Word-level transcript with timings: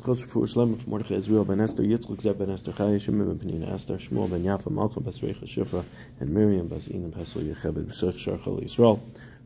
For 0.00 0.14
for. 0.14 0.46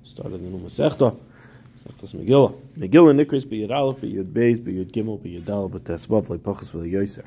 Started 0.05 0.33
the 0.33 0.39
new 0.39 0.59
Masechta. 0.59 1.17
Masechtas 1.79 2.15
Megillah. 2.15 2.53
Megillah 2.77 3.15
Nikris 3.25 3.47
b'Yud 3.47 3.71
Aleph 3.71 4.01
b'Yud 4.01 4.33
Beis 4.33 4.61
b'Yud 4.61 4.91
Gimel 4.93 5.19
b'Yud 5.21 5.45
Dal 5.47 5.71
b'Tesvav 5.71 6.29
like 6.29 6.41
Pachas 6.41 6.71
v'Yoser. 6.71 7.25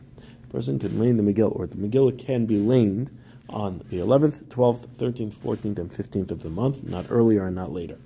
Person 0.50 0.78
can 0.78 1.00
lane 1.00 1.18
the 1.18 1.24
Megillah, 1.24 1.56
or 1.56 1.66
the 1.66 1.78
Megillah 1.78 2.20
can 2.20 2.46
be 2.46 2.58
laned 2.58 3.10
on 3.50 3.82
the 3.90 3.98
11th, 3.98 4.44
12th, 4.50 4.88
13th, 4.98 5.34
14th, 5.34 5.80
and 5.80 5.92
15th 5.92 6.32
of 6.32 6.44
the 6.44 6.50
month, 6.50 6.84
not 6.84 7.08
earlier 7.10 7.48
and 7.48 7.56
not 7.56 7.72
later. 7.72 7.98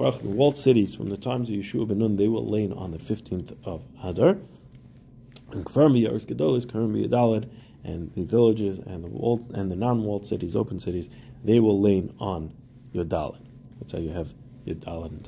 Krach, 0.00 0.22
the 0.22 0.30
walled 0.30 0.56
cities 0.56 0.94
from 0.94 1.10
the 1.10 1.16
times 1.18 1.50
of 1.50 1.56
Yeshua 1.56 1.86
ben 1.86 1.98
Nun, 1.98 2.16
they 2.16 2.26
will 2.26 2.48
lane 2.48 2.72
on 2.72 2.90
the 2.90 2.96
15th 2.96 3.54
of 3.66 3.84
Hadar. 4.02 4.40
And 5.52 5.66
Kfar 5.66 5.92
Yaris 5.92 6.24
Gedolis, 6.24 6.66
Karim 6.66 6.94
and 7.84 8.10
the 8.14 8.24
villages 8.24 8.78
and 8.78 9.04
the 9.04 9.08
walled 9.08 9.50
and 9.50 9.70
the 9.70 9.76
non-walled 9.76 10.24
cities, 10.24 10.56
open 10.56 10.80
cities, 10.80 11.10
they 11.44 11.60
will 11.60 11.78
lane 11.78 12.14
on 12.18 12.50
Yodalad. 12.94 13.42
That's 13.78 13.92
how 13.92 13.98
you 13.98 14.08
have 14.08 14.32
Yodalad 14.66 15.10
and 15.10 15.22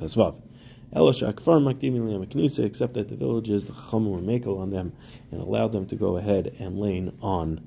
Makdim 0.95 2.65
except 2.65 2.95
that 2.95 3.09
the 3.09 3.15
villages, 3.15 3.67
the 3.67 3.73
Chacham 3.73 4.09
were 4.09 4.21
makel 4.21 4.59
on 4.59 4.71
them 4.71 4.91
and 5.31 5.39
allowed 5.39 5.71
them 5.71 5.85
to 5.85 5.95
go 5.95 6.17
ahead 6.17 6.55
and 6.57 6.79
lane 6.79 7.15
on 7.21 7.61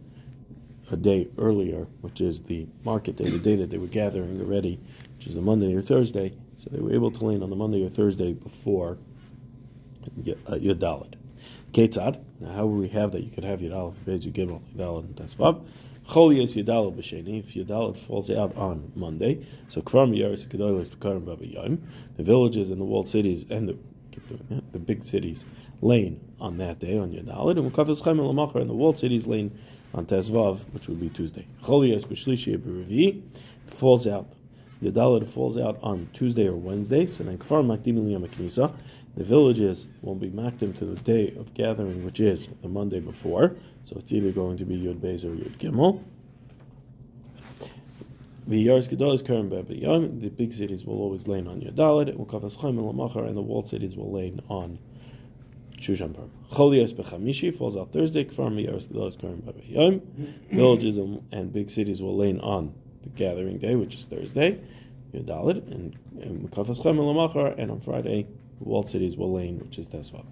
a 0.90 0.96
day 0.96 1.28
earlier, 1.38 1.86
which 2.00 2.20
is 2.20 2.42
the 2.42 2.66
market 2.84 3.14
day, 3.14 3.30
the 3.30 3.38
day 3.38 3.54
that 3.54 3.70
they 3.70 3.78
were 3.78 3.86
gathering 3.86 4.40
already, 4.40 4.80
which 5.16 5.28
is 5.28 5.36
a 5.36 5.40
Monday 5.40 5.72
or 5.72 5.82
Thursday, 5.82 6.32
so 6.56 6.70
they 6.70 6.80
were 6.80 6.92
able 6.92 7.10
to 7.10 7.24
lane 7.24 7.42
on 7.42 7.50
the 7.50 7.56
Monday 7.56 7.84
or 7.84 7.90
Thursday 7.90 8.32
before 8.32 8.98
Dalit. 10.18 11.14
Uh, 11.14 11.16
Ketzad. 11.72 12.18
Now, 12.40 12.52
how 12.52 12.66
will 12.66 12.78
we 12.78 12.88
have 12.88 13.12
that? 13.12 13.22
You 13.22 13.30
could 13.30 13.44
have 13.44 13.60
Yud 13.60 13.74
Aleph, 13.74 13.96
Yud 14.06 14.32
Gimel, 14.32 14.60
Yud 14.74 14.76
Dalit, 14.76 15.04
and 15.04 15.16
Tesvav. 15.16 15.62
Chol 16.08 16.36
Yes 16.36 16.54
Yud 16.54 16.68
Aleph 16.68 16.94
b'Sheni. 16.94 17.40
If 17.40 17.54
Yud 17.54 17.66
Dalit 17.66 17.96
falls 17.96 18.30
out 18.30 18.56
on 18.56 18.92
Monday, 18.94 19.44
so 19.68 19.82
Kvar 19.82 20.08
Miyaris 20.08 20.46
Kedolos 20.46 20.88
B'Karim 20.88 21.24
Baba 21.26 21.46
Yom. 21.46 21.82
The 22.16 22.22
villages 22.22 22.70
and 22.70 22.80
the 22.80 22.84
walled 22.84 23.08
cities 23.08 23.46
and 23.50 23.68
the 23.68 23.76
the 24.72 24.78
big 24.78 25.04
cities 25.04 25.44
lane 25.82 26.18
on 26.40 26.56
that 26.58 26.78
day 26.78 26.96
on 26.96 27.10
Yud 27.12 27.26
Dalit, 27.26 27.58
and 27.58 27.70
Mukafes 27.70 28.02
Chaim 28.02 28.16
Lamachar 28.18 28.60
and 28.60 28.70
the 28.70 28.74
walled 28.74 28.98
cities 28.98 29.26
lane 29.26 29.58
on 29.92 30.06
Tesvav, 30.06 30.60
which 30.72 30.88
would 30.88 31.00
be 31.00 31.10
Tuesday. 31.10 31.46
Chol 31.62 31.86
Yes 31.86 32.04
B'Shlishi 32.04 32.56
B'Revi 32.56 33.22
falls 33.66 34.06
out 34.06 34.26
Yadalit 34.82 35.26
falls 35.26 35.56
out 35.56 35.78
on 35.82 36.08
Tuesday 36.12 36.46
or 36.46 36.56
Wednesday, 36.56 37.06
so 37.06 37.24
then 37.24 37.38
Kfar 37.38 37.64
Makdim 37.64 37.96
Knisa. 38.28 38.74
The 39.16 39.24
villages 39.24 39.86
will 40.02 40.14
be 40.14 40.28
makdim 40.28 40.76
to 40.76 40.84
the 40.84 41.00
day 41.00 41.34
of 41.38 41.54
gathering, 41.54 42.04
which 42.04 42.20
is 42.20 42.48
the 42.60 42.68
Monday 42.68 43.00
before. 43.00 43.56
So 43.84 43.96
it's 43.98 44.12
either 44.12 44.30
going 44.30 44.58
to 44.58 44.66
be 44.66 44.76
Yud 44.76 44.96
Beis 44.96 45.24
or 45.24 45.34
Yud 45.34 45.56
Gimel. 45.56 46.02
The 48.46 48.66
Yaris 48.66 48.88
Gedol 48.88 49.14
is 49.14 49.22
Karen 49.22 49.50
Yom. 49.50 50.20
The 50.20 50.28
big 50.28 50.52
cities 50.52 50.84
will 50.84 51.00
always 51.00 51.26
lane 51.26 51.48
on 51.48 51.62
Yadalit, 51.62 52.10
and 52.10 52.28
Kafas 52.28 52.60
Chaim 52.60 52.78
and 52.78 53.36
the 53.36 53.40
walled 53.40 53.66
cities 53.66 53.96
will 53.96 54.12
lane 54.12 54.40
on 54.48 54.78
Shushan 55.78 56.10
Parm. 56.10 56.28
Cholias 56.52 56.92
Bechamishi 56.92 57.56
falls 57.56 57.74
out 57.74 57.92
Thursday. 57.92 58.24
Kfar 58.24 58.52
Yaris 58.52 58.86
Gedol 58.86 59.08
is 59.08 59.16
Karen 59.16 59.42
Yom. 59.64 60.00
Mm-hmm. 60.00 60.56
Villages 60.56 60.98
and 60.98 61.52
big 61.54 61.70
cities 61.70 62.02
will 62.02 62.18
lane 62.18 62.38
on 62.40 62.74
the 63.06 63.18
gathering 63.18 63.58
day, 63.58 63.74
which 63.74 63.96
is 63.96 64.04
Thursday, 64.04 64.58
Yudalid, 65.14 65.70
and 65.70 65.96
Mekafas 66.50 66.82
Chem 66.82 66.98
and 66.98 67.58
and 67.58 67.70
on 67.70 67.80
Friday, 67.80 68.26
walled 68.60 68.88
cities 68.88 69.16
will 69.16 69.32
lane, 69.32 69.58
which 69.60 69.78
is 69.78 69.88
Tesvav. 69.88 70.24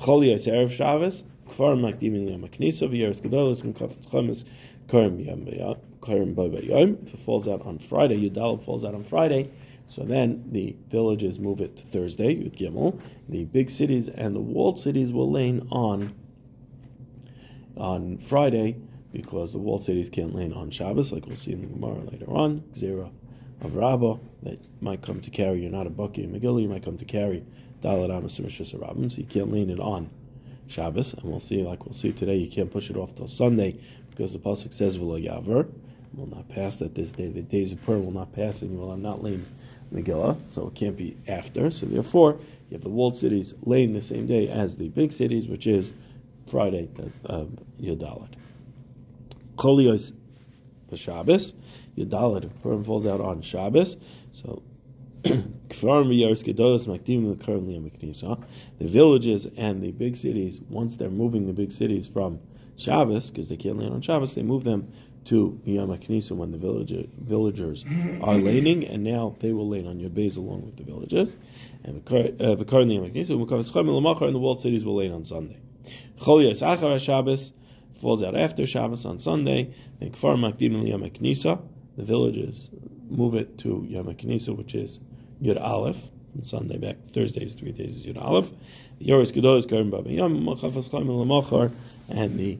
Chol 0.00 0.26
Yitz 0.26 0.46
Erev 0.46 0.70
Shabbos, 0.70 1.22
Kfar 1.48 1.76
Makdim 1.78 2.14
in 2.14 2.28
Yom 2.28 2.42
HaKnisa, 2.42 2.88
V'yeres 2.88 3.20
Gedolos, 3.20 3.62
Mekafas 3.62 4.10
Chem 4.10 4.28
is 4.30 4.44
Karim 4.88 5.20
Yom 5.20 5.46
If 5.46 7.14
it 7.14 7.20
falls 7.20 7.46
out 7.46 7.64
on 7.66 7.78
Friday, 7.78 8.28
Yudalid 8.28 8.62
falls 8.62 8.84
out 8.84 8.94
on 8.94 9.04
Friday, 9.04 9.50
so 9.86 10.02
then 10.02 10.44
the 10.50 10.76
villages 10.88 11.38
move 11.38 11.60
it 11.60 11.76
to 11.76 11.82
Thursday, 11.84 12.34
Yud 12.34 12.56
Gimel. 12.58 13.00
The 13.28 13.44
big 13.44 13.70
cities 13.70 14.08
and 14.08 14.34
the 14.34 14.40
walled 14.40 14.78
cities 14.78 15.12
will 15.12 15.30
lane 15.30 15.68
on 15.70 16.14
on 17.76 18.18
Friday, 18.18 18.76
because 19.12 19.52
the 19.52 19.58
walled 19.58 19.84
cities 19.84 20.10
can't 20.10 20.34
land 20.34 20.54
on 20.54 20.70
Shabbos, 20.70 21.12
like 21.12 21.26
we'll 21.26 21.36
see 21.36 21.52
in 21.52 21.60
the 21.60 21.66
Gemara 21.66 22.04
later 22.10 22.30
on. 22.30 22.62
Zera 22.74 23.10
of 23.60 23.74
Rabbah 23.74 24.18
that 24.42 24.58
might 24.80 25.02
come 25.02 25.20
to 25.20 25.30
carry. 25.30 25.62
You're 25.62 25.70
not 25.70 25.86
a 25.86 25.90
Baki 25.90 26.24
and 26.24 26.34
Megillah. 26.34 26.62
You 26.62 26.68
might 26.68 26.84
come 26.84 26.98
to 26.98 27.04
carry 27.04 27.44
Dalit 27.80 28.16
Amos 28.16 28.38
Rishis 28.38 28.72
Rabbim, 28.72 29.10
so 29.10 29.18
you 29.18 29.24
can't 29.24 29.52
land 29.52 29.70
it 29.70 29.80
on 29.80 30.10
Shabbos. 30.68 31.14
And 31.14 31.24
we'll 31.24 31.40
see, 31.40 31.62
like 31.62 31.84
we'll 31.84 31.94
see 31.94 32.12
today, 32.12 32.36
you 32.36 32.50
can't 32.50 32.70
push 32.70 32.90
it 32.90 32.96
off 32.96 33.14
till 33.14 33.28
Sunday 33.28 33.78
because 34.10 34.32
the 34.32 34.38
pasuk 34.38 34.72
says 34.72 34.98
V'lo 34.98 35.22
Yaver 35.24 35.68
will 36.14 36.26
not 36.26 36.48
pass 36.48 36.76
that 36.78 36.94
this 36.94 37.10
day. 37.10 37.28
The 37.28 37.42
days 37.42 37.72
of 37.72 37.82
prayer 37.84 37.98
will 37.98 38.12
not 38.12 38.32
pass, 38.32 38.62
and 38.62 38.72
you 38.72 38.78
will 38.78 38.96
not 38.96 39.22
lain 39.22 39.44
Megillah, 39.92 40.36
so 40.48 40.68
it 40.68 40.74
can't 40.74 40.96
be 40.96 41.16
after. 41.28 41.70
So 41.70 41.86
therefore, 41.86 42.38
you 42.68 42.74
have 42.74 42.82
the 42.82 42.88
walled 42.88 43.16
cities 43.16 43.54
laying 43.62 43.92
the 43.92 44.02
same 44.02 44.26
day 44.26 44.48
as 44.48 44.76
the 44.76 44.88
big 44.88 45.12
cities, 45.12 45.48
which 45.48 45.66
is 45.66 45.92
Friday, 46.46 46.88
uh, 47.26 47.44
Yodalit. 47.80 48.34
Cholios 49.58 50.12
Shabbos. 50.94 51.52
Yadalit, 51.96 52.44
if 52.44 52.62
Purim 52.62 52.84
falls 52.84 53.04
out 53.06 53.20
on 53.20 53.42
Shabbos, 53.42 53.96
so 54.32 54.62
the 55.22 55.44
villages 58.80 59.46
and 59.56 59.82
the 59.82 59.90
big 59.90 60.16
cities, 60.16 60.60
once 60.70 60.96
they're 60.96 61.10
moving 61.10 61.46
the 61.46 61.52
big 61.52 61.72
cities 61.72 62.06
from 62.06 62.38
Shabbos, 62.76 63.30
because 63.30 63.48
they 63.48 63.56
can't 63.56 63.78
land 63.78 63.92
on 63.92 64.00
Shabbos, 64.00 64.36
they 64.36 64.42
move 64.42 64.62
them 64.62 64.92
to 65.24 65.60
Yom 65.64 65.88
when 65.88 66.52
the 66.52 66.58
villager, 66.58 67.02
villagers 67.18 67.84
are 68.22 68.36
laning, 68.36 68.86
and 68.86 69.02
now 69.02 69.34
they 69.40 69.52
will 69.52 69.68
lane 69.68 69.86
on 69.86 69.98
your 69.98 70.08
base 70.08 70.36
along 70.36 70.64
with 70.64 70.76
the 70.76 70.84
villages. 70.84 71.36
And 71.84 72.02
the 72.04 72.16
uh, 72.16 72.56
Yom 72.56 72.64
HaKnisa, 72.64 74.26
and 74.26 74.34
the 74.34 74.38
walled 74.38 74.60
cities 74.60 74.84
will 74.84 74.96
lane 74.96 75.12
on 75.12 75.24
Sunday. 75.24 75.58
Cholias 76.20 76.62
Achar 76.62 76.98
Shabbos, 77.00 77.52
falls 78.00 78.22
out 78.22 78.36
after 78.36 78.66
Shabbos 78.66 79.04
on 79.04 79.18
Sunday. 79.18 79.74
Then 80.00 80.10
Kfar 80.10 80.36
Makdim 80.36 80.86
Yom 80.86 81.64
the 81.96 82.04
villages 82.04 82.70
move 83.10 83.34
it 83.34 83.58
to 83.58 83.84
Yom 83.88 84.06
Knisa, 84.06 84.56
which 84.56 84.74
is 84.74 85.00
Yud 85.42 85.60
Aleph, 85.60 86.00
from 86.32 86.44
Sunday 86.44 86.78
back 86.78 86.96
Thursday 87.12 87.44
is 87.44 87.54
three 87.54 87.72
days 87.72 87.96
is 87.96 88.02
Yud 88.04 88.20
Aleph. 88.22 88.50
Yoris 89.00 89.32
Gedolos 89.32 89.68
Karim 89.68 89.90
Baba 89.90 90.10
Yom 90.10 90.44
Machafas 90.44 90.90
Chaim 90.90 91.06
Lamachar, 91.06 91.72
and 92.08 92.38
the 92.38 92.58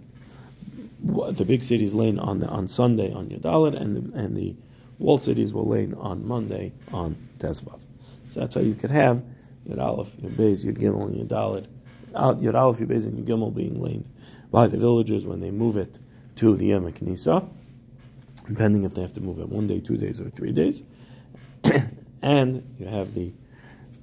the 1.32 1.44
big 1.44 1.62
cities 1.62 1.94
lane 1.94 2.18
on 2.18 2.40
the, 2.40 2.48
on 2.48 2.66
Sunday 2.66 3.12
on 3.12 3.28
Yud 3.28 3.44
Aleph, 3.44 3.74
and 3.74 4.12
the, 4.12 4.18
and 4.18 4.36
the 4.36 4.56
walled 4.98 5.22
cities 5.22 5.52
will 5.52 5.66
lane 5.66 5.94
on 5.94 6.26
Monday 6.26 6.72
on 6.92 7.16
Tesvav. 7.38 7.80
So 8.30 8.40
that's 8.40 8.56
how 8.56 8.60
you 8.60 8.74
could 8.74 8.90
have 8.90 9.22
Yud 9.68 9.80
Aleph, 9.80 10.10
Yud 10.16 10.32
Beis, 10.32 10.64
Yud 10.64 10.78
Gimel, 10.78 11.06
and 11.06 11.30
Yud 11.30 11.36
Aleph, 11.36 11.66
Yud 12.12 12.54
Aleph, 12.54 12.78
Yud 12.78 12.88
Beis, 12.88 13.04
and 13.04 13.24
Yud 13.24 13.26
Gimel 13.26 13.54
being 13.54 13.80
laned 13.80 14.08
by 14.50 14.66
the 14.66 14.76
villagers 14.76 15.26
when 15.26 15.40
they 15.40 15.50
move 15.50 15.76
it 15.76 15.98
to 16.36 16.56
the 16.56 16.66
Yom 16.66 16.90
Knisa, 16.92 17.48
depending 18.46 18.84
if 18.84 18.94
they 18.94 19.02
have 19.02 19.12
to 19.14 19.20
move 19.20 19.40
it 19.40 19.48
one 19.48 19.66
day, 19.66 19.80
two 19.80 19.96
days, 19.96 20.20
or 20.20 20.30
three 20.30 20.52
days. 20.52 20.82
and 22.22 22.62
you 22.78 22.86
have 22.86 23.14
the 23.14 23.32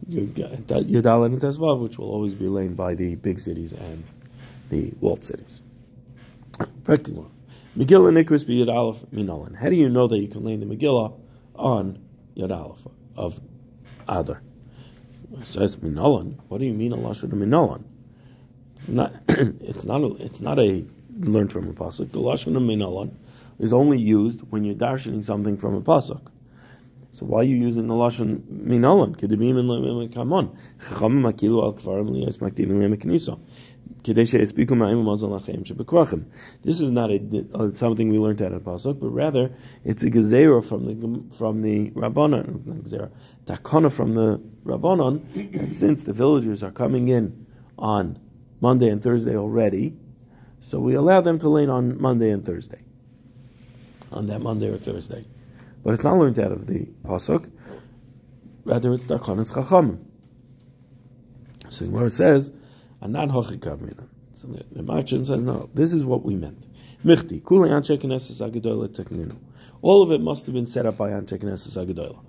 Yudal 0.09 1.25
and 1.25 1.41
Tezvav, 1.41 1.81
which 1.81 1.97
will 1.97 2.09
always 2.11 2.33
be 2.33 2.47
laid 2.47 2.75
by 2.75 2.93
the 2.93 3.15
big 3.15 3.39
cities 3.39 3.73
and 3.73 4.03
the 4.69 4.91
walled 4.99 5.23
cities. 5.23 5.61
Megillah 6.83 7.29
Nikris 7.77 8.45
be 8.45 8.63
Yud 8.63 9.07
Minolan. 9.11 9.55
How 9.55 9.69
do 9.69 9.75
you 9.75 9.89
know 9.89 10.07
that 10.07 10.17
you 10.19 10.27
can 10.27 10.43
lay 10.43 10.55
the 10.55 10.65
Megillah 10.65 11.13
on 11.55 11.99
Yud 12.37 12.51
of 13.17 13.39
Adar? 14.07 14.41
It 15.33 15.47
says 15.47 15.75
Minolan. 15.77 16.37
What 16.47 16.59
do 16.59 16.65
you 16.65 16.73
mean 16.73 16.93
Allah 16.93 17.15
should 17.15 17.31
have 17.31 17.39
Minolan? 17.39 17.83
Not 18.87 19.13
it's 19.27 19.85
not 19.85 20.01
a, 20.01 20.15
it's 20.23 20.41
not 20.41 20.59
a 20.59 20.85
learned 21.19 21.51
from 21.51 21.69
a 21.69 21.73
pasuk. 21.73 22.11
The 22.11 22.19
lashon 22.19 22.55
of 22.55 22.63
minalan 22.63 23.13
is 23.59 23.73
only 23.73 23.97
used 23.99 24.41
when 24.49 24.63
you're 24.63 24.75
darshaning 24.75 25.23
something 25.23 25.57
from 25.57 25.75
a 25.75 25.81
pasuk. 25.81 26.27
So 27.11 27.25
why 27.25 27.39
are 27.39 27.43
you 27.43 27.55
using 27.55 27.87
the 27.87 27.93
lashon 27.93 28.41
minalan? 28.41 29.15
Kedibim 29.17 29.57
and 29.59 30.13
kamon 30.13 30.55
chachamim 30.81 31.21
makilu 31.31 31.63
al 31.63 31.73
kvarim 31.73 32.09
liyas 32.09 32.37
lemeknisa. 32.39 33.39
This 34.05 34.33
is 36.81 36.91
not 36.91 37.09
a, 37.09 37.45
uh, 37.55 37.71
something 37.71 38.09
we 38.09 38.19
learned 38.19 38.39
out 38.39 38.53
of 38.53 38.61
pasuk, 38.61 38.99
but 38.99 39.09
rather 39.09 39.51
it's 39.83 40.03
a 40.03 40.11
gezerah 40.11 40.63
from 40.63 40.85
the 40.85 41.35
from 41.35 41.63
the 41.63 41.89
rabbanon, 41.91 42.83
gezerah 42.83 43.09
takana 43.45 43.91
from 43.91 44.13
the 44.13 44.39
rabbanon. 44.63 45.23
That 45.53 45.73
since 45.73 46.03
the 46.03 46.13
villagers 46.13 46.61
are 46.61 46.69
coming 46.69 47.07
in 47.07 47.47
on 47.79 48.19
Monday 48.61 48.89
and 48.89 49.01
Thursday 49.01 49.35
already, 49.35 49.95
so 50.61 50.79
we 50.79 50.95
allow 50.95 51.21
them 51.21 51.39
to 51.39 51.49
lane 51.49 51.69
on 51.69 52.01
Monday 52.01 52.31
and 52.31 52.45
Thursday, 52.45 52.81
on 54.11 54.25
that 54.27 54.41
Monday 54.41 54.69
or 54.69 54.77
Thursday. 54.77 55.25
But 55.83 55.93
it's 55.93 56.03
not 56.03 56.17
learned 56.17 56.39
out 56.39 56.51
of 56.51 56.65
the 56.65 56.87
pasuk. 57.05 57.51
Rather, 58.63 58.91
it's 58.93 59.05
Darkanis 59.05 59.53
Chacham. 59.53 60.03
So 61.69 61.85
Gemara 61.85 62.09
says, 62.09 62.51
"Anad 63.03 63.29
hochikavmina." 63.31 64.07
So 64.33 64.47
the, 64.47 64.65
the 64.71 64.81
Machin 64.81 65.23
says, 65.25 65.43
"No, 65.43 65.69
this 65.75 65.93
is 65.93 66.03
what 66.05 66.23
we 66.23 66.35
meant." 66.35 66.65
Michti 67.05 67.45
kule 67.45 67.67
anshe 67.67 67.95
knesses 68.01 68.41
agadola 68.41 68.87
tekninu. 68.87 69.35
All 69.83 70.01
of 70.01 70.11
it 70.11 70.21
must 70.21 70.47
have 70.47 70.55
been 70.55 70.65
set 70.65 70.87
up 70.87 70.97
by 70.97 71.11
anshe 71.11 71.37
knesses 71.37 71.77
agadola. 71.77 72.24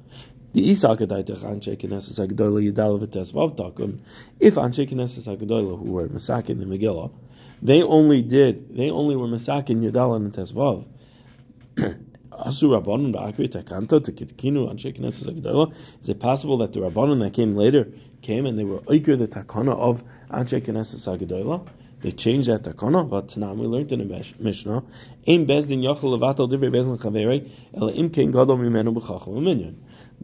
The 0.56 0.70
Isa 0.70 0.88
Agadaitach 0.88 1.41
Anshe 1.41 1.76
Knesses 1.76 2.19
Agadola 2.19 2.64
Yidal 2.64 2.99
V'Tes 2.99 3.31
Vav. 3.31 3.99
If 4.41 4.55
Anshe 4.55 4.91
Knesses 4.91 5.29
Agadola, 5.29 5.79
who 5.79 5.93
were 5.93 6.08
Masakin 6.08 6.58
the 6.58 6.64
Megillah, 6.64 7.12
they 7.61 7.82
only 7.82 8.23
did, 8.23 8.75
they 8.75 8.88
only 8.88 9.17
were 9.17 9.26
Masakin 9.26 9.82
Yidal 9.82 10.17
and 10.17 10.32
Tes 10.32 10.53
Vav. 10.53 10.87
Asu 11.76 12.70
Rabbanon 12.70 13.12
Ba'akri 13.12 13.50
Takanto 13.50 14.03
to 14.03 14.11
Kitkinu 14.11 14.73
Anshe 14.73 14.99
Knesses 14.99 15.26
Agadola. 15.26 15.75
Is 16.00 16.08
it 16.08 16.20
possible 16.20 16.56
that 16.56 16.73
the 16.73 16.81
Rabbanon 16.81 17.20
that 17.20 17.35
came 17.35 17.55
later 17.55 17.93
came 18.23 18.47
and 18.47 18.58
they 18.58 18.64
were 18.64 18.79
Oiker 18.79 19.19
the 19.19 19.29
Takana 19.29 19.76
of 19.76 20.03
Anshe 20.31 20.62
Knesses 20.62 21.06
Agadola? 21.06 21.69
They 22.00 22.12
changed 22.12 22.49
that 22.49 22.62
takana, 22.62 23.08
but 23.08 23.29
Tanam, 23.29 23.56
we 23.56 23.67
learned 23.67 23.91
in 23.91 24.06
the 24.06 24.35
Mishnah, 24.38 24.85
Ein 25.26 25.47
bezdin 25.47 25.82
yachol 25.82 26.19
levatal 26.19 26.49
divrei 26.49 26.70
bezdin 26.70 26.99
chaverei, 26.99 27.50
ela 27.75 27.91
im 27.91 28.11
kein 28.11 28.31
gadol 28.31 28.58
mimenu 28.58 28.94
b'chacham 28.94 29.43
minyan. 29.43 29.76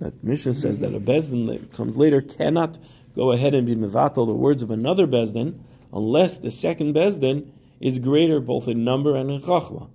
That 0.03 0.25
Mishnah 0.25 0.55
says 0.55 0.81
that 0.81 0.95
a 0.95 0.99
bezdin 0.99 1.47
that 1.47 1.73
comes 1.73 1.97
later 1.97 2.21
cannot 2.21 2.77
go 3.15 3.31
ahead 3.31 3.55
and 3.55 3.65
be 3.65 3.77
mevatal 3.77 4.27
the 4.27 4.35
words 4.35 4.61
of 4.61 4.73
another 4.73 5.07
bezdin 5.07 5.61
unless 5.93 6.39
the 6.39 6.51
second 6.51 6.95
bezdin 6.95 7.49
is 7.81 8.01
greater 8.01 8.41
both 8.41 8.67
in 8.67 8.83
number 8.83 9.15
and 9.15 9.31
in 9.31 9.41
chachma, 9.41 9.89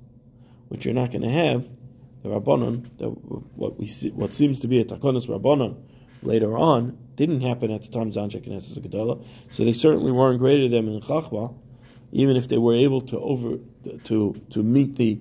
which 0.70 0.86
you're 0.86 0.94
not 0.94 1.12
going 1.12 1.24
to 1.24 1.30
have. 1.30 1.68
The 2.24 2.30
rabbanon, 2.30 2.90
the, 2.98 3.08
what 3.10 3.78
we 3.78 3.88
see, 3.88 4.12
what 4.12 4.34
seems 4.34 4.62
to 4.62 4.68
be 4.68 4.80
a 4.80 4.86
takonis 4.86 5.28
rabbanon 5.28 5.76
later 6.24 6.58
on, 6.58 6.98
didn't 7.18 7.42
happen 7.42 7.70
at 7.72 7.82
the 7.82 7.90
time 7.90 8.14
Zanchek 8.14 8.48
and 8.48 8.62
Gedola, 8.62 9.22
so 9.52 9.66
they 9.66 9.74
certainly 9.74 10.14
weren't 10.14 10.40
greater 10.40 10.70
than 10.70 10.88
in 10.88 11.02
chachma 11.02 11.54
even 12.14 12.38
if 12.38 12.48
they 12.48 12.58
were 12.58 12.74
able 12.74 13.02
to 13.02 13.20
over 13.20 13.58
to 14.06 14.42
to 14.52 14.64
meet 14.64 14.96
the 14.96 15.20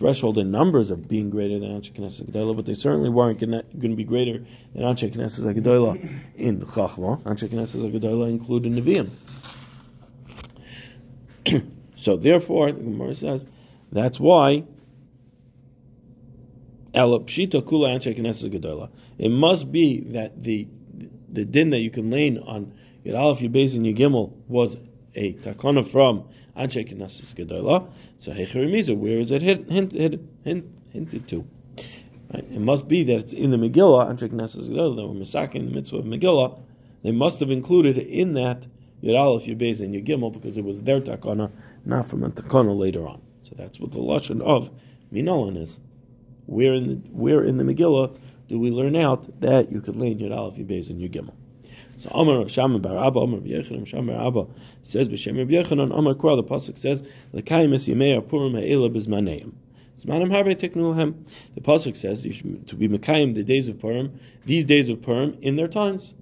threshold 0.00 0.38
in 0.38 0.50
numbers 0.50 0.90
of 0.90 1.06
being 1.06 1.28
greater 1.28 1.58
than 1.58 1.68
Anshe 1.68 1.92
Knesset 1.92 2.30
Gedolah, 2.30 2.56
but 2.56 2.64
they 2.64 2.72
certainly 2.72 3.10
weren't 3.10 3.38
going 3.38 3.62
to 3.90 3.96
be 3.96 4.04
greater 4.04 4.38
than 4.72 4.82
Anshe 4.82 5.14
Knesset 5.14 5.54
Gedolah 5.54 6.02
in 6.36 6.62
Chachma. 6.62 7.20
Anshe 7.24 7.46
Knesset 7.50 7.92
Gedolah 7.92 8.30
included 8.30 8.72
Nevi'im. 8.72 9.10
so 11.96 12.16
therefore, 12.16 12.72
the 12.72 12.80
Gemara 12.80 13.14
says 13.14 13.44
that's 13.92 14.18
why. 14.18 14.64
It 16.94 17.08
must 19.28 19.70
be 19.70 20.00
that 20.00 20.42
the 20.42 20.66
the 21.32 21.44
din 21.44 21.70
that 21.70 21.78
you 21.78 21.90
can 21.90 22.10
lay 22.10 22.38
on 22.38 22.72
Yud 23.04 23.18
Aleph 23.18 23.40
Yud 23.40 23.74
and 23.76 23.84
Yud 23.84 23.98
Gimel 23.98 24.32
was 24.48 24.78
a 25.14 25.34
takana 25.34 25.86
from 25.86 26.24
Anshe 26.56 26.86
Gedola. 26.86 27.90
So 28.18 28.32
Hechirimiza, 28.32 28.96
where 28.96 29.18
is 29.18 29.30
it 29.30 29.42
hint, 29.42 29.70
hint, 29.70 29.92
hint, 29.92 30.20
hint, 30.44 30.64
hinted 30.92 31.28
to? 31.28 31.46
Right? 32.32 32.44
It 32.44 32.60
must 32.60 32.88
be 32.88 33.04
that 33.04 33.16
it's 33.16 33.32
in 33.32 33.50
the 33.50 33.56
Megillah, 33.56 34.10
Anshe 34.10 34.28
Gedola, 34.28 34.96
that 34.96 35.06
we're 35.06 35.14
masaking 35.14 35.68
the 35.68 35.74
mitzvah 35.74 35.98
of 35.98 36.04
Megillah. 36.04 36.60
They 37.02 37.12
must 37.12 37.40
have 37.40 37.50
included 37.50 37.98
in 37.98 38.34
that 38.34 38.66
Yud 39.02 39.18
Aleph, 39.18 39.46
Yud 39.46 39.58
Beis, 39.60 39.80
and 39.80 39.94
Yud 39.94 40.06
Gimel 40.06 40.32
because 40.32 40.56
it 40.56 40.64
was 40.64 40.82
their 40.82 41.00
takana, 41.00 41.50
not 41.84 42.06
from 42.06 42.22
a 42.22 42.30
takana 42.30 42.76
later 42.76 43.06
on. 43.06 43.22
So 43.42 43.54
that's 43.56 43.80
what 43.80 43.92
the 43.92 43.98
lashon 43.98 44.42
of 44.42 44.70
Minolan 45.12 45.56
is. 45.56 45.78
Where 46.46 46.74
in 46.74 46.88
the 46.88 46.94
where 47.10 47.44
in 47.44 47.56
the 47.56 47.64
Megillah 47.64 48.18
do 48.48 48.58
we 48.58 48.70
learn 48.70 48.96
out 48.96 49.40
that 49.40 49.72
you 49.72 49.80
could 49.80 49.96
lay 49.96 50.10
in 50.10 50.18
Yud 50.18 50.36
Aleph, 50.36 50.56
Yud 50.56 50.66
Beis, 50.66 50.90
and 50.90 51.00
Yud 51.00 51.12
Gimel? 51.12 51.34
So 52.00 52.08
Amar 52.14 52.40
of 52.40 52.50
Shama 52.50 52.78
Bar 52.78 52.96
Abba, 52.96 53.20
Amar 53.20 53.40
Yechanan 53.40 53.86
Shama 53.86 54.14
Bar 54.14 54.26
Abba 54.26 54.46
says 54.82 55.06
b'Shem 55.06 55.36
Rabbi 55.36 55.52
Yechanan 55.52 55.94
Amar 55.94 56.14
Kra. 56.14 56.34
The 56.34 56.42
pasuk 56.42 56.78
says 56.78 57.02
L'kayim 57.34 57.74
es 57.74 57.86
Yimei 57.88 58.26
Purim 58.26 58.54
Ha'ela 58.54 58.88
B'Zmaneim. 58.88 59.52
Zmanim 60.00 60.30
Harvei 60.30 60.58
Teknuhem. 60.58 61.14
The 61.56 61.60
pasuk 61.60 61.94
says 61.94 62.24
you 62.24 62.32
should, 62.32 62.66
to 62.68 62.74
be 62.74 62.88
Mekayim 62.88 63.34
the 63.34 63.42
days 63.42 63.68
of 63.68 63.78
Purim, 63.78 64.18
these 64.46 64.64
days 64.64 64.88
of 64.88 65.02
Purim 65.02 65.36
in 65.42 65.56
their 65.56 65.68
times. 65.68 66.14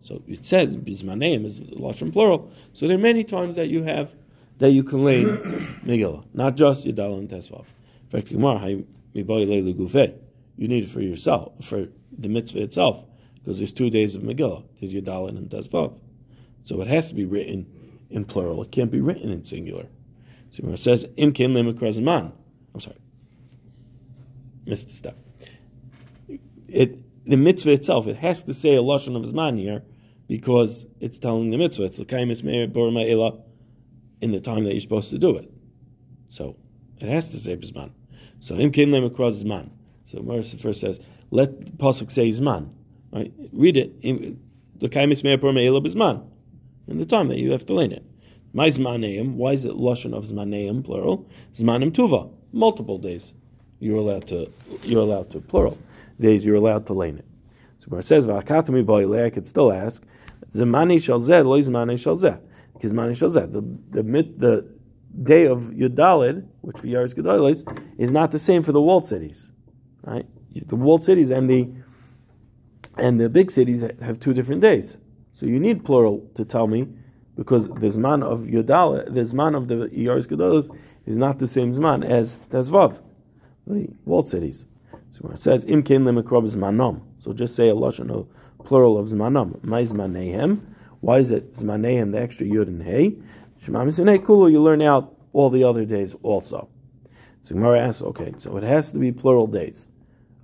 So 0.00 0.22
it 0.26 0.46
said 0.46 0.86
B'Zmaneim 0.86 1.44
is 1.44 1.60
lashon 1.60 2.14
plural. 2.14 2.50
So 2.72 2.88
there 2.88 2.96
are 2.96 3.00
many 3.00 3.22
times 3.22 3.56
that 3.56 3.68
you 3.68 3.82
have 3.82 4.14
that 4.56 4.70
you 4.70 4.84
can 4.84 5.04
lay 5.04 5.22
Megillah, 5.84 6.24
not 6.32 6.56
just 6.56 6.86
Yidal 6.86 7.18
and 7.18 7.28
Tesvav. 7.28 7.66
In 8.04 8.08
fact, 8.08 8.30
you 10.56 10.68
need 10.68 10.84
it 10.84 10.88
for 10.88 11.02
yourself, 11.02 11.52
for 11.62 11.88
the 12.18 12.28
mitzvah 12.30 12.62
itself 12.62 13.04
because 13.46 13.58
there's 13.58 13.72
two 13.72 13.90
days 13.90 14.16
of 14.16 14.22
Megillah. 14.22 14.64
There's 14.80 14.92
Yudalin 14.92 15.38
and 15.38 15.48
Tezvav. 15.48 15.96
So 16.64 16.80
it 16.80 16.88
has 16.88 17.10
to 17.10 17.14
be 17.14 17.26
written 17.26 17.64
in 18.10 18.24
plural. 18.24 18.60
It 18.64 18.72
can't 18.72 18.90
be 18.90 19.00
written 19.00 19.30
in 19.30 19.44
singular. 19.44 19.86
So 20.50 20.66
it 20.66 20.78
says, 20.80 21.06
Im 21.16 21.32
ken 21.32 21.52
man. 21.52 22.32
I'm 22.74 22.80
sorry. 22.80 22.96
Missed 24.64 24.90
a 24.90 24.94
step. 24.94 25.16
It, 26.66 27.24
the 27.24 27.36
mitzvah 27.36 27.70
itself, 27.70 28.08
it 28.08 28.16
has 28.16 28.42
to 28.42 28.52
say 28.54 28.74
a 28.74 28.80
lashon 28.80 29.14
of 29.14 29.22
Zman 29.32 29.56
here 29.56 29.84
because 30.26 30.84
it's 30.98 31.18
telling 31.18 31.50
the 31.50 31.56
mitzvah. 31.56 31.84
It's 31.84 32.00
l'kayim 32.00 32.32
esmeir 32.32 32.68
borma 32.68 33.40
in 34.20 34.32
the 34.32 34.40
time 34.40 34.64
that 34.64 34.72
you're 34.72 34.80
supposed 34.80 35.10
to 35.10 35.18
do 35.18 35.36
it. 35.36 35.48
So 36.26 36.56
it 36.98 37.08
has 37.08 37.28
to 37.28 37.38
say 37.38 37.56
Zman. 37.56 37.92
So 38.40 38.56
Im 38.56 38.72
ken 38.72 38.88
zman. 38.88 39.70
So 40.06 40.18
Marissa 40.18 40.60
first 40.60 40.80
says, 40.80 40.98
let 41.30 41.64
the 41.64 41.70
pasuk 41.70 42.10
say 42.10 42.30
Zman. 42.30 42.70
Right? 43.12 43.32
Read 43.52 43.76
it. 43.76 44.02
The 44.80 44.88
kaimis 44.88 45.22
bisman. 45.22 46.26
In 46.88 46.98
the 46.98 47.06
time 47.06 47.28
that 47.28 47.38
you 47.38 47.52
have 47.52 47.66
to 47.66 47.74
learn 47.74 47.92
it. 47.92 48.04
My 48.52 48.68
zmaneim. 48.68 49.34
Why 49.34 49.52
is 49.52 49.64
it 49.64 49.72
lashon 49.72 50.14
of 50.14 50.24
zmaneim 50.24 50.84
plural? 50.84 51.28
Zmanim 51.56 51.92
tuva. 51.92 52.30
Multiple 52.52 52.98
days. 52.98 53.32
You're 53.80 53.98
allowed 53.98 54.26
to. 54.28 54.50
You're 54.82 55.02
allowed 55.02 55.30
to 55.30 55.40
plural 55.40 55.78
days. 56.20 56.44
You're 56.44 56.56
allowed 56.56 56.86
to 56.86 56.94
learn 56.94 57.18
it. 57.18 57.24
So 57.78 57.86
where 57.88 58.00
it 58.00 58.06
says 58.06 58.26
v'akatami 58.26 58.84
boile, 58.84 59.24
I 59.24 59.30
could 59.30 59.46
still 59.46 59.72
ask 59.72 60.02
zmani 60.54 61.02
shal 61.02 61.20
zeh 61.20 61.44
lo 61.44 61.60
zmani 61.60 61.98
shal 61.98 62.16
zeh. 62.16 62.38
Because 62.72 62.92
zmani 62.92 63.16
shal 63.16 63.30
zeh. 63.30 63.50
The 63.52 63.62
the 63.90 64.22
the 64.36 64.76
day 65.22 65.46
of 65.46 65.60
Yudalid, 65.62 66.46
which 66.60 66.78
for 66.78 66.86
Yaris 66.86 67.14
Gedolis, 67.14 67.64
is 67.98 68.10
not 68.10 68.32
the 68.32 68.38
same 68.38 68.62
for 68.62 68.72
the 68.72 68.80
walled 68.80 69.06
cities. 69.06 69.50
Right? 70.02 70.26
The 70.54 70.76
walled 70.76 71.04
cities 71.04 71.30
and 71.30 71.48
the 71.50 71.68
and 72.96 73.20
the 73.20 73.28
big 73.28 73.50
cities 73.50 73.82
have 74.00 74.18
two 74.18 74.32
different 74.32 74.60
days. 74.60 74.98
So 75.34 75.46
you 75.46 75.60
need 75.60 75.84
plural 75.84 76.28
to 76.34 76.44
tell 76.44 76.66
me, 76.66 76.88
because 77.36 77.66
the 77.68 77.88
Zman 77.88 78.22
of 78.22 78.40
Yodal, 78.40 79.12
the 79.12 79.20
Zman 79.20 79.54
of 79.56 79.68
the 79.68 79.74
Yaris 79.74 80.26
Gedolos 80.26 80.74
is 81.04 81.16
not 81.16 81.38
the 81.38 81.46
same 81.46 81.74
Zman 81.74 82.08
as 82.08 82.36
Tezvav, 82.50 83.00
the 83.66 83.88
walled 84.06 84.28
cities. 84.28 84.64
So 85.10 85.28
it 85.28 85.38
says, 85.38 85.64
Im 85.64 85.82
Lemekrob 85.82 86.50
Zmanom. 86.50 87.00
So 87.18 87.32
just 87.32 87.54
say 87.54 87.68
a 87.68 87.74
Lashon 87.74 88.10
of 88.10 88.28
plural 88.64 88.98
of 88.98 89.08
Zmanom. 89.08 89.62
My 89.64 89.82
Zmanehem. 89.82 90.60
Why 91.00 91.18
is 91.18 91.30
it 91.30 91.54
Zmanehem, 91.54 92.12
the 92.12 92.20
extra 92.20 92.46
Yud 92.46 92.68
and 92.68 92.82
Hey? 92.82 93.16
Shema 93.58 93.84
Kulu, 94.18 94.50
you 94.50 94.62
learn 94.62 94.82
out 94.82 95.14
all 95.32 95.50
the 95.50 95.64
other 95.64 95.84
days 95.84 96.14
also. 96.22 96.68
So 97.42 97.54
Gemara 97.54 97.80
asks, 97.88 98.02
okay, 98.02 98.34
so 98.38 98.56
it 98.56 98.62
has 98.62 98.90
to 98.90 98.98
be 98.98 99.12
plural 99.12 99.46
days. 99.46 99.86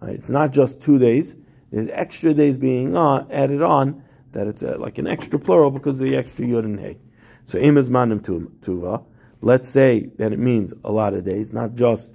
Right? 0.00 0.14
It's 0.14 0.28
not 0.28 0.52
just 0.52 0.80
two 0.80 0.98
days 0.98 1.34
there's 1.72 1.88
extra 1.90 2.34
days 2.34 2.58
being 2.58 2.96
on, 2.96 3.32
added 3.32 3.62
on 3.62 4.04
that 4.32 4.46
it's 4.46 4.62
uh, 4.62 4.76
like 4.78 4.98
an 4.98 5.06
extra 5.06 5.38
plural 5.38 5.70
because 5.70 5.98
of 5.98 6.06
the 6.06 6.16
extra 6.16 6.44
yud 6.44 6.64
and 6.64 6.78
hey. 6.78 6.98
So 7.46 7.58
imaz 7.58 7.88
manim 7.88 8.20
tuva. 8.20 9.04
Let's 9.40 9.68
say 9.68 10.10
that 10.18 10.32
it 10.32 10.38
means 10.38 10.72
a 10.84 10.92
lot 10.92 11.14
of 11.14 11.24
days, 11.24 11.52
not 11.52 11.74
just 11.74 12.10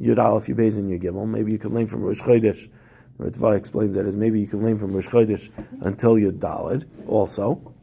yud 0.00 0.18
aleph 0.18 0.46
yubez 0.46 0.76
and 0.76 0.88
yud 0.88 1.28
Maybe 1.28 1.52
you 1.52 1.58
can 1.58 1.74
learn 1.74 1.88
from 1.88 2.02
Rosh 2.02 2.20
Chodesh. 2.20 2.70
Ritva 3.18 3.56
explains 3.56 3.94
that 3.96 4.06
as 4.06 4.16
maybe 4.16 4.40
you 4.40 4.46
can 4.46 4.64
learn 4.64 4.78
from 4.78 4.92
Rosh 4.92 5.08
Chodesh 5.08 5.50
until 5.82 6.14
yud 6.14 6.38
dalid 6.38 6.86
also. 7.08 7.74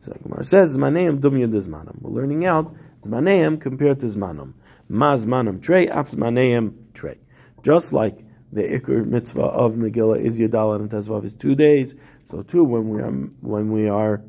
So 0.00 0.12
Gemara 0.22 0.44
says 0.44 0.76
zmaneim 0.76 1.20
dum 1.20 1.32
yud 1.32 1.50
zmanam. 1.50 2.00
We're 2.02 2.20
learning 2.20 2.46
out 2.46 2.74
zmaneim 3.02 3.58
compared 3.60 4.00
to 4.00 4.06
zmanam. 4.06 4.52
Ma 4.88 5.16
zmanam 5.16 5.62
trey, 5.62 5.88
af 5.88 6.10
zmaneim 6.10 6.74
trey. 6.92 7.16
Just 7.62 7.92
like 7.92 8.24
the 8.52 8.62
ikr 8.62 9.06
mitzvah 9.06 9.42
of 9.42 9.72
Megillah 9.72 10.24
is 10.24 10.38
Yadal 10.38 10.76
and 10.76 10.90
Tezvav 10.90 11.24
is 11.24 11.34
two 11.34 11.54
days. 11.54 11.94
So 12.30 12.42
two, 12.42 12.64
when 12.64 12.88
we 12.88 13.00
are 13.00 13.10
when 13.10 13.72
we 13.72 13.88
are 13.88 14.22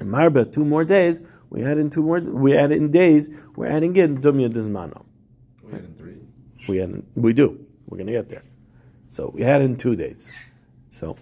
in 0.00 0.08
Marba, 0.08 0.52
two 0.52 0.64
more 0.64 0.84
days, 0.84 1.20
we 1.50 1.64
add 1.64 1.78
in 1.78 1.90
two 1.90 2.02
more. 2.02 2.20
We 2.20 2.56
add 2.56 2.72
in 2.72 2.90
days. 2.90 3.28
We're 3.56 3.70
adding 3.70 3.94
in 3.96 4.20
Dumya 4.20 4.52
Dizmano. 4.52 5.04
We 5.62 5.74
add 5.74 5.84
in 5.84 5.94
three. 5.94 6.16
We 6.68 6.80
add 6.80 6.90
in, 6.90 7.06
we 7.14 7.32
do. 7.32 7.64
We're 7.86 7.98
going 7.98 8.06
to 8.06 8.12
get 8.12 8.28
there. 8.28 8.44
So 9.10 9.30
we 9.34 9.44
add 9.44 9.60
in 9.60 9.76
two 9.76 9.94
days. 9.94 10.30
So 10.90 11.16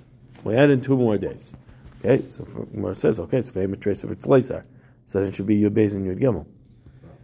we 0.45 0.57
add 0.57 0.71
in 0.71 0.80
two 0.80 0.97
more 0.97 1.19
days. 1.19 1.52
Okay. 1.99 2.25
So 2.28 2.45
Gemara 2.45 2.95
says, 2.95 3.19
okay, 3.19 3.42
so 3.42 3.50
famous 3.50 3.80
trace 3.80 4.04
of 4.04 4.12
its 4.12 4.25
laser. 4.25 4.64
So 5.07 5.19
then 5.19 5.30
it 5.30 5.35
should 5.35 5.47
be 5.47 5.57
your 5.57 5.71
base 5.71 5.92
and 5.92 6.04
your 6.07 6.14
gimel. 6.14 6.47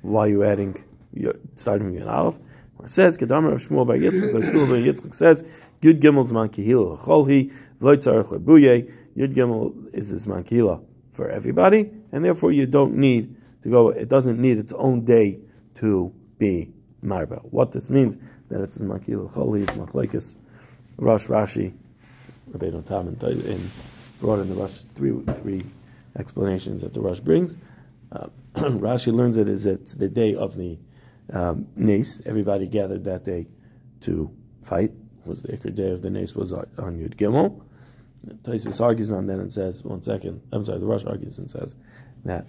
Why 0.03 0.27
are 0.27 0.29
you 0.29 0.45
adding? 0.45 0.83
Your, 1.13 1.35
starting 1.55 1.93
with 1.93 2.03
an 2.03 2.09
aleph. 2.09 2.37
It 2.85 2.91
says, 2.91 3.17
Kedamar 3.19 3.55
of 3.55 3.63
Shmuel 3.63 3.87
by 3.87 3.99
Yitzchak, 3.99 4.33
the 4.33 4.39
Shmuel 4.39 4.69
by 4.69 4.77
Yitzchak 4.77 5.15
says, 5.15 5.43
Yud 5.83 6.01
Gimel 6.01 6.29
Zman 6.29 6.51
Kehila 6.51 6.99
Cholhi, 7.01 7.53
Lebuye, 7.81 8.93
Yud 9.17 9.35
Gimel 9.35 9.95
is 9.95 10.13
Zman 10.13 10.45
Kehila 10.45 10.83
for 11.13 11.31
everybody, 11.31 11.91
and 12.13 12.25
therefore 12.25 12.53
you 12.53 12.67
don't 12.67 12.95
need 12.95 13.35
to 13.63 13.71
go. 13.71 13.89
It 13.89 14.09
doesn't 14.09 14.39
need 14.39 14.59
its 14.59 14.73
own 14.73 15.05
day 15.05 15.39
to 15.77 16.13
be 16.39 16.71
marba. 17.05 17.43
What 17.51 17.73
this 17.73 17.91
means 17.91 18.17
that 18.49 18.61
it's 18.63 18.79
makil 18.79 19.31
choli, 19.33 19.63
it's 19.63 19.77
machlekes, 19.77 20.35
Rosh 20.99 21.27
Rashi, 21.27 21.73
Rabbeinu 22.53 22.87
Tam, 22.87 23.09
and 23.09 23.71
brought 24.21 24.41
in 24.41 24.49
the 24.49 24.55
Rosh 24.55 24.81
three 24.95 25.19
three 25.43 25.65
explanations 26.19 26.83
that 26.83 26.95
the 26.95 27.01
Rosh 27.01 27.21
brings. 27.21 27.57
Uh, 28.13 28.29
Rashi 28.55 29.13
learns 29.13 29.37
it 29.37 29.49
is 29.49 29.67
it's 29.67 29.95
the 29.95 30.09
day 30.09 30.35
of 30.35 30.57
the 30.57 30.79
um, 31.33 31.67
Nace. 31.77 32.21
Everybody 32.25 32.67
gathered 32.67 33.05
that 33.05 33.25
day 33.25 33.47
to 34.03 34.31
fight. 34.63 34.93
Was 35.25 35.43
the 35.43 35.49
Iker 35.49 35.75
day 35.75 35.91
of 35.91 36.03
the 36.03 36.11
Nace 36.11 36.35
was 36.35 36.53
on, 36.53 36.67
Yud 36.79 37.17
Gimel. 37.17 37.61
Taisus 38.43 38.81
argues 38.81 39.11
on 39.11 39.27
that 39.27 39.39
and 39.39 39.53
says, 39.53 39.83
one 39.83 40.03
second, 40.03 40.41
I'm 40.53 40.65
sorry, 40.65 40.79
the 40.79 40.87
Rosh 40.87 41.05
argues 41.05 41.39
and 41.39 41.51
says 41.51 41.77
that 42.25 42.47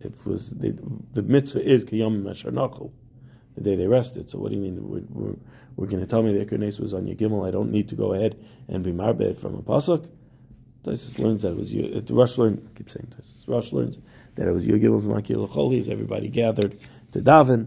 it 0.00 0.12
was 0.24 0.50
the, 0.50 0.76
the 1.12 1.22
mitzvah 1.22 1.68
is 1.68 1.84
Kiyom 1.84 2.22
Mesharnachu, 2.22 2.92
the 3.56 3.60
day 3.62 3.76
they 3.76 3.86
rested. 3.86 4.30
So 4.30 4.38
what 4.38 4.50
do 4.50 4.56
you 4.56 4.62
mean? 4.62 4.88
We're, 4.88 5.02
we're, 5.08 5.36
we're 5.76 5.86
going 5.86 6.02
to 6.02 6.06
tell 6.06 6.22
me 6.22 6.36
the 6.36 6.44
Iker 6.44 6.58
Nace 6.58 6.78
was 6.78 6.94
on 6.94 7.06
Yud 7.06 7.16
Gimel. 7.16 7.46
I 7.46 7.50
don't 7.50 7.72
need 7.72 7.88
to 7.88 7.96
go 7.96 8.12
ahead 8.12 8.36
and 8.68 8.84
be 8.84 8.92
marbed 8.92 9.38
from 9.38 9.54
a 9.54 9.62
pasuk. 9.62 10.08
Taisus 10.84 11.18
learns 11.18 11.42
that 11.42 11.50
it 11.50 11.56
was 11.56 11.72
the 11.72 12.14
Rosh 12.14 12.38
learns. 12.38 12.60
I 12.64 12.78
keep 12.78 12.90
saying 12.90 13.12
Taisus. 13.16 13.48
Rosh 13.48 13.72
learns 13.72 13.98
that 14.36 14.46
it 14.46 14.52
was 14.52 14.64
Yud 14.64 14.82
Gimel 14.82 15.02
Makil 15.02 15.48
Choli 15.48 15.80
as 15.80 15.88
everybody 15.88 16.28
gathered 16.28 16.78
to 17.12 17.20
daven. 17.20 17.66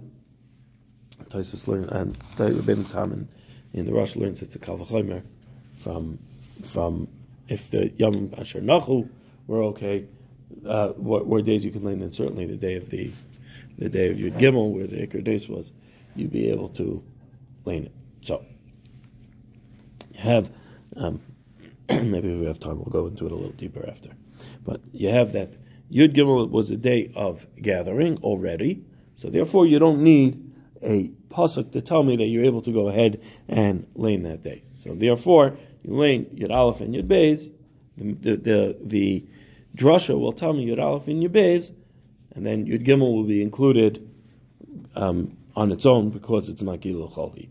Taisus 1.26 1.68
learns 1.68 1.92
and 1.92 2.18
Rabbeinu 2.38 2.90
Tam 2.92 3.12
in, 3.12 3.28
in 3.74 3.86
the 3.86 3.94
Rosh 3.94 4.16
learns 4.16 4.42
it's 4.42 4.56
a 4.56 4.60
Kalvachomer 4.60 5.24
from 5.76 6.20
from 6.72 7.08
if 7.48 7.70
the 7.70 7.90
Yom 7.98 8.34
Asher 8.38 8.62
Nachu 8.62 9.08
were 9.48 9.64
okay, 9.64 10.06
uh, 10.66 10.90
what, 10.90 11.26
what 11.26 11.46
days 11.46 11.64
you 11.64 11.72
can 11.72 11.84
learn, 11.84 12.00
then 12.00 12.12
certainly 12.12 12.46
the 12.46 12.58
day 12.58 12.76
of 12.76 12.90
the 12.90 13.12
the 13.78 13.90
day 13.90 14.10
of 14.10 14.18
Yud 14.18 14.40
Gimel, 14.40 14.72
where 14.72 14.88
the 14.88 15.06
Iker 15.06 15.24
days 15.24 15.48
was, 15.48 15.72
you'd 16.16 16.32
be 16.32 16.50
able 16.50 16.68
to 16.70 17.04
lane 17.64 17.86
it. 17.86 17.92
So 18.22 18.44
you 20.14 20.20
have 20.20 20.50
um, 20.96 21.22
maybe 21.90 22.34
if 22.34 22.40
we 22.40 22.46
have 22.48 22.60
time, 22.60 22.78
we'll 22.78 22.86
go 22.86 23.06
into 23.06 23.28
it 23.28 23.32
a 23.32 23.36
little 23.36 23.52
deeper 23.52 23.88
after. 23.88 24.10
But 24.66 24.82
you 24.94 25.10
have 25.10 25.34
that 25.34 25.56
Yud 25.92 26.16
Gimel 26.16 26.50
was 26.50 26.72
a 26.72 26.76
day 26.76 27.12
of 27.16 27.46
gathering 27.62 28.18
already, 28.24 28.84
so 29.16 29.30
therefore 29.30 29.68
you 29.68 29.78
don't 29.78 30.02
need 30.02 30.47
a 30.82 31.10
pasuk 31.30 31.72
to 31.72 31.82
tell 31.82 32.04
me 32.04 32.16
that 32.18 32.26
you're 32.26 32.46
able 32.46 32.62
to 32.62 32.72
go 32.72 32.90
ahead 32.90 33.22
and 33.48 33.86
lane 33.96 34.24
that 34.24 34.44
day. 34.44 34.62
So 34.74 34.94
therefore, 34.94 35.58
you 35.84 35.96
lane 35.96 36.26
Yud 36.36 36.52
Aleph 36.52 36.82
and 36.82 36.94
Yud 36.94 37.08
Beis. 37.08 37.52
The 37.98 38.14
the 38.14 38.38
the, 38.38 38.78
the 38.84 39.26
drasha 39.76 40.20
will 40.20 40.34
tell 40.34 40.54
me 40.54 40.66
Yud 40.68 40.82
Aleph 40.82 41.08
and 41.08 41.24
Yud 41.24 41.30
Beis, 41.30 41.74
and 42.36 42.46
then 42.46 42.66
Yud 42.66 42.84
Gimel 42.84 43.14
will 43.14 43.24
be 43.24 43.42
included 43.42 44.08
um, 44.96 45.38
on 45.56 45.72
its 45.72 45.86
own 45.86 46.10
because 46.10 46.50
it's 46.50 46.62
Makil 46.62 47.12
Chalhi. 47.14 47.50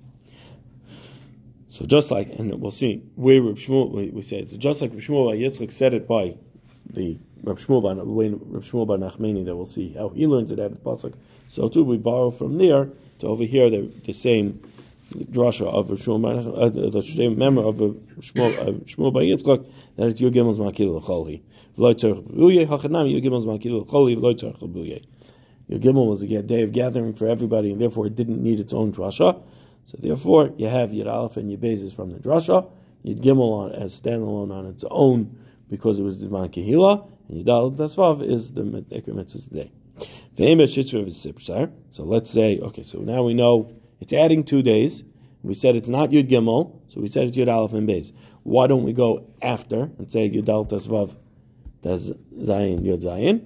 So 1.68 1.84
just 1.84 2.10
like, 2.10 2.30
and 2.38 2.58
we'll 2.60 2.70
see 2.70 3.02
where 3.16 3.42
Reb 3.42 3.56
Shmuel, 3.56 3.90
we, 3.90 4.08
we 4.08 4.22
say, 4.22 4.46
so 4.46 4.56
just 4.56 4.80
like 4.80 4.92
Reb 4.92 5.00
Shmuel 5.00 5.38
Yitzchak 5.38 5.70
said 5.70 5.92
it 5.92 6.08
by 6.08 6.34
the 6.88 7.18
Reb 7.42 7.58
Shmuel 7.58 7.82
by 7.82 7.92
Reb 7.92 8.62
Shmuel 8.62 8.86
by 8.86 8.96
Nachmani, 8.96 9.44
that 9.44 9.54
we'll 9.54 9.66
see 9.66 9.92
how 9.92 10.08
he 10.08 10.26
learns 10.26 10.50
it 10.50 10.58
at 10.58 10.70
the 10.70 10.78
pasuk. 10.78 11.14
So 11.48 11.68
too, 11.68 11.84
we 11.84 11.98
borrow 11.98 12.30
from 12.30 12.56
there 12.56 12.88
to 13.18 13.26
over 13.26 13.44
here 13.44 13.70
the, 13.70 13.90
the 14.04 14.12
same 14.12 14.60
drasha 15.12 15.66
of 15.66 15.88
Shmuel, 15.88 16.62
uh, 16.62 16.68
the 16.68 17.02
same 17.02 17.38
member 17.38 17.62
of 17.62 17.76
Shmuel, 17.76 18.58
uh, 18.58 19.10
by 19.10 19.22
Yitzchak 19.22 19.66
that 19.96 20.08
it's 20.08 20.20
Yogimos 20.20 20.58
Makil 20.58 21.00
L'Choli. 21.00 21.40
V'loy 21.78 21.94
tzarech 21.94 22.22
b'uyeh 22.32 22.66
hachanam. 22.66 23.06
Yogimel 25.68 26.08
was 26.08 26.22
a 26.22 26.42
day 26.42 26.62
of 26.62 26.72
gathering 26.72 27.12
for 27.12 27.26
everybody, 27.26 27.72
and 27.72 27.80
therefore 27.80 28.06
it 28.06 28.14
didn't 28.14 28.42
need 28.42 28.60
its 28.60 28.72
own 28.72 28.92
drasha. 28.92 29.42
So 29.84 29.98
therefore, 30.00 30.52
you 30.56 30.68
have 30.68 30.90
Yud 30.90 31.06
Aleph 31.06 31.36
and 31.36 31.50
Yud 31.50 31.58
Beis 31.58 31.94
from 31.94 32.12
the 32.12 32.18
drasha, 32.18 32.68
Yud 33.04 33.20
Gimel 33.20 33.52
on, 33.52 33.72
as 33.72 34.00
standalone 34.00 34.52
on 34.52 34.66
its 34.66 34.84
own 34.90 35.36
because 35.68 35.98
it 35.98 36.02
was 36.02 36.20
the 36.20 36.28
Man 36.28 36.44
and 36.44 36.52
Yud 36.52 37.48
Aleph 37.48 37.74
Tasvav 37.78 38.22
is 38.22 38.52
the 38.52 38.62
Mitzvah 38.64 39.38
today. 39.40 39.70
So 40.36 42.04
let's 42.04 42.30
say, 42.30 42.58
okay, 42.58 42.82
so 42.82 42.98
now 42.98 43.22
we 43.22 43.34
know 43.34 43.72
it's 44.00 44.12
adding 44.12 44.44
two 44.44 44.62
days. 44.62 45.02
We 45.42 45.54
said 45.54 45.76
it's 45.76 45.88
not 45.88 46.10
Yud 46.10 46.28
Gimel, 46.28 46.78
so 46.88 47.00
we 47.00 47.08
said 47.08 47.28
it's 47.28 47.36
Yud 47.36 47.52
Aleph 47.52 47.72
and 47.72 47.88
Beis. 47.88 48.12
Why 48.42 48.66
don't 48.66 48.82
we 48.82 48.92
go 48.92 49.26
after 49.40 49.90
and 49.98 50.10
say 50.10 50.28
Yud 50.28 50.48
Aleph 50.48 50.68
Tasvav, 50.68 51.16
Zayin 51.82 52.80
Yud 52.80 53.02
Zayin, 53.02 53.44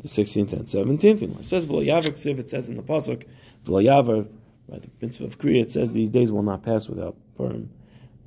the 0.00 0.08
16th 0.08 0.52
and 0.52 0.66
17th? 0.66 1.22
And 1.22 1.40
it 1.40 1.46
says 1.46 1.66
V'lo 1.66 2.38
it 2.38 2.48
says 2.48 2.68
in 2.68 2.76
the 2.76 2.82
pasuk 2.82 3.24
V'lo 3.64 4.28
by 4.68 4.78
the 4.78 4.88
principle 4.88 5.26
of 5.28 5.38
Kriya, 5.38 5.62
it 5.62 5.72
says 5.72 5.92
these 5.92 6.10
days 6.10 6.32
will 6.32 6.42
not 6.42 6.62
pass 6.62 6.88
without 6.88 7.16
Purim, 7.36 7.70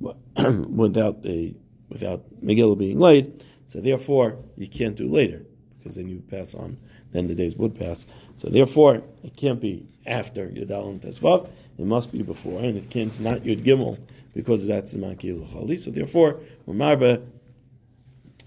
without 0.00 1.18
a 1.26 1.54
without 1.88 2.22
Megillah 2.42 2.78
being 2.78 2.98
laid. 2.98 3.44
So 3.66 3.80
therefore, 3.80 4.38
you 4.56 4.68
can't 4.68 4.96
do 4.96 5.08
later 5.08 5.44
because 5.78 5.96
then 5.96 6.08
you 6.08 6.22
pass 6.30 6.54
on. 6.54 6.78
Then 7.12 7.26
the 7.26 7.34
days 7.34 7.56
would 7.56 7.78
pass. 7.78 8.06
So 8.38 8.48
therefore, 8.48 9.02
it 9.22 9.36
can't 9.36 9.60
be 9.60 9.86
after 10.06 10.46
Yudal 10.46 10.90
and 10.90 11.00
Tesvav. 11.00 11.48
It 11.78 11.86
must 11.86 12.12
be 12.12 12.22
before, 12.22 12.60
and 12.60 12.76
it 12.76 12.90
can't. 12.90 13.08
It's 13.08 13.20
not 13.20 13.40
Yud 13.40 13.64
Gimel 13.64 13.98
because 14.34 14.66
that's 14.66 14.94
Makil 14.94 15.50
Chali. 15.52 15.76
So 15.76 15.90
therefore, 15.90 16.40
Marba 16.68 17.24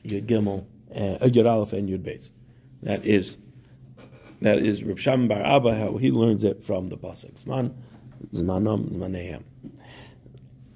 Yud 0.05 0.25
Gimel, 0.25 0.65
uh, 0.91 1.25
Yud 1.25 1.49
Aleph, 1.49 1.73
and 1.73 1.89
Yud 1.89 2.03
Beis. 2.03 2.29
That 2.83 3.05
is 3.05 3.37
that 4.41 4.59
is 4.59 4.83
Reb 4.83 4.99
Sham 4.99 5.27
Bar 5.27 5.41
Abba, 5.41 5.75
how 5.75 5.97
he 5.97 6.11
learns 6.11 6.43
it 6.43 6.63
from 6.63 6.89
the 6.89 6.97
pasuk. 6.97 7.41
Zman, 7.43 7.73
Zmanam, 8.33 8.89
Zmanehem. 8.93 9.43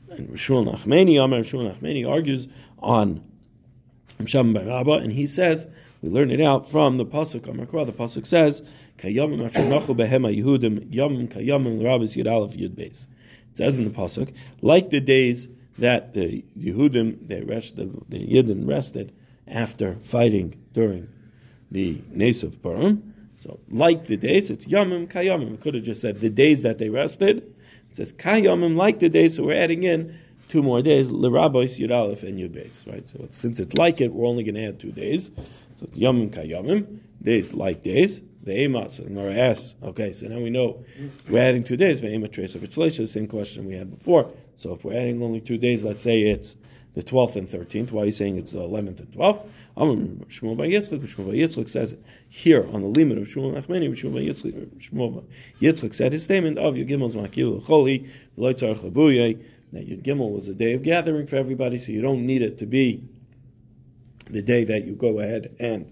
And 0.09 0.29
Rishul 0.29 0.73
Nachmeni, 0.73 1.21
Amar 1.21 1.41
Rishul 1.41 1.69
Nachmeni 1.69 2.09
argues 2.09 2.47
on 2.79 3.21
Reb 4.19 4.29
Sham 4.29 4.53
Bar 4.53 4.69
Abba, 4.69 4.93
and 4.93 5.11
he 5.11 5.27
says, 5.27 5.67
we 6.07 6.13
learn 6.13 6.31
it 6.31 6.41
out 6.41 6.69
from 6.69 6.97
the 6.97 7.05
pasuk. 7.05 7.47
Amar 7.47 7.85
The 7.85 7.91
pasuk 7.91 8.25
says, 8.25 8.61
"Kayamim 8.97 9.49
Behema 9.49 10.35
Yehudim 10.35 10.93
Yom 10.93 11.27
Kayamim 11.27 11.81
Yud 11.81 12.69
Beis." 12.75 13.07
It 13.51 13.57
says 13.57 13.77
in 13.77 13.85
the 13.85 13.89
pasuk, 13.89 14.33
like 14.61 14.89
the 14.89 15.01
days 15.01 15.49
that 15.79 16.13
the 16.13 16.43
Yehudim, 16.57 17.27
they 17.27 17.41
rested, 17.41 17.93
the 18.09 18.19
Yidden 18.19 18.67
rested 18.67 19.11
after 19.47 19.95
fighting 19.95 20.55
during 20.73 21.09
the 21.71 22.01
Nes 22.11 22.43
of 22.43 22.61
Purim. 22.61 23.13
So, 23.35 23.59
like 23.69 24.05
the 24.05 24.17
days, 24.17 24.49
it's 24.49 24.65
Yamim 24.65 25.07
Kayamim. 25.07 25.51
We 25.51 25.57
could 25.57 25.75
have 25.75 25.83
just 25.83 26.01
said 26.01 26.19
the 26.19 26.29
days 26.29 26.63
that 26.63 26.77
they 26.77 26.89
rested. 26.89 27.39
It 27.89 27.97
says 27.97 28.13
Kayamim, 28.13 28.75
like 28.75 28.99
the 28.99 29.09
days, 29.09 29.35
so 29.35 29.43
we're 29.43 29.61
adding 29.61 29.83
in 29.83 30.17
two 30.47 30.61
more 30.61 30.81
days, 30.81 31.07
Lirabois 31.07 31.77
Yud 31.77 32.23
and 32.23 32.39
Yud 32.39 32.51
Beis, 32.51 32.87
right? 32.91 33.07
So, 33.09 33.27
since 33.31 33.59
it's 33.59 33.75
like 33.75 34.01
it, 34.01 34.13
we're 34.13 34.27
only 34.27 34.43
going 34.43 34.55
to 34.55 34.65
add 34.65 34.79
two 34.79 34.91
days. 34.91 35.31
So, 35.77 35.85
it's 35.85 35.97
Yamim 35.97 36.29
Kayamim, 36.29 36.99
days 37.21 37.53
like 37.53 37.83
days. 37.83 38.21
The 38.43 38.53
Emat, 38.53 38.93
so 38.93 39.03
the 39.03 39.09
Gemara 39.09 39.33
asks, 39.33 39.75
okay, 39.83 40.13
so 40.13 40.27
now 40.27 40.39
we 40.39 40.49
know 40.49 40.85
we're 41.27 41.43
adding 41.43 41.65
two 41.65 41.75
days, 41.75 41.99
the 41.99 42.07
Emat 42.07 42.31
trace 42.31 42.55
of 42.55 42.63
its 42.63 42.75
the 42.75 43.05
same 43.05 43.27
question 43.27 43.65
we 43.65 43.75
had 43.75 43.91
before. 43.91 44.31
So, 44.55 44.73
if 44.73 44.85
we're 44.85 44.97
adding 44.97 45.21
only 45.21 45.41
two 45.41 45.57
days, 45.57 45.83
let's 45.83 46.03
say 46.03 46.21
it's 46.21 46.55
the 46.93 47.03
12th 47.03 47.35
and 47.35 47.47
13th. 47.47 47.91
Why 47.91 48.03
are 48.03 48.05
you 48.05 48.11
saying 48.11 48.37
it's 48.37 48.51
the 48.51 48.59
11th 48.59 48.99
and 49.01 49.11
12th? 49.11 49.45
Shmuel 49.77 50.57
by 50.57 50.67
Yitzchak, 50.67 51.01
Shmuel 51.01 51.37
Yitzchak 51.37 51.69
says 51.69 51.95
here 52.29 52.67
on 52.73 52.81
the 52.81 52.87
limit 52.87 53.19
of 53.19 53.27
Shmuel 53.27 53.53
Nachmani, 53.53 53.89
Shmuel 53.91 54.13
by 54.15 54.21
Yitzchak, 54.21 54.79
Shmuel 54.79 55.23
Yitzchak 55.61 55.93
said 55.93 56.13
his 56.13 56.23
statement 56.23 56.57
of 56.57 56.73
Yud 56.73 56.89
Gimel's 56.89 57.15
Makil 57.15 57.63
Choli, 57.63 58.09
V'loy 58.37 58.53
Tzarech 58.55 59.35
that 59.73 59.87
Yud 59.87 60.03
Gimel 60.03 60.31
was 60.31 60.47
a 60.47 60.53
day 60.53 60.73
of 60.73 60.83
gathering 60.83 61.27
for 61.27 61.35
everybody, 61.35 61.77
so 61.77 61.91
you 61.91 62.01
don't 62.01 62.25
need 62.25 62.41
it 62.41 62.57
to 62.59 62.65
be 62.65 63.03
the 64.29 64.41
day 64.41 64.63
that 64.63 64.85
you 64.85 64.93
go 64.93 65.19
ahead 65.19 65.55
and 65.59 65.91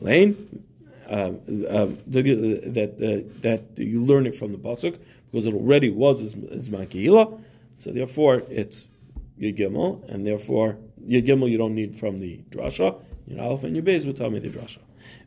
lane. 0.00 0.64
Uh, 1.08 1.32
uh, 1.68 1.86
that 2.06 2.96
uh, 2.96 3.40
that 3.42 3.62
you 3.76 4.02
learn 4.02 4.26
it 4.26 4.34
from 4.34 4.52
the 4.52 4.58
pasuk 4.58 4.98
because 5.30 5.44
it 5.44 5.52
already 5.52 5.90
was 5.90 6.22
as, 6.22 6.34
as 6.50 6.70
so 7.76 7.90
therefore 7.90 8.42
it's 8.48 8.88
Yud 9.38 9.58
Gimel, 9.58 10.08
and 10.08 10.26
therefore 10.26 10.78
Yud 11.06 11.26
Gimel 11.26 11.50
you 11.50 11.58
don't 11.58 11.74
need 11.74 11.94
from 11.96 12.20
the 12.20 12.40
drasha. 12.50 12.98
Your 13.26 13.40
Aleph 13.42 13.64
and 13.64 13.74
your 13.74 13.84
Beis 13.84 14.06
will 14.06 14.14
tell 14.14 14.30
me 14.30 14.38
the 14.38 14.48
drasha. 14.48 14.78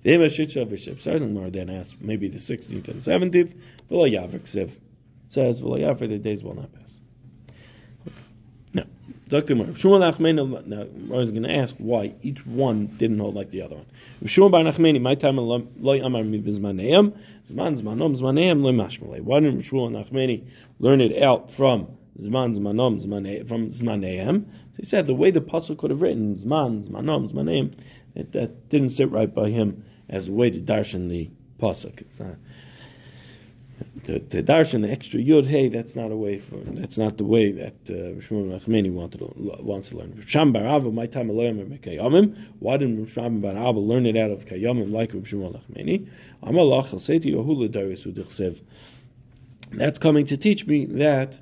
The 0.03 0.13
Ema 0.13 0.25
Shitcha 0.25 0.65
V'Shib 0.65 0.95
Sardan 0.95 1.51
then 1.51 1.69
asks 1.69 1.99
maybe 1.99 2.27
the 2.27 2.37
16th 2.37 2.87
and 2.87 3.01
17th. 3.01 3.55
V'la 3.89 4.11
Yavik 4.11 4.43
Siv 4.43 4.71
says 5.27 5.61
V'la 5.61 5.79
Yavik 5.79 6.09
the 6.09 6.17
days 6.17 6.43
will 6.43 6.55
not 6.55 6.71
pass. 6.73 7.01
Dr. 9.29 9.55
Now, 9.55 9.65
I 9.65 11.17
was 11.17 11.31
going 11.31 11.43
to 11.43 11.53
ask 11.53 11.75
why 11.77 12.13
each 12.21 12.45
one 12.45 12.87
didn't 12.97 13.19
hold 13.19 13.35
like 13.35 13.49
the 13.49 13.61
other 13.61 13.75
one. 13.75 15.01
My 15.01 15.15
time 15.15 15.37
loy 15.37 16.01
amar 16.03 16.23
mi 16.23 16.39
zman 16.41 17.21
zmanom 17.47 18.17
zmaneim 18.17 18.63
loy. 18.63 19.19
Why 19.21 19.39
didn't 19.41 19.61
Shmuel 19.61 19.91
Nachmeni 19.91 20.43
learn 20.79 21.01
it 21.01 21.21
out 21.21 21.51
from 21.51 21.87
Zman 22.19 22.57
Zmanom 22.57 23.47
from 23.47 23.69
Zmanehem. 23.69 24.45
he 24.75 24.85
said 24.85 25.05
the 25.05 25.13
way 25.13 25.29
the 25.29 25.41
pasuk 25.41 25.77
could 25.77 25.91
have 25.91 26.01
written 26.01 26.35
Zman, 26.35 26.87
Zmanom, 26.87 27.31
Zmanim, 27.31 27.73
it, 28.15 28.31
that 28.31 28.69
didn't 28.69 28.89
sit 28.89 29.11
right 29.11 29.33
by 29.33 29.49
him 29.49 29.83
as 30.09 30.27
a 30.27 30.31
way 30.31 30.49
to 30.49 30.59
darshan 30.59 31.09
the 31.09 31.29
pasuk. 31.59 32.01
It's 32.01 32.19
not 32.19 32.35
to, 34.05 34.19
to 34.19 34.43
darshan 34.43 34.81
the 34.81 34.91
extra 34.91 35.19
yud 35.19 35.45
hey. 35.45 35.69
That's 35.69 35.95
not 35.95 36.11
a 36.11 36.15
way 36.15 36.37
for. 36.37 36.57
That's 36.57 36.97
not 36.97 37.17
the 37.17 37.23
way 37.23 37.51
that 37.51 37.75
uh, 37.89 38.19
Shmuel 38.21 38.93
wanted 38.93 39.21
wants 39.63 39.89
to 39.89 39.97
learn. 39.97 40.23
Sham 40.25 40.53
Barava, 40.53 40.93
my 40.93 41.05
time 41.05 41.31
learn 41.31 41.77
Kayamim. 41.79 42.37
Why 42.59 42.77
didn't 42.77 43.05
Shmuel 43.05 43.41
Barava 43.41 43.85
learn 43.85 44.05
it 44.05 44.17
out 44.17 44.31
of 44.31 44.45
Kayamim 44.45 44.91
like 44.91 45.11
Shmuel 45.11 45.61
Nachmani? 45.61 46.09
Amalach 46.43 46.93
I'll 46.93 46.99
say 46.99 47.19
to 47.19 47.29
Yehuda 47.29 47.71
Darius 47.71 48.05
Udichsev. 48.05 48.61
That's 49.71 49.99
coming 49.99 50.25
to 50.27 50.37
teach 50.37 50.65
me 50.65 50.85
that 50.85 51.39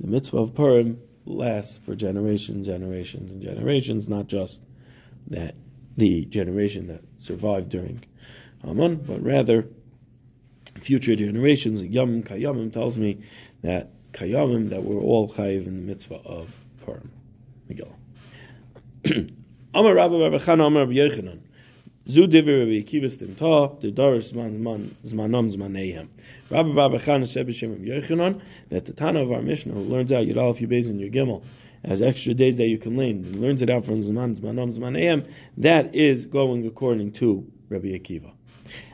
the 0.00 0.06
mitzvah 0.06 0.38
of 0.38 0.54
Purim 0.54 1.00
lasts 1.26 1.78
for 1.78 1.94
generations, 1.94 2.66
generations, 2.66 3.32
and 3.32 3.42
generations, 3.42 4.08
not 4.08 4.26
just 4.26 4.62
that 5.28 5.54
the 5.96 6.24
generation 6.24 6.86
that 6.86 7.02
survived 7.18 7.68
during 7.68 8.02
Haman, 8.64 8.96
but 8.96 9.22
rather 9.22 9.68
future 10.78 11.16
generations. 11.16 11.82
Yom 11.82 12.22
Kayamim 12.22 12.72
tells 12.72 12.96
me 12.96 13.18
that 13.62 13.90
Kayamim 14.12 14.70
that 14.70 14.82
we're 14.82 15.00
all 15.00 15.28
chayiv 15.28 15.66
in 15.66 15.76
the 15.76 15.92
mitzvah 15.92 16.20
of 16.24 16.54
Purim. 16.84 17.10
Miguel. 17.68 17.94
Amar 19.74 19.94
Rabbi 19.94 20.16
Rabbi 20.16 20.36
Chana 20.36 20.66
Amar 20.66 20.82
Rabbi 20.82 20.94
Yechanan. 20.94 21.40
Zu 22.08 22.26
diver 22.26 22.60
Rabbi 22.60 22.80
Akiva 22.80 23.04
stimta, 23.04 23.78
the 23.80 23.92
darish 23.92 24.32
zman 24.32 24.56
zman 24.58 24.88
zmanom 25.04 25.54
zmaneihem. 25.54 26.08
Rabbi 26.50 26.72
Rabbi 26.72 26.96
Chana 26.96 27.28
said 27.28 27.46
b'shem 27.46 27.72
Rabbi 27.72 28.06
Yechanan 28.06 28.40
that 28.70 28.86
the 28.86 28.94
Tana 28.94 29.20
of 29.20 29.30
our 29.30 29.42
Mishnah 29.42 29.74
who 29.74 29.80
learns 29.80 30.10
out 30.10 30.24
Yud 30.24 30.38
Aleph 30.38 30.58
Yubez 30.58 30.88
and 30.88 30.98
Yud 30.98 31.12
Gimel 31.12 31.44
as 31.84 32.02
extra 32.02 32.34
days 32.34 32.56
that 32.56 32.66
you 32.66 32.78
can 32.78 32.96
learn 32.96 33.24
and 33.24 33.40
learns 33.40 33.62
it 33.62 33.70
out 33.70 33.84
from 33.84 34.02
zman 34.02 34.38
zmanom 34.38 34.76
zmaneihem, 34.76 35.30
that 35.58 35.94
is 35.94 36.24
going 36.24 36.66
according 36.66 37.12
to 37.12 37.46
Rabbi 37.68 37.88
Akiva. 37.88 38.32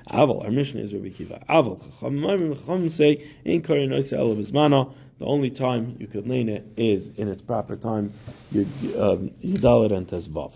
Aval, 0.10 0.44
our 0.44 0.52
mission 0.52 0.80
is 0.80 0.94
Rabbi 0.94 1.10
Kiva. 1.10 1.44
Aval, 1.50 1.80
Chachamim 2.00 2.92
say, 2.92 3.26
in 3.46 3.62
Kari 3.62 3.88
Noisa 3.88 4.18
Elav 4.18 4.40
Izmana, 4.40 4.94
the 5.20 5.26
only 5.26 5.50
time 5.50 5.96
you 6.00 6.08
could 6.08 6.28
lean 6.28 6.50
it 6.50 6.66
is 6.78 7.10
in 7.10 7.28
its 7.28 7.42
proper 7.42 7.76
time, 7.76 8.14
um, 8.54 9.32
Yudalit 9.44 9.96
and 9.96 10.08
Tezvav. 10.08 10.54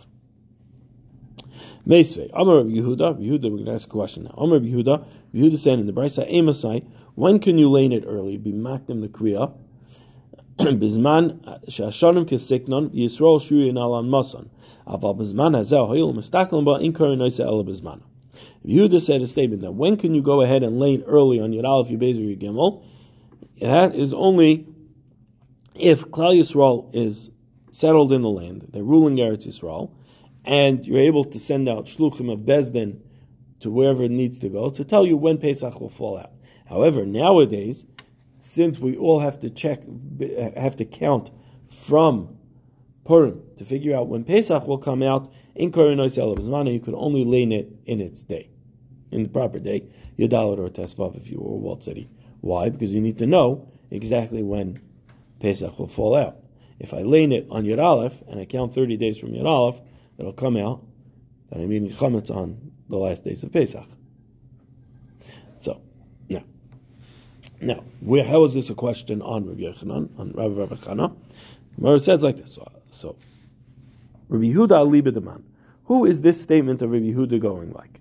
Meisvei, 1.86 2.29
Amar 2.34 2.58
Rabbi 2.58 2.70
Yehuda, 2.70 3.20
Yehuda, 3.20 3.43
we're 3.43 3.58
going 3.58 3.65
to 3.65 3.74
ask 3.74 3.88
a 3.88 3.91
question 3.91 4.24
now. 4.24 4.36
Amar 4.38 4.60
Rabbi 4.60 4.67
Yehuda, 4.67 5.05
Yehuda 5.36 5.58
said 5.60 5.79
in 5.79 5.86
the 5.86 5.91
Brisa, 5.93 6.32
Amasai, 6.32 6.86
when 7.15 7.39
can 7.39 7.58
you 7.58 7.70
lane 7.70 7.91
it 7.91 8.05
early? 8.08 8.38
Be 8.38 8.53
makdim 8.53 9.01
the 9.01 9.10
Kriya. 9.10 9.53
בזמן 10.79 11.27
שהשונים 11.67 12.25
כסקנון 12.25 12.89
וישראל 12.93 13.39
שורין 13.39 13.77
על 13.77 13.93
המסון, 14.00 14.43
אבל 14.88 15.10
בזמן 15.17 15.55
הזה 15.55 15.79
הואיל 15.79 16.05
מסתכלים 16.15 16.65
בו 16.65 16.77
אין 16.77 16.93
קוראים 16.93 17.20
נויסה 17.20 17.43
אלא 17.43 17.62
בזמנו. 17.62 18.07
Yehuda 18.66 19.00
said 19.00 19.23
a 19.23 19.26
statement 19.26 19.62
that 19.62 19.73
when 19.73 19.97
can 19.97 20.14
you 20.14 20.23
go 20.23 20.40
ahead 20.40 20.62
and 20.62 20.78
lane 20.78 21.02
early 21.07 21.40
on 21.40 21.52
Yud 21.52 21.64
Aleph, 21.64 21.88
Beis, 21.88 22.16
or 22.16 22.21
Yud 22.21 22.40
Gimel? 22.40 22.85
That 23.61 23.95
is 23.95 24.12
only 24.12 24.66
if 25.75 26.07
Klal 26.07 26.38
Yisrael 26.38 26.95
is 26.95 27.30
settled 27.73 28.12
in 28.12 28.23
the 28.23 28.28
land, 28.28 28.68
they're 28.73 28.83
ruling 28.83 29.16
Eretz 29.16 29.47
Yisrael, 29.47 29.92
and 30.45 30.85
you're 30.85 30.99
able 30.99 31.25
to 31.25 31.38
send 31.38 31.68
out 31.68 31.87
shluchim 31.87 32.33
of 32.33 32.40
Bezdin 32.40 33.00
to 33.61 33.71
wherever 33.71 34.04
it 34.04 34.11
needs 34.11 34.38
to 34.40 34.49
go 34.49 34.71
to 34.71 34.85
tell 34.85 35.07
you 35.07 35.16
when 35.16 35.38
Pesach 35.38 35.80
will 35.80 35.88
fall 35.88 36.18
out. 36.18 36.33
However, 36.66 37.07
nowadays, 37.07 37.85
since 38.40 38.78
we 38.78 38.97
all 38.97 39.21
have 39.21 39.38
to 39.40 39.50
check, 39.50 39.83
have 40.57 40.76
to 40.76 40.85
count 40.85 41.30
from 41.87 42.37
Purim 43.04 43.42
to 43.57 43.64
figure 43.64 43.97
out 43.97 44.09
when 44.09 44.25
Pesach 44.25 44.66
will 44.66 44.78
come 44.78 45.02
out, 45.02 45.33
in 45.59 45.73
Korinois 45.73 46.73
you 46.73 46.81
could 46.81 46.95
only 46.95 47.25
lane 47.25 47.53
it 47.53 47.69
in 47.85 48.00
its 48.00 48.23
day, 48.23 48.49
in 49.11 49.25
the 49.25 49.29
proper 49.29 49.59
day, 49.59 49.85
Yadalit 50.19 50.59
or 50.59 50.68
Tesvav 50.68 51.16
if 51.16 51.31
you 51.31 51.38
were 51.40 51.53
a 51.53 51.57
walled 51.57 51.83
city. 51.83 52.09
Why? 52.40 52.68
Because 52.68 52.94
you 52.94 53.01
need 53.01 53.18
to 53.18 53.27
know 53.27 53.68
exactly 53.90 54.42
when 54.42 54.81
Pesach 55.40 55.79
will 55.79 55.88
fall 55.88 56.14
out. 56.14 56.37
If 56.79 56.94
I 56.94 56.99
lane 56.99 57.33
it 57.33 57.49
on 57.51 57.64
Yud 57.64 57.83
Aleph 57.83 58.23
and 58.29 58.38
I 58.38 58.44
count 58.44 58.73
30 58.73 58.97
days 58.97 59.18
from 59.18 59.33
Yud 59.33 59.47
Aleph, 59.47 59.81
it'll 60.16 60.33
come 60.33 60.57
out, 60.57 60.85
then 61.51 61.62
I'm 61.62 61.73
eating 61.73 61.90
chametz 61.90 62.35
on 62.35 62.71
the 62.88 62.97
last 62.97 63.25
days 63.25 63.42
of 63.42 63.53
Pesach. 63.53 63.87
So, 65.59 65.81
now, 66.29 66.44
now, 67.61 67.85
where, 67.99 68.23
how 68.23 68.44
is 68.44 68.55
this 68.55 68.71
a 68.71 68.75
question 68.75 69.23
on 69.23 69.44
Rabbi 69.47 69.62
Yechanan, 69.62 70.16
on 70.21 70.31
Rabbi 70.33 70.55
Rabbi 70.55 70.77
Chana? 70.77 71.16
It 71.83 72.01
says 72.01 72.23
like 72.23 72.37
this. 72.37 72.55
So, 72.55 72.71
so 72.92 73.16
Rabbi 74.29 74.47
Yehuda 74.47 74.69
Alibidaman. 74.69 75.43
Who 75.85 76.05
is 76.05 76.21
this 76.21 76.41
statement 76.41 76.83
of 76.83 76.91
Rabbi 76.91 77.12
Yehuda 77.12 77.41
going 77.41 77.73
like? 77.73 78.01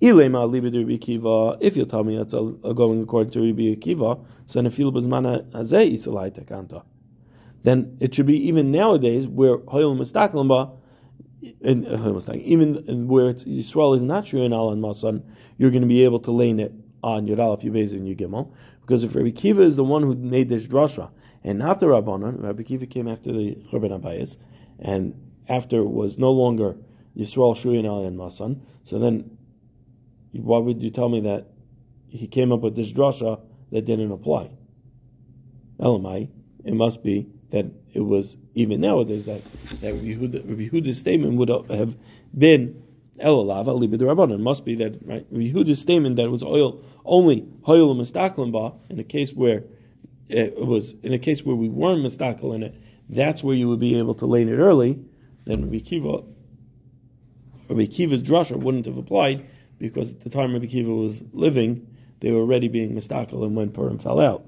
Ilema 0.00 0.48
Alibid 0.48 0.76
Rabbi 0.76 0.96
Kiva. 0.98 1.56
If 1.60 1.76
you 1.76 1.84
tell 1.84 2.04
me 2.04 2.16
it's 2.16 2.32
going 2.32 3.02
according 3.02 3.32
to 3.32 3.40
Rabbi 3.40 3.74
Kiva, 3.80 4.18
so 4.46 4.60
isalai 4.60 6.30
tekanta. 6.32 6.84
Then 7.62 7.96
it 8.00 8.14
should 8.14 8.26
be 8.26 8.48
even 8.48 8.70
nowadays 8.70 9.26
where 9.26 9.56
Hoyel 9.58 9.96
Mustaklamba, 9.96 10.76
uh, 11.64 12.34
even 12.34 13.08
where 13.08 13.28
it's, 13.30 13.44
Yisrael 13.44 13.96
is 13.96 14.02
not 14.02 14.26
sure 14.26 14.44
in 14.44 14.52
Al 14.52 14.70
and 14.70 14.82
Masan, 14.82 15.22
you're 15.56 15.70
going 15.70 15.82
to 15.82 15.88
be 15.88 16.04
able 16.04 16.20
to 16.20 16.30
lane 16.30 16.60
it 16.60 16.72
on 17.02 17.26
Yud 17.26 17.38
Aleph, 17.38 17.60
Yubez, 17.60 17.92
and 17.92 18.06
Yud 18.06 18.50
Because 18.82 19.04
if 19.04 19.14
Rabbi 19.14 19.30
Kiva 19.30 19.62
is 19.62 19.76
the 19.76 19.84
one 19.84 20.02
who 20.02 20.14
made 20.14 20.48
this 20.48 20.66
drasha, 20.66 21.10
and 21.42 21.58
not 21.58 21.80
the 21.80 21.86
Rabbanon, 21.86 22.42
Rabbi 22.42 22.62
Kiva 22.62 22.86
came 22.86 23.08
after 23.08 23.32
the 23.32 23.54
Churban 23.70 23.98
Abayis, 23.98 24.36
and 24.78 25.14
after 25.48 25.82
was 25.84 26.18
no 26.18 26.32
longer 26.32 26.76
Yisrael 27.16 27.56
Shuyin 27.56 27.88
Ali 27.88 28.06
and 28.06 28.18
Masan. 28.18 28.60
So 28.84 28.98
then, 28.98 29.36
why 30.32 30.58
would 30.58 30.82
you 30.82 30.90
tell 30.90 31.08
me 31.08 31.20
that 31.20 31.46
he 32.08 32.26
came 32.26 32.52
up 32.52 32.60
with 32.60 32.76
this 32.76 32.92
drasha 32.92 33.40
that 33.70 33.84
didn't 33.84 34.10
apply? 34.10 34.50
Elamai, 35.78 36.28
it 36.64 36.74
must 36.74 37.02
be 37.02 37.26
that 37.50 37.66
it 37.92 38.00
was 38.00 38.36
even 38.54 38.80
nowadays 38.80 39.26
that 39.26 39.42
that 39.80 39.92
Rabbi 39.92 40.68
Yehuda's 40.68 40.98
statement 40.98 41.34
would 41.34 41.48
have 41.48 41.96
been 42.36 42.82
Elalav 43.18 43.68
Ali 43.68 43.86
It 43.86 44.40
must 44.40 44.64
be 44.64 44.74
that 44.76 44.98
right, 45.06 45.32
Yehuda's 45.32 45.80
statement 45.80 46.16
that 46.16 46.24
it 46.24 46.30
was 46.30 46.42
oil 46.42 46.82
only 47.04 47.46
oil 47.68 47.94
mistaklim 47.94 48.74
in 48.88 48.98
a 48.98 49.04
case 49.04 49.32
where 49.32 49.64
eh, 50.30 50.46
it 50.46 50.66
was 50.66 50.94
in 51.02 51.12
a 51.12 51.18
case 51.18 51.44
where 51.44 51.54
we 51.54 51.68
weren't 51.68 52.04
mistakal 52.04 52.54
in 52.54 52.62
it. 52.62 52.74
That's 53.08 53.44
where 53.44 53.54
you 53.54 53.68
would 53.68 53.80
be 53.80 53.98
able 53.98 54.14
to 54.14 54.26
lane 54.26 54.48
it 54.48 54.56
early 54.56 54.98
then 55.44 55.62
Rabbi 55.62 55.80
Kiva, 55.80 56.22
Rabbi 57.68 57.86
Kiva's 57.86 58.22
drasha 58.22 58.56
wouldn't 58.56 58.86
have 58.86 58.98
applied 58.98 59.46
because 59.78 60.10
at 60.10 60.20
the 60.20 60.30
time 60.30 60.52
Rabbi 60.52 60.66
Kiva 60.66 60.92
was 60.94 61.22
living, 61.32 61.86
they 62.20 62.30
were 62.30 62.40
already 62.40 62.68
being 62.68 62.94
mistakel 62.94 63.44
and 63.44 63.54
when 63.56 63.70
Purim 63.70 63.98
fell 63.98 64.20
out. 64.20 64.44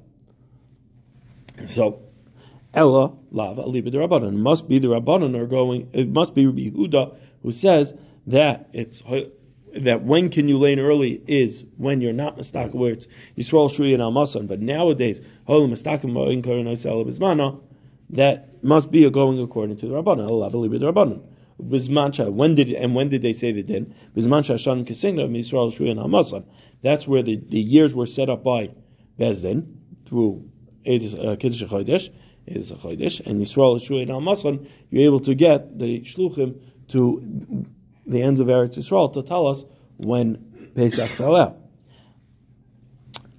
So, 1.67 2.01
Ella 2.75 3.13
lava 3.31 3.63
aliba 3.63 3.91
the 3.91 3.99
Rabbanon. 3.99 4.37
Must 4.37 4.69
be 4.69 4.79
the 4.79 4.89
Rabbanon 4.89 5.39
are 5.39 5.47
going. 5.47 5.89
It 5.93 6.09
must 6.09 6.35
be 6.35 6.47
Rabbi 6.47 6.71
Yehuda 6.71 7.17
who 7.43 7.53
says 7.53 7.95
that 8.27 8.69
it's 8.73 9.03
that 9.75 10.03
when 10.03 10.31
can 10.31 10.49
you 10.49 10.59
lane 10.59 10.79
early 10.79 11.23
is 11.27 11.65
when 11.77 12.01
you're 12.01 12.13
not 12.13 12.37
mistakel 12.37 12.79
where 12.79 12.93
it's 12.93 13.09
Yisrael 13.37 13.75
Shui 13.75 13.95
and 13.95 14.03
Almasan. 14.03 14.47
But 14.47 14.61
nowadays, 14.61 15.21
Holy 15.47 15.69
mistakel 15.69 16.11
ma'in 16.11 16.45
karin 16.45 16.67
that 18.11 18.63
must 18.63 18.91
be 18.91 19.05
a 19.05 19.11
going 19.11 19.41
according 19.41 19.77
to 19.79 19.87
the 19.87 19.95
Rabbanon. 19.95 20.29
Allah 20.29 20.51
the 20.51 20.59
Rabbanon. 20.59 21.23
Bizmancha, 21.63 22.31
when 22.31 22.55
did 22.55 22.71
and 22.71 22.95
when 22.95 23.09
did 23.09 23.23
they 23.23 23.33
say 23.33 23.53
the 23.53 23.63
din? 23.63 23.95
Bizmancha 24.15 24.59
Shan 24.59 24.85
Kisingna 24.85 25.29
Yisrael 25.29 25.75
Shuyan 25.75 25.97
Hamasan. 25.97 26.45
That's 26.83 27.09
where 27.09 27.23
the, 27.23 27.37
the 27.37 27.59
years 27.59 27.95
were 27.95 28.07
set 28.07 28.29
up 28.29 28.45
by 28.45 28.71
Bezdin 29.19 29.75
through 30.05 30.51
uh, 30.87 31.37
Kiddush 31.37 31.63
Chodesh, 31.63 32.11
is 32.47 32.71
a 32.71 32.75
Chodesh, 32.75 33.25
and 33.25 33.41
Yisrael 33.41 33.81
Shuyan 33.81 34.09
Hamasan. 34.09 34.69
You're 34.91 35.05
able 35.05 35.21
to 35.21 35.35
get 35.35 35.79
the 35.79 36.01
shluchim 36.01 36.61
to 36.89 37.65
the 38.07 38.23
ends 38.23 38.39
of 38.41 38.49
Eretz 38.49 38.77
Yisrael 38.77 39.13
to 39.15 39.23
tell 39.23 39.47
us 39.47 39.65
when 39.97 40.73
Pesach 40.75 41.11
fell 41.11 41.35
out. 41.35 41.57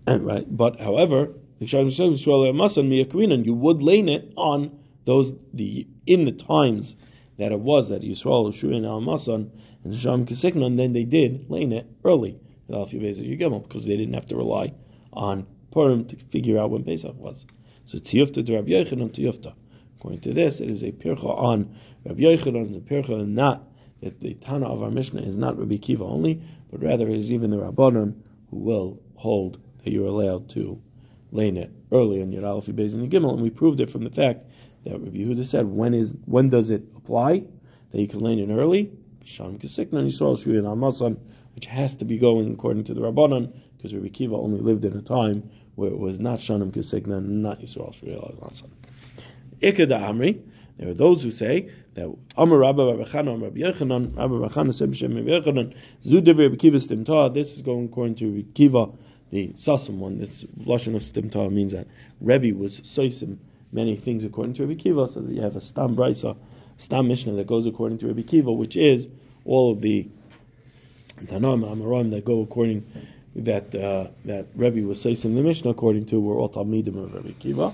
And 0.08 0.25
right, 0.25 0.45
but 0.49 0.80
however, 0.80 1.34
you 1.59 3.53
would 3.53 3.81
lane 3.81 4.09
it 4.09 4.33
on 4.35 4.79
those 5.05 5.33
the 5.53 5.87
in 6.05 6.25
the 6.25 6.31
times 6.31 6.95
that 7.37 7.51
it 7.51 7.59
was 7.59 7.89
that 7.89 8.01
Yisrael 8.01 8.51
Shurin 8.53 8.85
al 8.85 9.01
Masan 9.01 9.49
and 9.83 9.95
Sham 9.95 10.25
Kisiknon, 10.25 10.77
then 10.77 10.93
they 10.93 11.03
did 11.03 11.49
lane 11.49 11.71
it 11.71 11.87
early 12.03 12.39
because 12.67 13.85
they 13.85 13.97
didn't 13.97 14.13
have 14.13 14.25
to 14.27 14.35
rely 14.35 14.73
on 15.13 15.47
Purim 15.71 16.05
to 16.05 16.15
figure 16.17 16.59
out 16.59 16.71
when 16.71 16.83
Pesach 16.83 17.15
was. 17.17 17.45
So 17.85 17.97
Tiyufta 17.97 18.45
to 18.45 18.55
Rabbi 18.55 18.69
Yochanan 18.71 19.11
Tiyufta. 19.11 19.53
According 19.97 20.21
to 20.21 20.33
this, 20.33 20.59
it 20.59 20.69
is 20.69 20.83
a 20.83 20.91
pircha 20.91 21.25
on 21.25 21.75
Rabbi 22.05 22.21
Yochanan, 22.21 22.75
a 22.75 22.81
pircha 22.81 23.25
not 23.27 23.63
that 24.01 24.19
the 24.19 24.33
Tana 24.35 24.67
of 24.67 24.83
our 24.83 24.91
Mishnah 24.91 25.21
is 25.21 25.37
not 25.37 25.57
Rabbi 25.57 25.77
Kiva 25.77 26.03
only, 26.03 26.41
but 26.69 26.83
rather 26.83 27.09
is 27.09 27.31
even 27.31 27.49
the 27.49 27.57
Rabbanon 27.57 28.15
who 28.49 28.57
will 28.57 28.99
hold 29.15 29.59
that 29.83 29.91
you're 29.91 30.07
allowed 30.07 30.49
to 30.49 30.81
it 31.33 31.71
early 31.91 32.21
on 32.21 32.31
Yud 32.31 32.45
Aleph 32.45 32.65
Beis 32.67 32.93
and 32.93 33.11
Gimel, 33.11 33.33
and 33.33 33.41
we 33.41 33.49
proved 33.49 33.79
it 33.79 33.89
from 33.89 34.03
the 34.03 34.09
fact 34.09 34.43
that 34.85 34.93
Rabbi 34.93 35.17
Yehuda 35.17 35.45
said, 35.45 35.65
when 35.65 35.93
is 35.93 36.15
when 36.25 36.49
does 36.49 36.69
it 36.69 36.83
apply 36.95 37.43
that 37.91 38.01
you 38.01 38.07
can 38.07 38.19
lane 38.19 38.39
in 38.39 38.51
early? 38.51 38.91
Shanam 39.25 39.59
Kesikna 39.59 40.05
Yisrael 40.05 40.37
Shuyin 40.37 40.63
Amasan, 40.63 41.17
which 41.55 41.65
has 41.65 41.95
to 41.95 42.05
be 42.05 42.17
going 42.17 42.53
according 42.53 42.85
to 42.85 42.93
the 42.93 43.01
Rabbanan, 43.01 43.53
because 43.75 43.93
Rabbi 43.93 44.07
Kiva 44.07 44.35
only 44.35 44.61
lived 44.61 44.85
in 44.85 44.95
a 44.95 45.01
time 45.01 45.49
where 45.75 45.89
it 45.89 45.97
was 45.97 46.19
not 46.19 46.39
Shanam 46.39 46.71
Kesikna, 46.71 47.21
not 47.23 47.59
Yisrael 47.59 47.93
Shuyin 47.93 48.39
Amasan. 48.39 48.69
Ikeda 49.61 49.99
Amri, 49.99 50.41
there 50.77 50.89
are 50.89 50.93
those 50.93 51.23
who 51.23 51.31
say 51.31 51.69
that 51.95 52.15
Amar 52.37 52.59
Rabba 52.59 52.85
Rabbi 52.85 53.09
Chanan 53.09 53.41
Rabbi 53.41 53.59
Yechanan 53.59 54.15
Rabbi 54.15 54.35
Rabbi 54.35 54.71
said 54.71 54.91
B'Shem 54.91 55.15
Rabbi 55.15 55.29
Yechanan 55.29 55.75
Zudev 56.05 56.39
Rabbi 56.39 56.55
Kiva 56.55 56.77
Stimta. 56.77 57.33
This 57.33 57.55
is 57.55 57.63
going 57.63 57.85
according 57.85 58.15
to 58.15 58.31
Rabbi 58.31 58.47
Kiva, 58.53 58.89
the 59.31 59.49
Sasam 59.49 59.97
one. 59.97 60.19
This 60.19 60.43
lashon 60.59 60.95
of 60.95 61.01
Stimta 61.01 61.51
means 61.51 61.73
that 61.73 61.87
Rebbe 62.21 62.57
was 62.57 62.79
soisim 62.81 63.37
many 63.71 63.95
things 63.95 64.23
according 64.23 64.53
to 64.55 64.65
Rabbi 64.65 64.79
Kiva, 64.79 65.07
so 65.07 65.21
that 65.21 65.33
you 65.33 65.41
have 65.41 65.55
a 65.55 65.61
Stam 65.61 65.95
Brisa, 65.95 66.37
Stam 66.77 67.07
Mishnah 67.07 67.33
that 67.33 67.47
goes 67.47 67.65
according 67.65 67.97
to 67.99 68.07
Rabbi 68.07 68.21
Kiva, 68.21 68.51
which 68.51 68.75
is 68.77 69.09
all 69.45 69.71
of 69.71 69.81
the 69.81 70.07
Tanaim 71.25 71.67
Amarim 71.67 72.11
that 72.11 72.23
go 72.23 72.41
according 72.41 72.85
that 73.35 73.73
uh, 73.75 74.07
that 74.25 74.47
Rebbe 74.55 74.87
was 74.87 75.03
soisim 75.03 75.35
the 75.35 75.43
Mishnah 75.43 75.71
according 75.71 76.05
to 76.07 76.19
were 76.19 76.35
all 76.35 76.49
Talmidim 76.49 77.03
of 77.03 77.13
Rabbi 77.13 77.31
Kiva. 77.39 77.73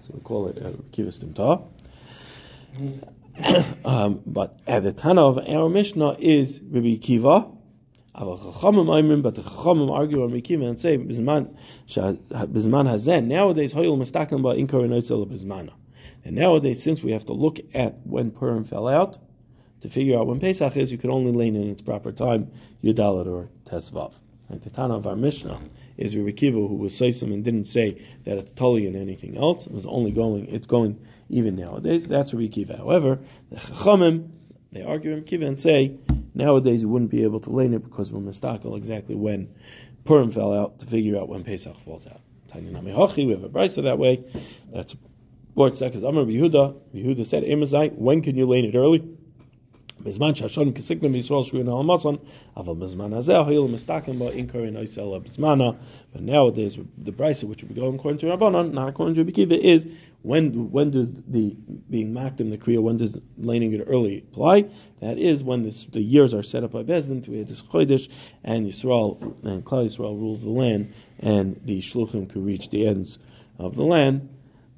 So 0.00 0.12
we 0.14 0.20
call 0.20 0.48
it 0.48 0.58
uh, 0.58 0.66
Rabbi 0.66 0.82
Kiva 0.92 1.10
Stimta. 1.10 1.62
um, 3.84 4.20
but 4.26 4.58
at 4.66 4.82
the 4.82 4.92
Tana 4.92 5.26
of 5.26 5.38
our 5.38 5.68
Mishnah 5.68 6.16
is 6.18 6.60
Rabbi 6.60 6.96
Kiva. 6.96 7.46
But 8.12 8.36
the 8.36 8.50
Chachamim 8.52 9.90
argue 9.90 10.22
on 10.22 10.32
Rabbi 10.32 10.54
and 10.66 10.80
say 10.80 10.98
Bizman 10.98 12.90
Hazen. 12.90 13.28
Nowadays, 13.28 13.72
Hoyel 13.72 13.96
Mistakim 13.96 14.42
Ba 14.42 14.54
Inkar 14.56 14.84
Enoitzel 14.84 15.26
Bizmana. 15.30 15.72
And 16.24 16.36
nowadays, 16.36 16.82
since 16.82 17.02
we 17.02 17.12
have 17.12 17.24
to 17.26 17.32
look 17.32 17.60
at 17.72 17.98
when 18.04 18.30
Purim 18.30 18.64
fell 18.64 18.88
out 18.88 19.18
to 19.80 19.88
figure 19.88 20.18
out 20.18 20.26
when 20.26 20.40
Pesach 20.40 20.76
is, 20.76 20.92
you 20.92 20.98
can 20.98 21.10
only 21.10 21.32
lean 21.32 21.56
in 21.56 21.70
its 21.70 21.82
proper 21.82 22.12
time, 22.12 22.50
Yudalit 22.82 23.26
or 23.26 23.48
Tesvav. 23.64 24.12
Like 24.50 24.62
the 24.62 24.70
Tana 24.70 24.96
of 24.96 25.06
our 25.06 25.14
Mishnah 25.16 25.60
is 25.96 26.16
Rabbi 26.16 26.32
Kiva, 26.32 26.58
who 26.58 26.74
was 26.74 26.92
Saisim 26.92 27.32
and 27.32 27.44
didn't 27.44 27.66
say 27.66 28.02
that 28.24 28.36
it's 28.36 28.52
Tully 28.52 28.86
and 28.88 28.96
anything 28.96 29.36
else. 29.36 29.66
It 29.66 29.72
was 29.72 29.86
only 29.86 30.10
going, 30.10 30.48
it's 30.48 30.66
going 30.66 30.98
even 31.28 31.54
nowadays. 31.54 32.06
That's 32.06 32.34
Rabbi 32.34 32.48
Kiva. 32.48 32.76
However, 32.76 33.20
the 33.50 33.56
Chachamim, 33.56 34.30
they 34.72 34.82
argue 34.82 35.14
Rabbi 35.14 35.26
Kiva 35.26 35.46
and 35.46 35.60
say, 35.60 35.96
nowadays 36.40 36.82
you 36.82 36.88
wouldn't 36.88 37.10
be 37.10 37.22
able 37.22 37.40
to 37.40 37.50
lane 37.50 37.74
it 37.74 37.84
because 37.84 38.12
we're 38.12 38.20
mistakel 38.20 38.76
exactly 38.76 39.14
when 39.14 39.54
Purim 40.04 40.30
fell 40.30 40.52
out 40.52 40.78
to 40.80 40.86
figure 40.86 41.18
out 41.18 41.28
when 41.28 41.44
Pesach 41.44 41.76
falls 41.84 42.06
out. 42.06 42.20
Tanya 42.48 42.70
Nami 42.70 42.92
we 42.92 43.32
have 43.32 43.44
a 43.44 43.48
brisa 43.48 43.82
that 43.84 43.98
way. 43.98 44.24
That's 44.72 44.94
Bort 45.54 45.74
Sekas 45.74 46.02
Amar 46.02 46.24
Yehuda. 46.24 46.74
Yehuda 46.94 47.26
said, 47.26 47.44
Amazai, 47.44 47.92
when 47.94 48.22
can 48.22 48.36
you 48.36 48.46
lane 48.46 48.64
it 48.64 48.74
early? 48.74 49.06
בזמן 50.03 50.35
שהשון 50.35 50.71
כסיקנם 50.71 51.11
בישראל 51.11 51.43
שרוין 51.43 51.67
על 51.67 51.77
המסון, 51.79 52.15
אבל 52.57 52.73
בזמן 52.73 53.13
הזה 53.13 53.39
היו 53.47 53.67
מסתכם 53.67 54.13
בו 54.17 54.29
אינקר 54.29 54.59
in 54.59 54.75
Isela 54.75 55.19
בזמנה. 55.19 55.71
But 56.13 56.21
nowadays, 56.21 56.77
the 56.97 57.11
price 57.11 57.43
which 57.43 57.63
would 57.63 57.73
be 57.73 57.79
going 57.79 57.95
according 57.95 58.19
to 58.19 58.27
Rabbanon, 58.27 58.73
not 58.73 58.89
according 58.89 59.15
to 59.15 59.25
Bikiva, 59.25 59.57
is 59.57 59.87
when 60.21 60.71
when 60.71 60.91
does 60.91 61.09
the 61.27 61.55
being 61.89 62.13
mocked 62.13 62.41
in 62.41 62.49
the 62.49 62.57
Kriya, 62.57 62.81
when 62.81 62.97
does 62.97 63.17
laning 63.37 63.73
it 63.73 63.83
early 63.87 64.19
apply? 64.31 64.65
That 65.01 65.17
is 65.17 65.43
when 65.43 65.61
this, 65.61 65.85
the 65.85 66.01
years 66.01 66.33
are 66.33 66.43
set 66.43 66.63
up 66.63 66.71
by 66.71 66.83
Bezdin 66.83 67.23
to 67.25 67.43
this 67.43 67.61
Chodesh, 67.61 68.09
and 68.43 68.67
Yisrael 68.67 69.21
and 69.43 69.63
Klal 69.63 69.85
Yisrael 69.85 70.19
rules 70.19 70.41
the 70.43 70.49
land, 70.49 70.93
and 71.19 71.59
the 71.63 71.79
Shluchim 71.79 72.29
could 72.29 72.43
reach 72.45 72.69
the 72.69 72.87
ends 72.87 73.19
of 73.59 73.75
the 73.75 73.83
land. 73.83 74.29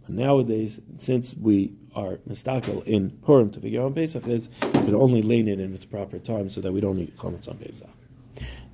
But 0.02 0.16
nowadays, 0.16 0.80
since 0.98 1.34
we 1.34 1.74
are 1.95 2.19
mistakel 2.27 2.83
in 2.83 3.11
Purim 3.25 3.51
to 3.51 3.61
figure 3.61 3.83
on 3.83 3.95
Pesach 3.95 4.27
is 4.27 4.49
can 4.61 4.95
only 4.95 5.23
lane 5.23 5.49
it 5.49 5.61
in 5.61 5.75
its 5.75 5.85
proper 5.85 6.19
time 6.19 6.51
so 6.51 6.61
that 6.61 6.73
we 6.73 6.81
don't 6.81 6.99
eat 6.99 7.17
chametz 7.17 7.49
on 7.49 7.59
Pesach. 7.59 7.89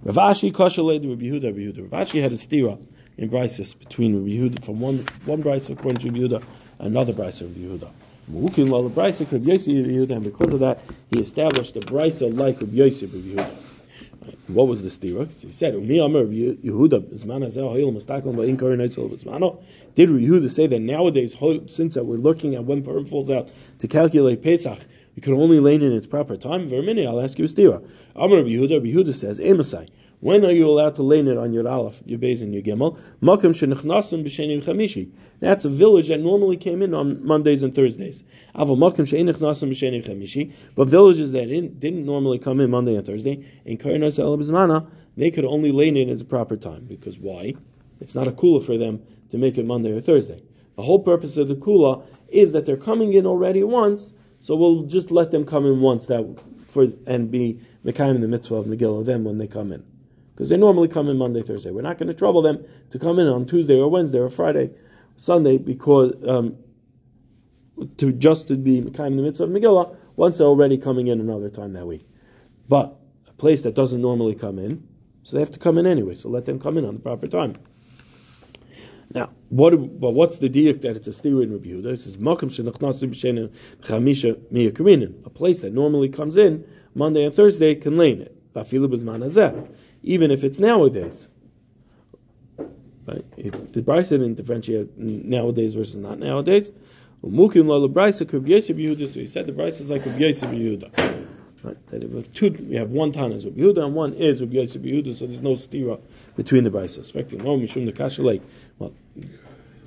Rav 0.03 0.15
Ashi 0.15 0.53
kosher 0.53 0.83
led 0.83 1.05
Rabbi 1.05 1.25
Yehuda. 1.25 1.45
Rabbi 1.45 1.59
Yehuda. 1.59 1.93
Rav 1.93 2.07
Ashi 2.07 2.23
had 2.23 2.33
a 2.33 2.37
stira 2.37 2.79
in 3.17 3.29
Brises 3.29 3.79
between 3.79 4.15
Rabbi 4.15 4.31
Yehuda 4.31 4.65
from 4.65 4.81
one 4.81 5.07
one 5.25 5.41
Bryce 5.41 5.69
according 5.69 5.99
to 5.99 6.09
Rabbi 6.09 6.37
Yehuda, 6.37 6.45
another 6.79 7.13
Bryce 7.13 7.41
of 7.41 7.51
Yehuda. 7.51 7.91
Mukin 8.33 8.69
la 8.69 8.87
Bryce 8.89 9.21
Rabbi 9.21 9.45
Yehuda, 9.45 10.11
and 10.13 10.25
because 10.25 10.53
of 10.53 10.61
that, 10.61 10.81
he 11.11 11.21
established 11.21 11.77
a 11.77 11.81
Bryce 11.81 12.21
like 12.21 12.61
Rabbi 12.61 12.75
Yosef 12.75 13.13
Rabbi 13.13 13.27
Yehuda. 13.27 13.68
What 14.49 14.69
was 14.69 14.83
the 14.83 14.91
stira? 14.91 15.29
He 15.45 15.51
said, 15.51 15.75
"Umi 15.75 15.99
Amar 15.99 16.23
Yehuda 16.23 17.13
Bisman 17.13 17.43
Hazel 17.43 17.71
Hayil 17.71 17.93
Mustakel 17.93 18.35
Ba'in 18.35 18.59
Karin 18.59 18.81
Eitzel 18.81 19.11
Bismano." 19.11 19.61
Did 19.95 20.11
Yehuda 20.11 20.49
say 20.51 20.67
that 20.67 20.81
nowadays, 20.81 21.37
since 21.67 21.97
we're 21.97 22.17
looking 22.17 22.55
at 22.55 22.65
when 22.65 22.83
Purim 22.83 23.05
falls 23.05 23.31
out 23.31 23.51
to 23.79 23.89
calculate 23.89 24.43
Pesach, 24.43 24.79
we 25.17 25.23
can 25.23 25.35
only 25.35 25.61
lane 25.61 25.83
in 25.83 25.93
its 25.93 26.07
proper 26.07 26.37
time? 26.37 26.69
Vermini, 26.69 27.07
I'll 27.07 27.21
ask 27.21 27.39
you 27.39 27.45
a 27.45 27.49
stira. 27.49 27.83
Amar 28.17 28.39
Yehuda 28.39 28.81
Yehuda 28.81 29.15
says, 29.15 29.39
"Emasai." 29.41 29.89
When 30.21 30.45
are 30.45 30.51
you 30.51 30.69
allowed 30.69 30.97
to 30.97 31.05
lay 31.05 31.21
it 31.21 31.39
on 31.39 31.53
your 31.53 31.69
Aleph, 31.69 32.03
your 32.05 32.19
Beis, 32.19 32.43
and 32.43 32.53
your 32.53 32.61
Gimel? 32.61 32.99
Makam 33.23 33.55
shenichnasim 33.55 34.25
b'sheni 34.25 34.61
chamishi. 34.61 35.13
That's 35.39 35.65
a 35.65 35.69
village 35.69 36.09
that 36.09 36.19
normally 36.19 36.57
came 36.57 36.83
in 36.83 36.93
on 36.93 37.25
Mondays 37.25 37.63
and 37.63 37.73
Thursdays. 37.73 38.25
Makam 38.57 39.07
chamishi. 39.07 40.53
But 40.75 40.89
villages 40.89 41.31
that 41.31 41.47
didn't 41.47 42.05
normally 42.05 42.41
come 42.41 42.59
in 42.59 42.69
Monday 42.69 42.97
and 42.97 43.07
Thursday, 43.07 43.45
in 43.65 43.79
Karinas 43.79 44.19
el 44.19 44.91
they 45.17 45.31
could 45.31 45.45
only 45.45 45.71
lay 45.71 45.91
it 45.91 46.09
at 46.09 46.21
a 46.21 46.25
proper 46.25 46.57
time. 46.57 46.87
Because 46.87 47.17
why? 47.21 47.55
It's 48.01 48.17
not 48.17 48.27
a 48.27 48.33
kula 48.33 48.67
for 48.67 48.77
them 48.77 49.01
to 49.31 49.39
make 49.39 49.57
it 49.57 49.67
Monday 49.67 49.93
or 49.93 50.01
Thursday. 50.01 50.43
The 50.75 50.83
whole 50.83 50.99
purpose 50.99 51.37
of 51.37 51.47
the 51.47 51.55
kula 51.55 52.05
is 52.29 52.51
that 52.53 52.67
they're 52.67 52.77
coming 52.77 53.13
in 53.13 53.25
already 53.25 53.63
once, 53.63 54.15
so 54.41 54.57
we'll 54.57 54.83
just 54.83 55.13
let 55.13 55.31
them 55.31 55.47
come 55.47 55.65
in 55.65 55.81
once 55.81 56.07
that 56.07 56.25
for 56.67 56.89
and 57.07 57.31
be 57.31 57.61
Mekayim 57.85 58.17
in 58.17 58.21
the 58.21 58.27
mitzvah 58.27 58.57
of 58.57 58.67
Megillah 58.67 59.05
them 59.05 59.23
when 59.23 59.39
they 59.39 59.47
come 59.47 59.71
in 59.71 59.85
because 60.39 60.51
they 60.51 60.57
normally 60.57 60.87
come 60.87 61.09
in 61.09 61.19
Monday, 61.19 61.43
Thursday. 61.43 61.73
We're 61.73 61.83
not 61.83 61.99
going 61.99 62.07
to 62.07 62.15
trouble 62.15 62.43
them 62.43 62.65
to 62.91 62.99
come 63.01 63.19
in 63.19 63.27
on 63.27 63.45
Tuesday 63.45 63.75
or 63.75 63.91
Wednesday 63.91 64.21
or 64.21 64.31
Friday, 64.31 64.71
Sunday, 65.17 65.59
because 65.59 66.15
um, 66.29 66.57
to 67.97 68.13
just 68.13 68.47
to 68.47 68.55
be 68.55 68.83
kind 68.83 69.15
in 69.15 69.17
the 69.17 69.25
midst 69.25 69.41
of 69.41 69.51
Megillah 69.51 69.97
once 70.15 70.39
they're 70.39 70.47
already 70.47 70.79
coming 70.79 71.09
in 71.09 71.19
another 71.19 71.51
time 71.51 71.73
that 71.73 71.89
week. 71.89 72.07
But 72.69 72.95
a 73.27 73.33
place 73.33 73.63
that 73.63 73.75
doesn't 73.75 74.01
normally 74.01 74.37
come 74.37 74.61
in, 74.61 74.87
so 75.25 75.35
they 75.35 75.41
have 75.41 75.51
to 75.51 75.59
come 75.59 75.77
in 75.77 75.89
anyway. 75.89 76.15
So 76.15 76.29
let 76.29 76.45
them 76.45 76.61
come 76.61 76.79
in 76.79 76.85
on 76.85 76.95
the 76.95 77.01
proper 77.01 77.27
time. 77.27 77.57
Now, 79.13 79.31
what? 79.49 79.71
But 79.99 80.13
what's 80.13 80.39
the 80.39 80.49
diak 80.49 80.83
that 80.83 80.95
it's 80.95 81.09
a 81.09 81.11
stira 81.11 81.43
in 81.43 81.59
Yehuda? 81.59 81.95
It 81.95 82.01
says 82.03 82.17
makom 82.17 82.49
shenachnasim 82.49 83.51
chamisha. 83.81 85.27
A 85.27 85.31
place 85.31 85.61
that 85.63 85.73
normally 85.73 86.09
comes 86.09 86.37
in 86.37 86.65
Monday 86.95 87.25
and 87.25 87.35
Thursday 87.35 87.75
can 87.75 87.97
lane 87.97 88.21
it 88.21 88.37
even 90.03 90.31
if 90.31 90.45
it's 90.45 90.59
nowadays. 90.59 91.29
Right? 93.07 93.73
The 93.73 93.83
Bryce 93.83 94.11
didn't 94.11 94.35
differentiate 94.35 94.97
nowadays 94.99 95.75
versus 95.75 95.97
not 95.97 96.19
nowadays. 96.19 96.71
Mukim 97.25 97.67
la 97.67 97.81
could 98.27 98.45
be 98.45 98.53
Yehuda. 98.53 99.09
So 99.09 99.21
he 99.21 99.27
said 99.27 99.47
the 99.47 99.53
Bryce 99.53 99.81
is 99.81 99.91
like 99.91 100.05
Rabbi 100.05 100.19
Yosef 100.19 100.51
Yehuda. 100.51 101.25
Right? 101.65 101.87
That 101.89 102.35
two, 102.35 102.51
we 102.69 102.77
have 102.77 102.91
one 102.91 103.11
Tana 103.13 103.35
is 103.35 103.45
Rabbi 103.45 103.61
Yehuda 103.61 103.87
and 103.87 103.95
one 103.95 104.13
is 104.15 104.41
Rabbi 104.41 104.57
Yosef 104.57 104.83
Yehuda. 104.83 105.15
So 105.15 105.27
there's 105.27 105.43
no 105.43 105.53
stira 105.53 106.01
between 106.37 106.65
the 106.65 106.71
Bryces. 106.71 107.11
Affecting 107.11 107.43
no 107.43 107.59
mishum 107.59 107.87
the 107.87 107.93
kasha 107.93 108.23
like 108.23 108.43
well. 108.79 108.93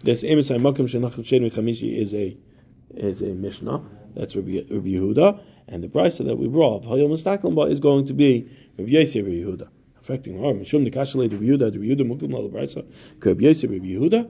This 0.04 0.24
Amos 0.24 0.50
Makim 0.50 0.90
Shenachim 0.90 1.24
Shen 1.24 1.44
Chamishi 1.44 1.98
is 2.02 2.14
a 2.14 2.36
is 2.96 3.22
a 3.22 3.28
Mishnah. 3.28 3.82
That's 4.16 4.36
Rabbi, 4.36 4.62
Rabbi 4.70 4.90
Yehuda, 4.90 5.40
and 5.68 5.84
the 5.84 5.88
Bryce 5.88 6.18
that 6.18 6.36
we 6.36 6.48
brought 6.48 6.84
of 6.84 6.84
Hayom 6.86 7.70
is 7.72 7.80
going 7.80 8.08
to 8.08 8.14
be 8.14 8.50
Rabbi 8.78 8.90
Yosef 8.90 9.26
Yehuda 9.26 9.70
affecting 10.02 10.42
harm. 10.42 10.60
Mishum 10.60 10.84
the 10.84 10.90
de 10.90 11.38
Yehuda, 11.38 11.72
de 11.72 11.80
Yehuda 11.80 12.02
muklim 12.02 12.34
al 12.34 12.50
brisa, 12.50 12.86
Kab 13.22 13.40
Yosef 13.42 13.70
Yehuda. 13.70 14.30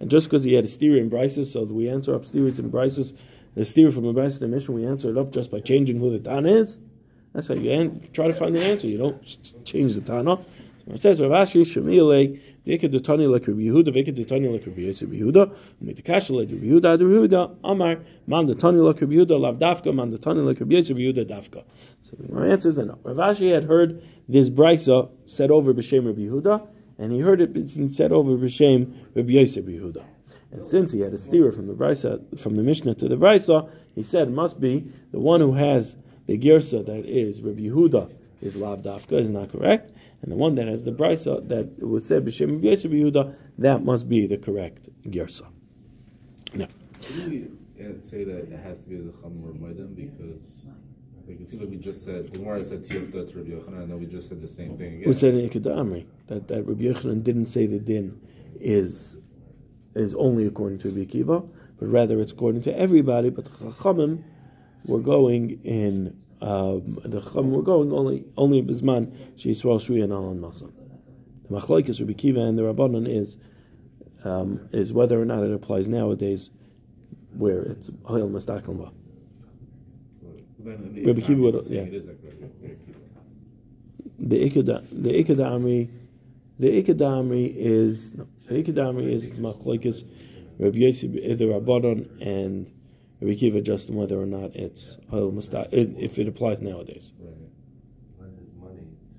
And 0.00 0.10
just 0.10 0.26
because 0.26 0.44
he 0.44 0.54
had 0.54 0.64
a 0.64 0.68
steer 0.68 0.96
in 0.96 1.10
brises, 1.10 1.52
so 1.52 1.64
we 1.64 1.88
answer 1.88 2.14
up 2.14 2.24
steers 2.24 2.58
in 2.58 2.70
brises, 2.70 3.16
the 3.54 3.64
steer 3.64 3.90
from 3.90 4.04
the 4.04 4.12
brises 4.12 4.38
to 4.38 4.48
mission, 4.48 4.74
we 4.74 4.86
answer 4.86 5.10
it 5.10 5.18
up 5.18 5.32
just 5.32 5.50
by 5.50 5.60
changing 5.60 5.98
who 5.98 6.10
the 6.10 6.18
tan 6.18 6.46
is. 6.46 6.78
That's 7.32 7.48
how 7.48 7.54
you 7.54 8.00
try 8.12 8.28
to 8.28 8.32
find 8.32 8.54
the 8.54 8.64
answer. 8.64 8.86
You 8.86 8.98
don't 8.98 9.64
change 9.64 9.94
the 9.94 10.00
tan. 10.00 10.26
It 10.90 11.00
says 11.00 11.20
Rav 11.20 11.30
Ashi 11.30 11.60
Shemile 11.60 12.40
Dika 12.64 12.90
Detani 12.90 13.28
like 13.28 13.46
Rabbi 13.46 13.60
Yehuda, 13.60 13.88
Vika 13.88 14.08
Detani 14.08 14.50
like 14.50 14.66
Rabbi 14.66 14.80
Yehuda, 14.80 15.54
Make 15.82 15.96
the 15.96 16.02
Kasha 16.02 16.34
like 16.34 16.48
Rabbi 16.50 16.64
Yehuda, 16.64 16.84
Rabbi 16.84 17.04
Yehuda, 17.04 17.56
Amar 17.62 17.98
Man 18.26 18.46
Detani 18.46 18.82
like 18.82 19.00
Rabbi 19.00 19.14
Yehuda, 19.14 19.38
Lav 19.38 19.58
Dafka, 19.58 19.94
Man 19.94 20.10
Detani 20.10 20.46
like 20.46 20.60
Rabbi 20.60 20.74
Yehuda 20.76 21.26
Dafka. 21.26 21.62
So 22.02 22.16
my 22.30 22.46
answer 22.46 22.70
is 22.70 22.76
that 22.76 22.86
no. 22.86 22.98
Rav 23.02 23.16
Ashi 23.16 23.52
had 23.52 23.64
heard 23.64 24.02
this 24.28 24.48
brisa 24.48 25.10
said 25.26 25.50
over 25.50 25.74
b'shem 25.74 26.06
Rabbi 26.06 26.22
Yehuda, 26.22 26.66
and 26.98 27.12
he 27.12 27.20
heard 27.20 27.42
it 27.42 27.68
said 27.90 28.10
over 28.10 28.36
b'shem 28.36 28.94
Rabbi 29.14 29.32
Yosef 29.32 29.66
Yehuda. 29.66 30.04
And 30.52 30.66
since 30.66 30.92
he 30.92 31.00
had 31.00 31.12
a 31.12 31.18
steer 31.18 31.52
from 31.52 31.66
the 31.66 31.74
brisa, 31.74 32.40
from 32.40 32.56
the 32.56 32.62
Mishnah 32.62 32.94
to 32.94 33.08
the 33.08 33.16
brisa, 33.16 33.70
he 33.94 34.02
said 34.02 34.30
must 34.30 34.58
be 34.58 34.90
the 35.12 35.18
one 35.18 35.40
who 35.40 35.52
has 35.52 35.96
the 36.26 36.38
girsa 36.38 36.84
that 36.86 37.04
is 37.04 37.42
Rabbi 37.42 37.60
Yehuda 37.60 38.10
is 38.40 38.56
Lav 38.56 38.82
Dafka 38.82 39.20
is 39.20 39.30
not 39.30 39.50
correct 39.50 39.92
and 40.22 40.32
the 40.32 40.36
one 40.36 40.54
that 40.56 40.66
has 40.66 40.84
the 40.84 40.92
brisa 40.92 41.46
that 41.48 41.78
was 41.78 42.06
said 42.06 42.24
b'shem 42.24 42.60
Yehuda, 42.60 43.34
that 43.58 43.84
must 43.84 44.08
be 44.08 44.26
the 44.26 44.36
correct 44.36 44.88
gersa. 45.04 45.46
Now, 46.54 46.64
uh, 46.64 48.00
say 48.00 48.24
that 48.24 48.52
it 48.52 48.60
has 48.60 48.78
to 48.80 48.88
be 48.88 48.96
the 48.96 49.12
Chum 49.12 49.42
or 49.44 49.52
Maidim 49.52 49.94
because 49.94 50.64
like, 51.28 51.40
it 51.40 51.48
seems 51.48 51.62
like 51.62 51.70
we 51.70 51.76
just 51.76 52.04
said, 52.04 52.32
the 52.32 52.38
Gemara 52.38 52.64
said 52.64 52.86
to 52.88 52.98
Rabbi 52.98 53.50
Yochanan, 53.50 53.82
and 53.82 53.92
then 53.92 54.00
we 54.00 54.06
just 54.06 54.28
said 54.28 54.40
the 54.40 54.48
same 54.48 54.78
thing 54.78 54.94
again. 54.94 55.04
We 55.06 55.12
said 55.12 55.34
in 55.34 55.48
Ikeda 55.48 55.76
Amri 55.76 56.06
that, 56.26 56.48
that 56.48 56.66
Rabbi 56.66 56.84
Yochanan 56.84 57.22
didn't 57.22 57.46
say 57.46 57.66
the 57.66 57.78
din 57.78 58.18
is 58.60 59.18
is 59.94 60.14
only 60.14 60.46
according 60.46 60.78
to 60.78 60.88
Rabbi 60.88 61.04
Akiva, 61.04 61.48
but 61.78 61.86
rather 61.86 62.20
it's 62.20 62.32
according 62.32 62.62
to 62.62 62.76
everybody. 62.76 63.30
But 63.30 63.44
the 63.44 63.50
Chachamim 63.50 64.22
were 64.86 65.00
going 65.00 65.60
in 65.64 66.16
um, 66.40 66.98
the 67.04 67.20
Chachamim 67.20 67.50
were 67.50 67.62
going 67.62 67.92
only 67.92 68.24
only 68.36 68.62
Bisman 68.62 69.10
Sheisrael 69.36 69.80
Shri 69.84 70.00
and 70.02 70.12
Alan 70.12 70.40
Masam. 70.40 70.72
The 71.48 71.56
Machlokes 71.56 71.98
Rabbi 72.00 72.12
Akiva 72.12 72.48
and 72.48 72.58
the 72.58 72.62
Rabbanon 72.62 73.08
is 73.08 73.38
um, 74.24 74.68
is 74.72 74.92
whether 74.92 75.20
or 75.20 75.24
not 75.24 75.42
it 75.42 75.52
applies 75.52 75.88
nowadays, 75.88 76.50
where 77.36 77.62
it's. 77.62 77.90
Then 80.58 80.92
the 80.94 81.04
Rabbi 81.06 81.22
Imam 81.26 81.40
would- 81.42 81.66
yeah. 81.66 81.80
It 81.82 81.94
is 81.94 82.04
like 82.04 82.18
Rabbi 82.22 82.36
Rabbi 82.40 82.66
Akiva. 82.66 82.94
The 84.18 84.50
Ikeda 84.50 84.86
the 84.90 85.24
Ikeda 85.24 85.88
the 86.58 86.82
Ikeda 86.82 87.56
is 87.56 88.14
no, 88.14 88.26
the 88.48 88.62
Ikeda 88.62 89.12
is 89.12 89.38
Machlokes 89.38 90.04
Rabbi 90.58 90.78
Yosef 90.78 91.12
the 91.12 91.44
Rabbanon 91.44 92.08
and 92.20 92.70
Rabbi 93.20 93.34
Akiva 93.34 93.62
just 93.62 93.90
whether 93.90 94.20
or 94.20 94.26
not 94.26 94.54
it's 94.54 94.96
Hayel 95.10 95.28
oh, 95.28 95.30
Masta 95.30 95.68
if 95.72 96.18
it 96.18 96.28
applies 96.28 96.60
nowadays. 96.60 97.12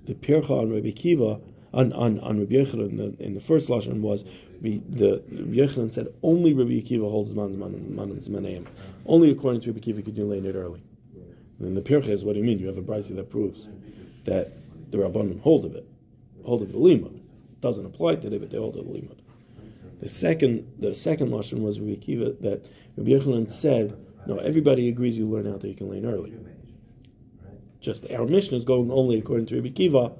The 0.04 0.14
Pircha 0.14 0.50
on 0.50 0.72
Rabbi 0.72 0.90
Kiva 0.92 1.40
on 1.72 1.92
on, 1.92 2.18
on 2.20 2.40
Rabbi 2.40 2.56
in 2.56 2.96
the, 2.96 3.16
in 3.22 3.34
the 3.34 3.40
first 3.40 3.68
lashon 3.68 4.00
was 4.00 4.24
the 4.60 4.78
the 4.88 5.22
Rabbi 5.30 5.88
said 5.90 6.08
only 6.22 6.54
Rabbi 6.54 6.80
Kiva 6.80 7.08
holds 7.08 7.34
man 7.34 7.58
man 7.58 7.94
man 7.94 8.08
zmanayim. 8.16 8.66
Only 9.06 9.30
according 9.30 9.60
to 9.62 9.70
Rabbi 9.70 9.80
Kiva 9.80 10.02
could 10.02 10.16
you 10.16 10.24
lay 10.24 10.38
it 10.38 10.54
early. 10.54 10.82
And 11.58 11.76
the 11.76 11.82
Pircha 11.82 12.08
is 12.08 12.24
what 12.24 12.32
do 12.32 12.38
you 12.38 12.44
mean? 12.44 12.58
You 12.58 12.68
have 12.68 12.78
a 12.78 12.82
brisa 12.82 13.14
that 13.16 13.30
proves 13.30 13.68
that 14.24 14.50
the 14.90 14.98
Rabbanim 14.98 15.40
hold 15.42 15.66
of 15.66 15.74
it, 15.74 15.86
hold 16.44 16.62
of 16.62 16.72
the 16.72 16.78
limud. 16.78 17.20
Doesn't 17.60 17.84
apply 17.84 18.16
today, 18.16 18.38
but 18.38 18.50
they 18.50 18.56
hold 18.56 18.76
of 18.76 18.86
the 18.86 18.90
limud. 18.90 19.19
The 20.00 20.08
second 20.08 20.66
the 20.78 20.94
second 20.94 21.28
lashon 21.28 21.60
was 21.60 21.78
Rabbi 21.78 21.96
Kiva 21.96 22.32
that 22.40 22.64
Rabbi 22.96 23.10
Yochanan 23.10 23.50
said 23.50 23.94
no. 24.26 24.38
Everybody 24.38 24.88
agrees 24.88 25.16
you 25.16 25.28
learn 25.28 25.46
out 25.46 25.60
that 25.60 25.68
you 25.68 25.74
can 25.74 25.90
learn 25.90 26.06
early. 26.06 26.34
Just 27.80 28.10
our 28.10 28.26
mission 28.26 28.54
is 28.54 28.64
going 28.64 28.90
only 28.90 29.18
according 29.18 29.46
to 29.46 29.56
Rabbi 29.56 29.68
Kiva 29.68 30.12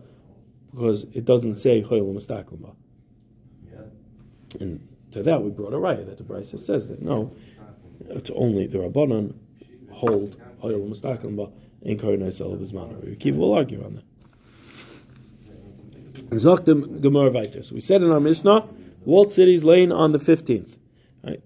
because 0.70 1.04
it 1.14 1.24
doesn't 1.24 1.54
say 1.54 1.82
Hoyel. 1.82 2.14
And 4.60 4.88
to 5.12 5.22
that 5.22 5.42
we 5.42 5.50
brought 5.50 5.72
a 5.72 5.78
right 5.78 6.04
that 6.04 6.18
the 6.18 6.24
Brisa 6.24 6.58
says 6.58 6.88
that 6.88 7.00
no, 7.00 7.34
it's 8.00 8.30
only 8.34 8.66
the 8.66 8.78
Rabbanon 8.78 9.34
hold 9.90 10.36
Hoyel 10.62 10.86
Mustaklima 10.88 11.50
in 11.82 11.96
Karnai 11.96 12.32
Sel. 12.32 12.54
Rabbi 12.54 13.14
Kiva 13.14 13.38
will 13.38 13.54
argue 13.54 13.82
on 13.82 13.94
that. 13.94 14.04
So 16.40 17.74
we 17.74 17.80
said 17.80 18.02
in 18.02 18.10
our 18.12 18.20
Mishnah, 18.20 18.68
walled 19.04 19.32
cities 19.32 19.64
laying 19.64 19.92
on 19.92 20.12
the 20.12 20.18
15th. 20.18 20.76
Right? 21.22 21.34
In 21.34 21.40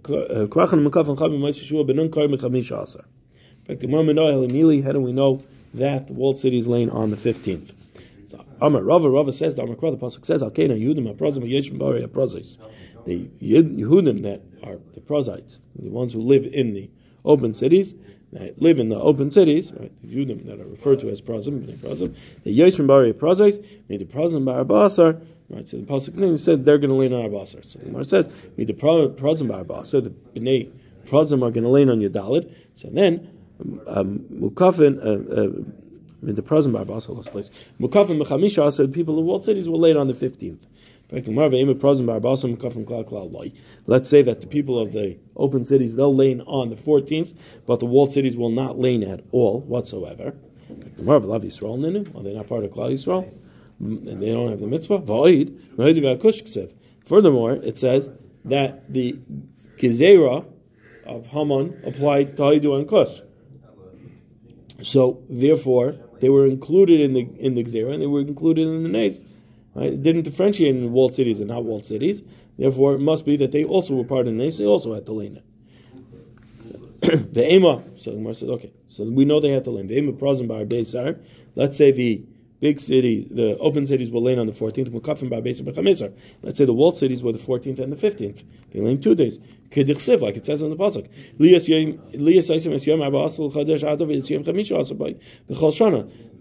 fact, 3.66 3.80
the 3.80 4.82
how 4.84 4.92
do 4.92 5.00
we 5.00 5.12
know 5.12 5.42
that 5.74 6.06
the 6.06 6.12
walled 6.12 6.38
city 6.38 6.58
is 6.58 6.66
laying 6.66 6.90
on 6.90 7.10
the 7.10 7.16
15th? 7.16 7.72
Amar 8.60 8.82
Rava, 8.82 9.08
Rava 9.10 9.32
says, 9.32 9.56
the 9.56 9.62
Amar 9.62 9.76
the 9.76 9.96
Pasuk 9.96 10.24
says, 10.24 10.42
Alkena 10.42 10.78
Yehudim 10.80 11.06
HaProzim 11.14 11.42
HaYeshim 11.44 11.78
Bari 11.78 12.02
HaProzis. 12.02 12.58
The 13.04 13.28
Yehudim 13.42 14.22
that 14.22 14.42
are 14.62 14.78
the 14.92 15.00
Prozites, 15.00 15.60
the 15.76 15.90
ones 15.90 16.12
who 16.12 16.20
live 16.20 16.46
in 16.46 16.72
the 16.72 16.88
open 17.24 17.52
cities, 17.54 17.94
that 18.32 18.60
live 18.60 18.80
in 18.80 18.88
the 18.88 18.98
open 18.98 19.30
cities, 19.30 19.72
right? 19.72 19.92
The 20.02 20.08
Yehudim 20.08 20.46
that 20.46 20.60
are 20.60 20.66
referred 20.66 21.00
to 21.00 21.08
as 21.10 21.20
Prozim, 21.20 21.62
Bnei 21.64 21.76
Prozim, 21.76 22.14
the 22.42 22.58
Yeshim 22.58 22.86
Bari 22.86 23.12
HaProzis, 23.12 23.60
made 23.88 24.00
the 24.00 24.04
Prozim 24.06 24.44
Bar 24.44 24.64
Basar, 24.64 25.20
Right, 25.50 25.68
so 25.68 25.76
the 25.76 25.84
pasuk 25.84 26.14
name 26.14 26.36
says 26.36 26.64
they're 26.64 26.78
going 26.78 26.90
to 26.90 26.96
lean 26.96 27.12
on 27.12 27.22
our 27.22 27.28
basar. 27.28 27.64
So 27.64 27.78
the 27.78 27.84
Gemara 27.86 28.04
says, 28.04 28.28
"Meet 28.56 28.66
the 28.68 28.72
prozim 28.72 29.48
bar 29.48 29.64
basar." 29.64 30.02
The 30.02 30.10
bnei 30.40 30.70
prozim 31.06 31.42
are 31.46 31.50
going 31.50 31.64
to 31.64 31.68
lean 31.68 31.90
on 31.90 32.00
your 32.00 32.10
dalit. 32.10 32.50
So 32.72 32.88
then, 32.90 33.28
um, 33.86 34.20
mukafin, 34.32 34.98
uh, 34.98 35.32
uh, 35.32 35.50
the 36.22 36.42
prozim 36.42 36.72
bar 36.72 36.86
basar, 36.86 37.14
lost 37.14 37.30
place. 37.30 37.50
Mukafin 37.78 38.22
mechamisha. 38.22 38.72
So 38.72 38.86
the 38.86 38.92
people 38.92 39.18
of 39.18 39.26
walled 39.26 39.44
cities 39.44 39.68
will 39.68 39.84
it 39.84 39.96
on 39.96 40.06
the 40.08 40.14
fifteenth. 40.14 40.66
Let's 41.10 41.26
say 41.28 41.34
that 44.22 44.40
the 44.40 44.46
people 44.46 44.78
of 44.78 44.92
the 44.92 45.18
open 45.36 45.66
cities 45.66 45.96
they'll 45.96 46.14
lane 46.14 46.40
on 46.40 46.70
the 46.70 46.76
fourteenth, 46.76 47.34
but 47.66 47.80
the 47.80 47.86
walled 47.86 48.10
cities 48.10 48.38
will 48.38 48.48
not 48.48 48.78
lane 48.78 49.02
at 49.02 49.20
all 49.30 49.60
whatsoever. 49.60 50.34
Are 51.06 51.20
they 51.20 51.26
not 52.32 52.46
part 52.46 52.64
of 52.64 52.70
Klal 52.70 52.90
Yisrael? 52.90 53.30
They 53.80 54.32
don't 54.32 54.50
have 54.50 54.60
the 54.60 54.66
mitzvah. 54.66 55.00
Furthermore, 57.04 57.52
it 57.52 57.78
says 57.78 58.10
that 58.44 58.92
the 58.92 59.18
gezerah 59.78 60.44
of 61.06 61.26
Haman 61.26 61.82
applied 61.84 62.36
to 62.36 62.42
Haidu 62.42 62.78
and 62.78 62.88
Kush. 62.88 63.20
So 64.82 65.22
therefore, 65.28 65.96
they 66.20 66.28
were 66.28 66.46
included 66.46 67.00
in 67.00 67.12
the 67.12 67.28
in 67.38 67.54
the 67.54 67.64
gezerah 67.64 67.92
and 67.94 68.02
they 68.02 68.06
were 68.06 68.20
included 68.20 68.66
in 68.66 68.82
the 68.82 68.88
nace. 68.88 69.24
Right? 69.74 69.92
It 69.92 70.02
didn't 70.02 70.22
differentiate 70.22 70.74
in 70.74 70.92
walled 70.92 71.14
cities 71.14 71.40
and 71.40 71.48
not 71.48 71.64
walled 71.64 71.84
cities. 71.84 72.22
Therefore, 72.58 72.94
it 72.94 73.00
must 73.00 73.26
be 73.26 73.36
that 73.38 73.50
they 73.50 73.64
also 73.64 73.94
were 73.94 74.04
part 74.04 74.20
of 74.20 74.26
the 74.26 74.32
nace. 74.32 74.58
They 74.58 74.66
also 74.66 74.94
had 74.94 75.06
to 75.06 75.20
it. 75.20 75.42
the 77.34 77.52
ema. 77.52 77.82
So 77.96 78.10
the 78.10 78.16
Gemara 78.16 78.34
said, 78.34 78.48
okay. 78.50 78.72
So 78.88 79.04
we 79.04 79.24
know 79.24 79.40
they 79.40 79.50
had 79.50 79.64
to 79.64 79.70
lane. 79.70 79.88
The 79.88 79.98
ema 79.98 80.12
prazim 80.12 80.48
bar 80.48 80.64
beisar. 80.64 81.18
Let's 81.56 81.76
say 81.76 81.90
the 81.90 82.22
big 82.64 82.80
city, 82.80 83.28
the 83.30 83.58
open 83.58 83.84
cities 83.84 84.10
will 84.10 84.22
lane 84.22 84.38
on 84.38 84.46
the 84.46 84.52
14th. 84.52 84.88
Mukafim 84.88 85.28
bar 85.28 85.42
b'chamisar. 85.42 86.10
Let's 86.40 86.56
say 86.56 86.64
the 86.64 86.72
walled 86.72 86.96
cities 86.96 87.22
were 87.22 87.30
the 87.30 87.38
14th 87.38 87.78
and 87.78 87.92
the 87.92 87.96
15th. 87.96 88.42
They 88.70 88.80
lane 88.80 89.02
two 89.02 89.14
days. 89.14 89.38
Like 89.76 90.36
it 90.36 90.46
says 90.46 90.62
in 90.62 90.70
the 90.70 90.76
pasuk. 90.76 91.08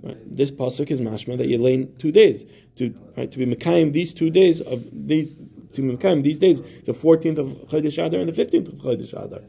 Right? 0.04 0.38
This 0.38 0.52
pasuk 0.52 0.92
is 0.92 1.02
mashma 1.02 1.38
that 1.38 1.48
you 1.48 1.58
lane 1.58 1.94
two 2.00 2.12
days 2.14 2.46
to 2.78 2.94
right 3.18 3.30
to 3.30 3.38
be 3.38 3.46
mekayim 3.46 3.92
these 3.92 4.14
two 4.14 4.30
days 4.30 4.62
of 4.62 4.82
these 5.08 5.34
to 5.74 5.82
be 5.82 5.98
mekayim 5.98 6.24
these 6.24 6.40
days 6.40 6.62
the 6.86 6.94
14th 6.94 7.38
of 7.40 7.48
Chodesh 7.68 8.06
Adar 8.06 8.22
and 8.22 8.30
the 8.30 8.44
15th 8.44 8.68
of 8.70 8.76
Chodesh 8.76 9.14
Adar. 9.14 9.42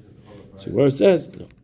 So 0.57 0.71
where 0.71 0.87
it 0.87 0.93
says, 0.93 1.29
no, 1.29 1.45
on. 1.45 1.64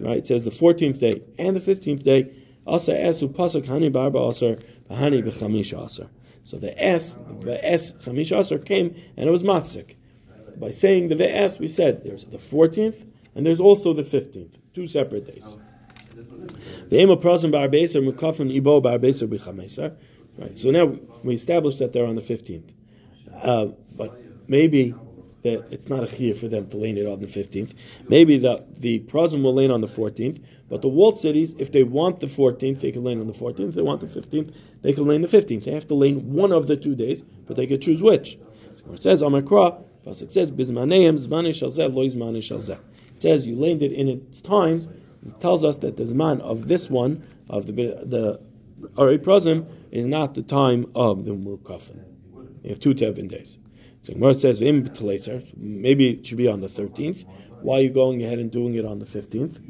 Right, 0.00 0.18
it 0.18 0.26
says 0.26 0.44
the 0.44 0.50
fourteenth 0.50 0.98
day 0.98 1.22
and 1.38 1.54
the 1.54 1.60
fifteenth 1.60 2.02
day. 2.02 2.32
Asa 2.66 2.94
esu 2.94 3.28
pasuk 3.28 3.64
hani 3.66 3.90
barba 3.92 4.18
asar 4.20 4.56
bahani 4.90 5.22
b'chamisha 5.22 5.84
asar. 5.84 6.08
So 6.44 6.56
the 6.56 6.82
s, 6.82 7.18
the 7.40 7.62
s 7.64 7.92
chamisha 7.92 8.38
asar 8.38 8.58
came 8.58 8.94
and 9.16 9.28
it 9.28 9.30
was 9.30 9.42
matzik. 9.42 9.96
By 10.56 10.70
saying 10.70 11.08
the 11.08 11.16
v'es, 11.16 11.58
we 11.58 11.68
said 11.68 12.04
there's 12.04 12.24
the 12.24 12.38
fourteenth 12.38 13.04
and 13.34 13.44
there's 13.44 13.60
also 13.60 13.92
the 13.92 14.04
fifteenth, 14.04 14.58
two 14.74 14.86
separate 14.86 15.26
days. 15.26 15.56
Right. 20.38 20.58
So 20.58 20.70
now 20.70 20.96
we 21.22 21.34
established 21.34 21.78
that 21.80 21.92
they're 21.92 22.06
on 22.06 22.14
the 22.14 22.22
fifteenth, 22.22 22.72
uh, 23.42 23.66
but 23.96 24.18
maybe 24.48 24.94
that 25.42 25.66
it's 25.72 25.88
not 25.88 26.04
a 26.04 26.06
chiyah 26.06 26.38
for 26.38 26.48
them 26.48 26.66
to 26.68 26.76
lane 26.76 26.96
it 26.96 27.06
on 27.06 27.20
the 27.20 27.26
15th. 27.26 27.74
Maybe 28.08 28.38
the 28.38 28.64
the 28.78 29.00
Prazim 29.00 29.42
will 29.42 29.54
lane 29.54 29.70
on 29.70 29.80
the 29.80 29.88
14th, 29.88 30.40
but 30.68 30.82
the 30.82 30.88
walled 30.88 31.18
cities, 31.18 31.54
if 31.58 31.72
they 31.72 31.82
want 31.82 32.20
the 32.20 32.26
14th, 32.26 32.80
they 32.80 32.92
can 32.92 33.04
lane 33.04 33.20
on 33.20 33.26
the 33.26 33.32
14th. 33.32 33.68
If 33.68 33.74
they 33.74 33.82
want 33.82 34.00
the 34.00 34.06
15th, 34.06 34.54
they 34.82 34.92
can 34.92 35.06
lane 35.06 35.20
the 35.20 35.28
15th. 35.28 35.64
They 35.64 35.72
have 35.72 35.86
to 35.88 35.94
lane 35.94 36.32
one 36.32 36.52
of 36.52 36.66
the 36.66 36.76
two 36.76 36.94
days, 36.94 37.22
but 37.46 37.56
they 37.56 37.66
could 37.66 37.82
choose 37.82 38.02
which. 38.02 38.38
So 38.76 38.92
it 38.92 39.02
says, 39.02 39.22
Amakra, 39.22 39.82
Pasuk 40.06 40.30
says, 40.30 40.50
Bizmaneim, 40.50 41.14
Zmane 41.14 41.50
Shalzeh, 41.50 41.92
Lo 41.92 42.04
Zmane 42.06 42.38
Shalzeh. 42.38 42.78
It 43.16 43.22
says 43.22 43.46
you 43.46 43.56
laned 43.56 43.82
it 43.82 43.92
in 43.92 44.08
its 44.08 44.42
times. 44.42 44.88
It 45.26 45.40
tells 45.40 45.64
us 45.64 45.76
that 45.78 45.96
the 45.96 46.04
Zman 46.04 46.40
of 46.40 46.68
this 46.68 46.90
one, 46.90 47.24
of 47.50 47.66
the 47.66 47.72
the 47.72 48.40
Ari 48.96 49.18
Prazim, 49.18 49.66
is 49.90 50.06
not 50.06 50.34
the 50.34 50.42
time 50.42 50.86
of 50.94 51.24
the 51.24 51.32
Mukafin. 51.32 52.02
You 52.62 52.70
have 52.70 52.80
two 52.80 52.94
Tevin 52.94 53.28
days. 53.28 53.58
So 54.02 54.12
Gemara 54.14 54.34
says 54.34 54.60
maybe 54.60 56.10
it 56.10 56.26
should 56.26 56.38
be 56.38 56.48
on 56.48 56.60
the 56.60 56.68
thirteenth, 56.68 57.24
Why 57.60 57.78
are 57.78 57.82
you 57.82 57.90
going 57.90 58.22
ahead 58.24 58.38
and 58.38 58.50
doing 58.50 58.74
it 58.74 58.84
on 58.84 58.98
the 58.98 59.06
15th? 59.06 59.60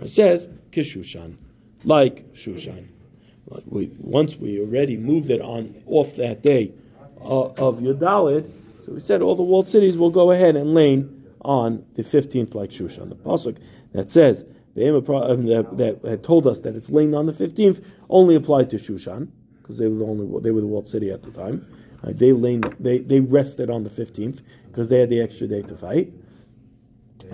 It 0.00 0.10
says, 0.10 0.48
Kishushan, 0.70 1.36
like 1.84 2.32
Shushan. 2.34 2.86
Like 3.48 3.64
we, 3.66 3.90
once 3.98 4.36
we 4.36 4.60
already 4.60 4.96
moved 4.96 5.30
it 5.30 5.40
on 5.40 5.74
off 5.86 6.16
that 6.16 6.42
day 6.42 6.72
uh, 7.20 7.46
of 7.46 7.78
Yudalid, 7.78 8.50
so 8.84 8.92
we 8.92 9.00
said 9.00 9.22
all 9.22 9.34
the 9.34 9.42
walled 9.42 9.68
cities 9.68 9.96
will 9.96 10.10
go 10.10 10.30
ahead 10.30 10.54
and 10.56 10.74
lane 10.74 11.24
on 11.42 11.84
the 11.94 12.02
15th 12.02 12.54
like 12.54 12.70
Shushan. 12.70 13.08
The 13.08 13.16
Pasuk 13.16 13.58
that 13.92 14.10
says, 14.10 14.44
that, 14.74 15.68
that 15.72 16.00
had 16.08 16.22
told 16.22 16.46
us 16.46 16.60
that 16.60 16.76
it's 16.76 16.90
lane 16.90 17.14
on 17.14 17.26
the 17.26 17.32
15th 17.32 17.82
only 18.10 18.34
applied 18.36 18.70
to 18.70 18.76
Shushan, 18.76 19.28
because 19.62 19.78
they 19.78 19.86
the 19.86 20.40
they 20.42 20.50
were 20.50 20.60
the 20.60 20.66
walled 20.66 20.86
city 20.86 21.10
at 21.10 21.22
the 21.22 21.30
time. 21.30 21.66
Uh, 22.02 22.12
they 22.14 22.32
lane, 22.32 22.62
they, 22.78 22.98
they 22.98 23.20
rested 23.20 23.70
on 23.70 23.84
the 23.84 23.90
15th 23.90 24.40
because 24.68 24.88
they 24.88 25.00
had 25.00 25.10
the 25.10 25.20
extra 25.20 25.46
day 25.46 25.62
to 25.62 25.76
fight. 25.76 26.12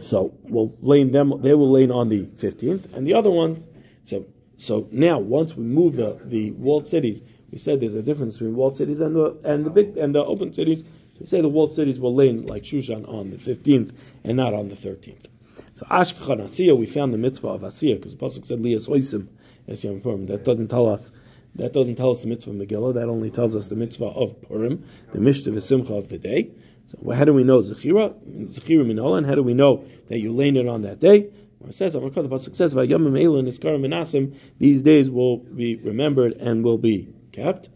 So 0.01 0.35
we'll 0.44 0.75
lane 0.81 1.12
them. 1.12 1.40
They 1.42 1.55
will 1.55 1.70
lane 1.70 1.90
on 1.90 2.09
the 2.09 2.22
15th, 2.22 2.94
and 2.94 3.07
the 3.07 3.14
other 3.14 3.31
ones. 3.31 3.66
So 4.05 4.25
so 4.57 4.88
now 4.92 5.18
once 5.18 5.57
we 5.57 5.64
move 5.64 5.96
the 5.96 6.20
the 6.25 6.53
walled 6.53 6.87
cities, 6.87 7.22
we 7.51 7.59
said 7.59 7.81
there's 7.81 7.94
a 7.94 8.03
difference 8.03 8.35
between 8.35 8.55
walled 8.55 8.77
cities 8.77 9.01
and 9.01 9.14
the 9.16 9.37
and 9.44 9.66
the 9.66 9.70
big 9.70 9.96
and 9.96 10.14
the 10.14 10.25
open 10.25 10.53
cities. 10.53 10.85
We 11.18 11.27
say 11.27 11.40
the 11.40 11.48
walled 11.48 11.72
cities 11.72 12.01
will 12.01 12.14
lane 12.14 12.46
like 12.46 12.62
Shushan 12.62 13.09
on 13.09 13.31
the 13.31 13.37
15th 13.37 13.92
and 14.25 14.37
not 14.37 14.55
on 14.55 14.68
the 14.68 14.75
13th. 14.75 15.27
So 15.75 15.87
Ashkachan 15.87 16.40
Asiya, 16.40 16.77
we 16.77 16.87
found 16.87 17.12
the 17.12 17.18
mitzvah 17.18 17.48
of 17.48 17.61
Asiya 17.62 17.96
because 17.96 18.16
the 18.16 18.25
pasuk 18.25 18.44
said 18.44 18.61
Lias 18.61 18.88
Oisim 18.88 19.29
as 19.68 19.85
Yom. 19.85 20.27
That 20.27 20.44
doesn't 20.44 20.68
tell 20.68 20.88
us. 20.88 21.11
That 21.57 21.73
doesn't 21.73 21.97
tell 21.97 22.11
us 22.11 22.21
the 22.21 22.29
mitzvah 22.29 22.51
of 22.51 22.57
Megillah. 22.57 22.95
That 22.95 23.09
only 23.09 23.31
tells 23.31 23.55
us 23.55 23.69
the 23.69 23.77
mitzvah 23.77 24.07
of 24.07 24.41
Purim, 24.43 24.85
the 25.12 25.19
Mishteh 25.19 25.53
V'Simcha 25.53 25.97
of 25.97 26.09
the 26.09 26.19
day. 26.19 26.51
So 26.87 27.11
how 27.12 27.25
do 27.25 27.33
we 27.33 27.45
know 27.45 27.59
Zechira? 27.59 28.15
Zechira 28.49 28.85
Minola, 28.87 29.19
and 29.19 29.27
how 29.27 29.35
do 29.35 29.43
we 29.43 29.55
know 29.55 29.85
that 30.09 30.19
you 30.19 30.33
lane 30.33 30.57
it 30.57 30.67
on 30.67 30.83
that 30.83 30.99
day? 30.99 31.31
It 31.69 31.75
says, 31.75 31.93
the 31.93 32.01
pasuk 32.01 32.57
says, 32.57 32.75
Nizkarim 32.75 34.37
These 34.59 34.83
days 34.83 35.11
will 35.11 35.38
be 35.38 35.77
remembered 35.77 36.33
and 36.33 36.65
will 36.65 36.79
be 36.79 37.09
kept. 37.31 37.69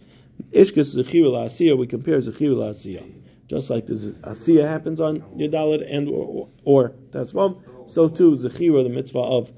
Ishkas 0.52 0.96
Zechira 0.96 1.30
La'asiyah, 1.30 1.78
we 1.78 1.86
compare 1.86 2.18
Zechira 2.18 2.54
La'asiyah. 2.54 3.12
Just 3.46 3.70
like 3.70 3.86
this 3.86 4.06
Asiyah 4.06 4.66
happens 4.66 5.00
on 5.00 5.20
Yadalit 5.36 5.86
and 5.88 6.08
or, 6.08 6.48
or 6.64 6.90
Tasvam, 7.10 7.60
so 7.88 8.08
too 8.08 8.32
Zechira, 8.32 8.82
the 8.82 8.90
mitzvah 8.90 9.20
of 9.20 9.52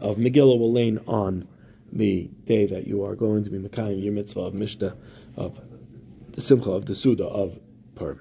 of 0.00 0.16
Megillah, 0.16 0.58
will 0.58 0.72
lane 0.72 0.98
on 1.06 1.46
the 1.94 2.28
day 2.44 2.66
that 2.66 2.86
you 2.86 3.04
are 3.04 3.14
going 3.14 3.44
to 3.44 3.50
be 3.50 3.58
Mekayim, 3.58 4.02
your 4.02 4.12
mitzvah 4.12 4.40
of 4.40 4.54
Mishnah, 4.54 4.96
of 5.36 5.60
the 6.32 6.40
Simcha, 6.40 6.70
of 6.70 6.86
the 6.86 6.94
Suda, 6.94 7.24
of 7.24 7.58
Purim. 7.94 8.20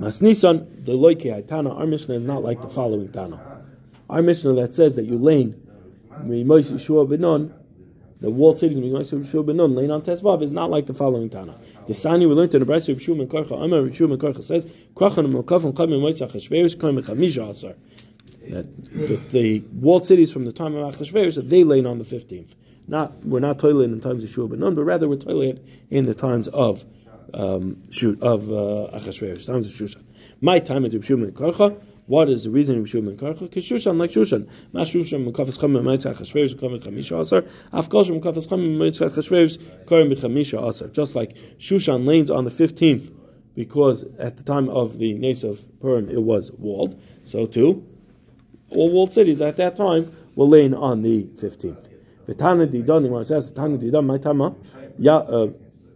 Masnisan, 0.00 0.84
the 0.84 0.92
loike 0.92 1.46
Tana, 1.48 1.74
our 1.74 1.86
Mishnah 1.86 2.14
is 2.14 2.24
not 2.24 2.44
like 2.44 2.60
the 2.62 2.68
following 2.68 3.10
Tana. 3.10 3.64
Our 4.08 4.22
Mishnah 4.22 4.54
that 4.54 4.74
says 4.74 4.94
that 4.94 5.06
you 5.06 5.18
lane 5.18 5.60
the 8.20 8.30
walled 8.30 8.58
cities 8.58 8.76
Mimois 8.78 9.12
Yeshua 9.12 9.46
ben 9.46 9.56
Nun, 9.56 9.74
lane 9.74 9.90
on 9.90 10.02
Tesvav, 10.02 10.42
is 10.42 10.52
not 10.52 10.70
like 10.70 10.86
the 10.86 10.94
following 10.94 11.30
Tana. 11.30 11.54
The 11.86 11.94
Sani 11.94 12.26
we 12.26 12.34
learned 12.34 12.54
in 12.54 12.64
the 12.64 12.66
Brisa 12.66 12.90
of 12.90 13.02
Shum 13.02 13.20
and 13.20 13.30
Karcha, 13.30 13.52
Amar 13.62 13.92
Shum 13.92 14.10
and 14.10 14.20
Karcha 14.20 14.42
says, 14.42 14.66
Krachan 14.96 15.18
and 15.18 15.34
Melkaf 15.34 15.62
Chayim 15.72 15.90
Mimois 15.90 16.20
Achashveris 16.20 16.76
Koim 16.76 17.00
Mechamisha 17.00 17.48
Asar. 17.48 17.74
That 18.50 18.84
the, 18.92 19.16
the 19.30 19.64
walled 19.72 20.04
cities 20.04 20.32
from 20.32 20.44
the 20.44 20.52
time 20.52 20.74
of 20.74 20.94
Achashveris, 20.94 21.48
they 21.48 21.64
lane 21.64 21.86
on 21.86 21.98
the 21.98 22.04
15th. 22.04 22.54
Not, 22.86 23.24
we're 23.24 23.40
not 23.40 23.58
toiling 23.58 23.92
in 23.92 24.00
times 24.00 24.24
of 24.24 24.30
Yeshua 24.30 24.48
Benon, 24.48 24.74
but 24.74 24.84
rather 24.84 25.08
we're 25.08 25.16
toiling 25.16 25.60
in 25.90 26.06
the 26.06 26.14
times 26.14 26.48
of 26.48 26.84
um, 27.34 27.82
shoot 27.90 28.20
of 28.22 28.50
uh, 28.50 28.96
Achashverosh. 28.96 29.46
Times 29.46 29.68
of 29.68 29.72
Shushan. 29.72 30.02
My 30.40 30.58
time 30.58 30.84
at 30.84 30.92
Shushan 30.92 31.30
Karcha. 31.32 31.78
What 32.06 32.30
is 32.30 32.44
the 32.44 32.50
reason 32.50 32.78
of 32.78 32.84
Shushan 32.86 33.16
Karcha? 33.16 33.40
Because 33.40 33.64
Shushan 33.64 33.98
like 33.98 34.10
Shushan. 34.10 34.48
Ma 34.72 34.80
Shushan 34.80 35.30
Mekafas 35.30 35.58
Chama 35.58 35.82
Meitz 35.82 36.10
Achashverosh 36.10 36.58
Karim 36.58 36.80
Chamisha 36.80 37.20
Asar. 37.20 37.42
Afkol 37.72 38.06
Shem 38.06 38.20
Mekafas 38.20 38.48
Chama 38.48 38.68
Meitz 38.76 39.06
Achashverosh 39.06 39.86
Karim 39.86 40.10
Chamisha 40.12 40.66
Asar. 40.66 40.88
Just 40.88 41.14
like 41.14 41.36
Shushan 41.58 42.06
lanes 42.06 42.30
on 42.30 42.44
the 42.44 42.50
fifteenth, 42.50 43.10
because 43.54 44.04
at 44.18 44.36
the 44.36 44.42
time 44.42 44.68
of 44.70 44.98
the 44.98 45.14
Nes 45.14 45.44
of 45.44 45.60
Purim 45.80 46.08
it 46.08 46.22
was 46.22 46.50
walled. 46.52 47.00
So 47.24 47.44
too, 47.44 47.86
all 48.70 48.90
walled 48.90 49.12
cities 49.12 49.40
at 49.40 49.56
that 49.56 49.76
time 49.76 50.12
were 50.34 50.46
laying 50.46 50.74
on 50.74 51.02
the 51.02 51.26
fifteenth. 51.40 51.88
V'tana 52.26 52.66
Didan, 52.66 53.02
the 53.18 53.24
says 53.24 53.50
Tana 53.52 53.78
Didan, 53.78 54.04
my 54.04 54.18
tama. 54.18 54.54
Uh, 55.06 55.48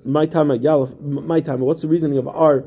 my 0.05 0.27
time 0.27 0.51
at 0.51 0.61
Yalef, 0.61 1.01
my 1.01 1.41
time. 1.41 1.61
What's 1.61 1.83
the 1.83 1.89
reasoning 1.89 2.19
of 2.19 2.27
our 2.27 2.65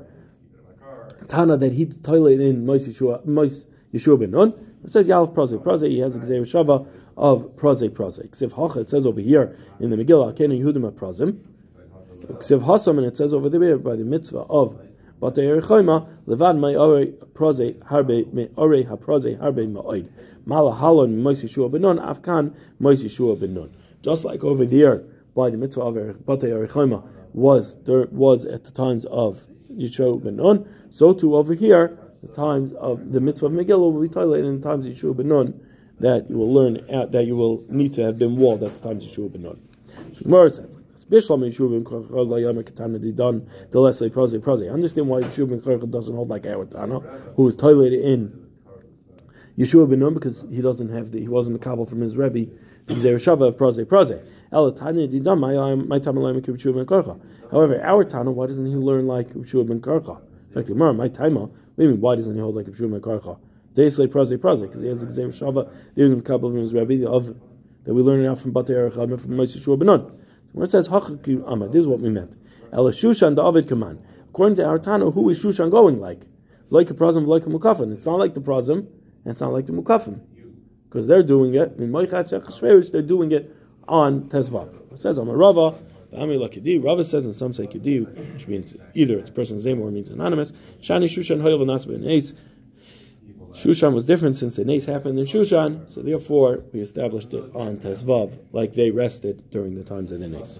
Tana 1.27 1.57
that 1.57 1.73
he 1.73 1.85
toilet 1.85 2.39
in 2.39 2.65
Mois 2.65 2.87
Yeshua, 2.87 3.25
Mois 3.25 3.65
Yeshua 3.93 4.19
ben 4.19 4.31
Nun? 4.31 4.53
It 4.83 4.91
says 4.91 5.07
Yalef 5.07 5.33
Prozek. 5.33 5.63
Prozek, 5.63 5.89
he 5.89 5.99
has 5.99 6.15
a 6.15 6.19
Gzeir 6.19 6.41
Shava 6.41 6.87
of 7.17 7.55
Prozek 7.55 7.89
Prozek. 7.89 8.29
Ksiv 8.29 8.51
Hacha, 8.53 8.81
it 8.81 8.89
says 8.89 9.05
over 9.05 9.19
here 9.19 9.55
in 9.79 9.89
the 9.89 9.95
Megillah, 9.95 10.33
Akenu 10.37 10.61
Yehudim 10.61 10.91
Prozim. 10.91 11.39
Ksiv 12.25 12.63
Hasam, 12.63 12.97
and 12.97 13.05
it 13.07 13.17
says 13.17 13.33
over 13.33 13.49
there 13.49 13.77
by 13.77 13.95
the 13.95 14.03
mitzvah 14.03 14.45
of 14.49 14.79
but 15.19 15.35
the 15.35 15.41
Erichoima, 15.41 16.07
Levan 16.27 16.59
my 16.59 16.75
ore 16.75 17.05
proze 17.33 17.73
harbe 17.83 18.31
me 18.33 18.49
ore 18.57 18.83
ha 18.83 18.95
harbe 18.95 19.71
ma'oid. 19.71 20.09
Mala 20.45 20.73
halon 20.73 21.17
mois 21.17 21.41
Yeshua 21.41 21.71
ben 21.71 21.81
Nun, 21.81 21.97
afkan 21.97 22.53
mois 22.79 23.03
Yeshua 23.03 23.39
ben 23.39 23.53
Nun. 23.53 23.75
Just 24.01 24.25
like 24.25 24.43
over 24.43 24.65
there 24.65 25.03
by 25.33 25.49
the 25.49 25.57
mitzvah 25.57 25.81
of 25.81 25.95
Batei 25.95 26.49
Erichoima, 26.49 27.03
was 27.33 27.75
there 27.85 28.07
was 28.11 28.45
at 28.45 28.63
the 28.63 28.71
times 28.71 29.05
of 29.05 29.45
Yeshua 29.73 30.23
ben 30.23 30.35
Nun. 30.35 30.67
So 30.89 31.13
too 31.13 31.35
over 31.35 31.53
here, 31.53 31.97
the 32.21 32.33
times 32.33 32.73
of 32.73 33.11
the 33.11 33.19
mitzvah 33.21 33.47
of 33.47 33.51
Megillah 33.53 33.91
will 33.91 34.01
be 34.01 34.09
tolerated 34.09 34.47
in 34.47 34.59
the 34.59 34.67
times 34.67 34.85
of 34.85 34.93
Yeshua 34.93 35.15
ben 35.15 35.29
Nun 35.29 35.59
that 35.99 36.29
you 36.29 36.37
will 36.37 36.53
learn 36.53 36.77
at, 36.89 37.13
that 37.13 37.25
you 37.25 37.35
will 37.35 37.63
need 37.69 37.93
to 37.93 38.03
have 38.03 38.19
been 38.19 38.35
walled 38.35 38.63
at 38.63 38.75
the 38.75 38.87
times 38.87 39.05
of 39.05 39.11
Yeshua 39.11 39.31
ben 39.31 39.43
Nun. 39.43 39.61
So 40.13 40.23
Gemara 40.23 40.49
says 40.49 40.77
Bishlam 41.09 41.47
Yeshua 41.47 41.69
ben 41.71 41.83
Korcha 41.83 42.09
layam 42.09 42.63
katana 42.65 42.97
the 42.99 43.11
lesay 43.79 44.11
prose 44.11 44.35
prose. 44.39 44.63
Understand 44.63 45.07
why 45.07 45.21
Yeshua 45.21 45.49
ben 45.49 45.61
Korcha 45.61 45.89
doesn't 45.89 46.15
hold 46.15 46.29
like 46.29 46.45
our 46.45 46.65
Tana, 46.65 46.99
who 47.35 47.47
is 47.47 47.55
toileted 47.55 48.03
in 48.03 48.47
Yeshua 49.57 49.87
ben 49.89 49.99
Nun 49.99 50.13
because 50.13 50.45
he 50.49 50.61
doesn't 50.61 50.89
have 50.89 51.11
the 51.11 51.19
he 51.19 51.27
wasn't 51.27 51.55
a 51.55 51.59
kabel 51.59 51.85
from 51.85 52.01
his 52.01 52.17
rebbe. 52.17 52.47
However, 52.87 53.11
our 57.83 58.03
Tana, 58.03 58.31
why 58.31 58.45
doesn't 58.45 58.65
he 58.65 58.75
learn 58.75 59.07
like 59.07 59.27
Shua 59.45 59.63
ben 59.63 59.79
Karcha? 59.81 60.21
In 60.49 60.53
fact, 60.53 60.69
my 60.69 61.09
Taima, 61.09 61.41
what 61.41 61.77
do 61.77 61.83
you 61.83 61.89
mean, 61.89 62.01
why 62.01 62.15
doesn't 62.15 62.35
he 62.35 62.39
hold 62.39 62.55
like 62.55 62.75
Shua 62.75 62.87
ben 62.87 63.01
Karcha? 63.01 63.39
They 63.73 63.89
say 63.89 64.05
Praze 64.07 64.37
Praze, 64.39 64.61
because 64.61 64.81
he 64.81 64.87
has 64.87 65.01
the 65.01 65.09
same 65.11 65.31
Shava, 65.31 65.67
there's 65.95 66.11
a 66.11 66.21
couple 66.21 66.49
of 66.49 66.55
his 66.55 66.73
Rebbe 66.75 67.09
of 67.09 67.35
that 67.85 67.93
we 67.93 68.03
learn 68.03 68.23
it 68.23 68.27
out 68.27 68.37
from 68.39 68.53
Batei 68.53 68.69
Erechad 68.69 69.19
from 69.19 69.31
Moshe 69.31 69.59
Shua 69.63 69.77
Benon. 69.77 70.11
Where 70.55 70.63
it 70.63 70.71
says 70.71 70.87
Hachak 70.87 71.17
Amad, 71.17 71.73
this 71.73 71.81
is 71.81 71.87
what 71.87 71.99
we 71.99 72.09
meant. 72.09 72.33
El 72.71 72.85
Shushan 72.85 73.35
David 73.35 73.67
Kaman. 73.67 73.99
According 74.29 74.55
to 74.55 74.63
our 74.65 74.79
Tana, 74.79 75.11
who 75.11 75.29
is 75.29 75.43
Shushan 75.43 75.69
going 75.69 75.99
like? 75.99 76.21
Like 76.69 76.89
a 76.89 76.93
Prazim, 76.93 77.27
like 77.27 77.45
a 77.45 77.49
Mukafim. 77.49 77.91
It's 77.91 78.05
not 78.05 78.19
like 78.19 78.35
the 78.35 78.39
Prazim, 78.39 78.77
and 78.77 78.87
it's 79.25 79.41
not 79.41 79.51
like 79.51 79.65
the 79.65 79.73
Mukafim. 79.73 80.21
Because 80.85 81.07
they're 81.07 81.23
doing 81.23 81.55
it, 81.55 81.75
in 81.77 81.91
they're 81.91 83.01
doing 83.01 83.31
it 83.33 83.53
on 83.89 84.29
Tezvav. 84.29 84.93
It 84.93 85.01
says 85.01 85.19
on 85.19 85.27
Rava, 85.27 85.75
the 86.11 86.79
Rava 86.81 87.03
says, 87.03 87.25
and 87.25 87.35
some 87.35 87.51
say 87.51 87.67
Kedi, 87.67 88.05
which 88.33 88.47
means 88.47 88.77
either 88.93 89.19
it's 89.19 89.29
a 89.29 89.33
person's 89.33 89.65
name 89.65 89.81
or 89.81 89.89
it 89.89 89.91
means 89.91 90.09
anonymous. 90.09 90.53
Shani 90.81 91.03
Shushan 91.03 91.41
Hoyel 91.41 91.59
V'Nasba 91.59 92.07
Ace. 92.07 92.33
Shushan 93.55 93.93
was 93.93 94.03
different 94.03 94.35
since 94.35 94.57
the 94.57 94.65
Nace 94.65 94.85
happened 94.85 95.17
in 95.17 95.25
Shushan, 95.25 95.89
so 95.89 96.01
therefore 96.01 96.63
we 96.73 96.81
established 96.81 97.33
it 97.33 97.55
on 97.55 97.77
Tezvav, 97.77 98.37
like 98.51 98.73
they 98.73 98.91
rested 98.91 99.49
during 99.49 99.75
the 99.75 99.83
times 99.83 100.11
of 100.11 100.19
the 100.19 100.27
Nace. 100.27 100.59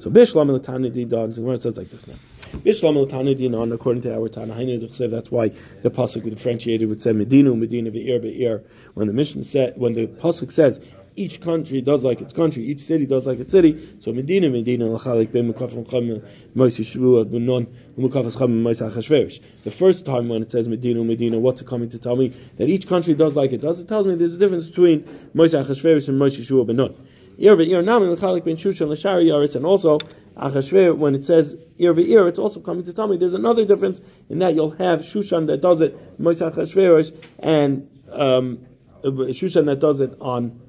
So 0.00 0.10
Bishlam 0.10 0.50
and 0.52 0.60
Latani 0.60 1.08
Don, 1.08 1.30
it 1.30 1.60
says 1.60 1.78
like 1.78 1.90
this 1.90 2.08
now. 2.08 2.16
Bishlam 2.58 3.00
and 3.00 3.08
Latani 3.08 3.72
according 3.72 4.02
to 4.02 4.14
our 4.14 4.28
Tana, 4.28 4.54
that's 4.56 5.30
why 5.30 5.48
the 5.82 5.90
Pasuk 5.90 6.28
differentiated 6.28 6.88
would 6.88 7.00
say 7.00 7.12
Medina, 7.12 7.54
Medina, 7.54 7.92
Ve'ir, 7.92 8.20
Ve'ir. 8.20 8.64
When 8.94 9.06
the 9.06 9.12
mission 9.12 9.44
said, 9.44 9.74
when 9.76 9.94
the 9.94 10.08
Pasuk 10.08 10.50
says, 10.50 10.80
each 11.16 11.40
country 11.40 11.80
does 11.80 12.04
like 12.04 12.20
its 12.20 12.32
country, 12.32 12.64
each 12.64 12.80
city 12.80 13.06
does 13.06 13.26
like 13.26 13.38
its 13.38 13.52
city. 13.52 13.96
So 14.00 14.12
Medina, 14.12 14.48
Medina, 14.48 14.86
Lachalik, 14.86 15.32
Ben 15.32 15.52
Mukaf 15.52 15.90
Cham, 15.90 16.22
Mois 16.54 16.76
Yeshua, 16.78 17.24
Benon, 17.24 17.66
Mukaf 17.98 18.38
Cham, 18.38 18.62
Mois 18.62 18.80
Achashverosh. 18.80 19.40
The 19.64 19.70
first 19.70 20.04
time 20.06 20.28
when 20.28 20.42
it 20.42 20.50
says 20.50 20.68
Medina, 20.68 21.02
Medina, 21.04 21.38
what's 21.38 21.60
it 21.60 21.66
coming 21.66 21.88
to 21.90 21.98
tell 21.98 22.16
me? 22.16 22.32
That 22.56 22.68
each 22.68 22.86
country 22.88 23.14
does 23.14 23.36
like 23.36 23.52
it 23.52 23.60
does. 23.60 23.80
It 23.80 23.88
tells 23.88 24.06
me 24.06 24.14
there's 24.14 24.34
a 24.34 24.38
difference 24.38 24.68
between 24.68 25.04
Mois 25.34 25.54
Achashverosh 25.54 26.08
and 26.08 26.18
Mois 26.18 26.36
Yeshua, 26.36 26.66
Benon. 26.66 26.94
Ir 27.38 27.56
ve'ir 27.56 27.82
nami 27.82 28.06
l'chalik 28.06 28.44
ben 28.44 28.56
shushan 28.56 28.88
l'shari 28.88 29.26
yaris, 29.26 29.56
and 29.56 29.64
also 29.64 29.98
when 30.34 31.14
it 31.14 31.24
says 31.24 31.56
ir 31.78 31.94
ve'ir, 31.94 32.28
it's 32.28 32.38
also 32.38 32.60
coming 32.60 32.84
to 32.84 32.92
tell 32.92 33.06
me 33.06 33.16
there's 33.16 33.34
another 33.34 33.64
difference 33.64 34.00
in 34.28 34.38
that 34.38 34.54
you'll 34.54 34.70
have 34.70 35.00
Shushan 35.00 35.46
that 35.46 35.60
does 35.60 35.80
it, 35.80 36.18
Mois 36.18 36.40
Achashverosh, 36.40 37.12
and 37.38 37.88
um, 38.10 38.58
Shushan 39.02 39.66
that 39.66 39.80
does 39.80 40.00
it 40.00 40.14
on 40.20 40.60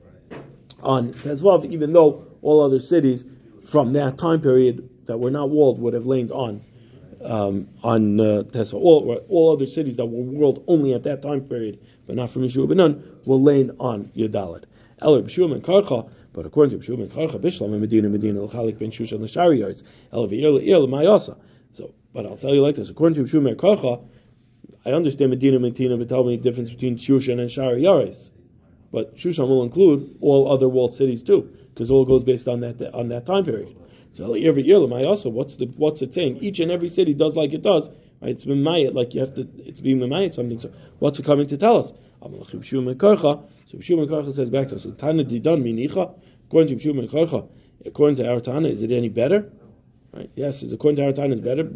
on 0.84 1.14
Tezvav, 1.14 1.66
even 1.66 1.94
though 1.94 2.26
all 2.42 2.62
other 2.62 2.80
cities 2.80 3.26
from 3.68 3.94
that 3.94 4.18
time 4.18 4.42
period 4.42 4.90
that 5.06 5.20
were 5.20 5.32
not 5.32 5.50
walled 5.50 5.80
would 5.80 5.94
have 5.94 6.06
laid 6.06 6.32
on 6.32 6.64
um, 7.24 7.68
on 7.84 8.20
uh, 8.20 8.44
Tessa. 8.44 8.76
All, 8.76 9.24
all 9.30 9.54
other 9.54 9.66
cities 9.66 9.98
that 9.98 10.06
were 10.06 10.24
walled 10.24 10.64
only 10.68 10.94
at 10.94 11.04
that 11.04 11.22
time 11.22 11.42
period, 11.42 11.80
but 12.06 12.16
not 12.16 12.30
from 12.30 12.44
Yeshua 12.44 12.68
ben 12.68 12.78
Nun, 12.78 13.20
will 13.26 13.42
lain 13.42 13.72
on 13.80 14.12
Yadalit. 14.16 14.66
Eller 15.02 15.22
B'Shua 15.22 15.54
and 15.54 15.64
Karcha, 15.64 16.10
but 16.34 16.46
according 16.46 16.80
to 16.80 16.86
B'Shua 16.86 17.02
and 17.02 17.12
Karcha, 17.12 17.40
Bishlam 17.40 17.72
and 17.72 17.82
Medina, 17.82 18.10
Medina, 18.10 18.42
L'chalik 18.42 18.78
ben 18.78 18.92
Shushan 18.92 19.22
L'shari 19.22 19.60
yards, 19.60 19.84
El 20.12 20.28
V'ir 20.28 20.54
L'ir 20.54 20.80
L'mayasa. 20.80 21.38
So, 21.72 21.94
but 22.14 22.26
I'll 22.26 22.38
tell 22.38 22.54
you 22.54 22.62
like 22.62 22.76
this, 22.76 22.90
according 22.90 23.16
to 23.16 23.30
B'Shua 23.30 23.50
and 23.50 23.58
Karcha, 23.58 24.04
I 24.86 24.92
understand 24.92 25.32
Medina, 25.32 25.60
Medina, 25.60 25.98
but 25.98 26.10
tell 26.10 26.24
me 26.24 26.36
the 26.36 26.44
difference 26.44 26.72
between 26.72 26.98
Shushan 26.98 27.40
and 27.40 27.52
Shari 27.52 27.82
Yaris. 27.84 28.32
But 28.94 29.18
Shushan 29.18 29.48
will 29.48 29.64
include 29.64 30.18
all 30.22 30.50
other 30.50 30.70
walled 30.70 30.94
cities 30.94 31.24
too, 31.24 31.50
because 31.74 31.90
all 31.90 32.06
goes 32.06 32.24
based 32.24 32.48
on 32.48 32.60
that 32.60 32.80
on 32.94 33.10
that 33.10 33.26
time 33.26 33.44
period. 33.44 33.76
So 34.12 34.36
every 34.36 34.62
year, 34.62 34.78
also, 34.78 35.30
what's 35.30 35.56
the 35.56 35.66
what's 35.78 36.04
it 36.04 36.14
saying? 36.14 36.38
Each 36.38 36.60
and 36.60 36.72
every 36.72 36.90
city 36.90 37.16
does 37.16 37.36
like 37.36 37.54
it 37.54 37.64
does. 37.64 37.90
Right? 38.22 38.30
It's 38.30 38.46
mimayit, 38.46 38.94
like 38.94 39.16
you 39.16 39.22
have 39.22 39.34
to. 39.34 39.48
It's 39.58 39.80
being 39.80 39.98
mimayit 39.98 40.36
something. 40.36 40.60
So 40.60 40.72
what's 41.00 41.18
it 41.18 41.26
coming 41.26 41.48
to 41.48 41.58
tell 41.58 41.78
us? 41.78 41.92
So 42.22 42.30
Karcha 43.80 44.34
says 44.34 44.50
back 44.52 44.68
to 44.68 44.76
us. 44.76 44.86
Tana 44.98 45.24
didan 45.26 45.64
minicha. 45.64 46.14
According 46.46 46.78
to 46.78 46.94
Karcha, 46.94 47.50
according 47.88 48.18
to 48.18 48.30
our 48.30 48.40
Tana, 48.40 48.70
is 48.70 48.84
it 48.84 48.92
any 48.92 49.10
better? 49.10 49.52
Right? 50.14 50.30
Yes, 50.36 50.62
according 50.62 50.98
to 50.98 51.06
our 51.06 51.12
time, 51.12 51.32
is 51.32 51.40
better. 51.40 51.68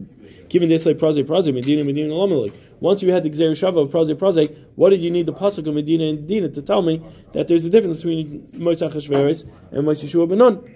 Given 0.50 0.70
this 0.70 0.86
like 0.86 1.00
praze 1.00 1.20
praze 1.26 1.52
medina 1.52 1.84
medina 1.84 2.14
lamalik. 2.14 2.54
Once 2.80 3.02
you 3.02 3.12
had 3.12 3.24
the 3.24 3.32
Gzer 3.32 3.52
Shava 3.52 3.82
of 3.82 3.90
praze 3.90 4.14
praze, 4.14 4.50
what 4.76 4.92
did 4.92 5.02
you 5.02 5.10
need 5.10 5.26
the 5.26 5.34
pasuk 5.34 5.68
of 5.68 5.74
Medina 5.74 6.04
and 6.06 6.22
Medina 6.22 6.48
to 6.50 6.62
tell 6.62 6.84
me 6.84 7.02
that 7.34 7.48
there's 7.48 7.66
a 7.66 7.70
difference 7.70 7.98
between 7.98 8.48
Moshe 8.54 8.88
Hashveris 8.88 9.50
and 9.72 9.88
Moshe 9.88 10.08
Shua 10.08 10.28
Benon? 10.28 10.72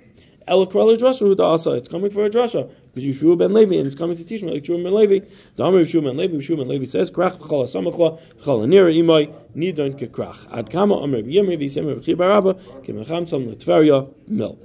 El 0.48 0.66
Krala 0.66 0.98
Drasha 0.98 1.38
the 1.38 1.44
Asa. 1.44 1.74
It's 1.74 1.88
coming 1.88 2.10
for 2.10 2.26
a 2.26 2.30
Drasha 2.32 2.70
because 2.94 3.16
Yeshua 3.16 3.38
ben 3.38 3.54
Levi 3.54 3.76
and 3.76 3.86
it's 3.86 3.96
coming 3.96 4.18
to 4.18 4.24
teach 4.24 4.42
me 4.42 4.54
like 4.54 4.64
Yeshua 4.64 4.84
ben 4.84 4.94
Levi. 4.94 5.26
The 5.56 5.64
Amr 5.64 5.84
Yeshua 5.84 6.04
ben 6.04 6.18
Levi, 6.18 6.38
Yeshua 6.38 6.58
ben 6.58 6.68
Levi 6.68 6.86
says, 6.86 7.12
Krach 7.12 7.38
Chala 7.38 7.66
Samachla, 7.66 8.20
Chala 8.42 8.66
Nira 8.66 8.92
Imai, 8.92 9.32
Nidon 9.56 10.00
Kekrach. 10.00 10.52
Ad 10.52 10.72
Kama 10.72 11.00
Amr 11.00 11.22
Yemri 11.22 11.60
Visemer 11.60 11.96
V'chi 11.96 12.16
Barabba, 12.16 12.56
Kemacham 12.84 13.30
Sam 13.30 13.46
Latveria 13.46 14.12
Mil. 14.28 14.58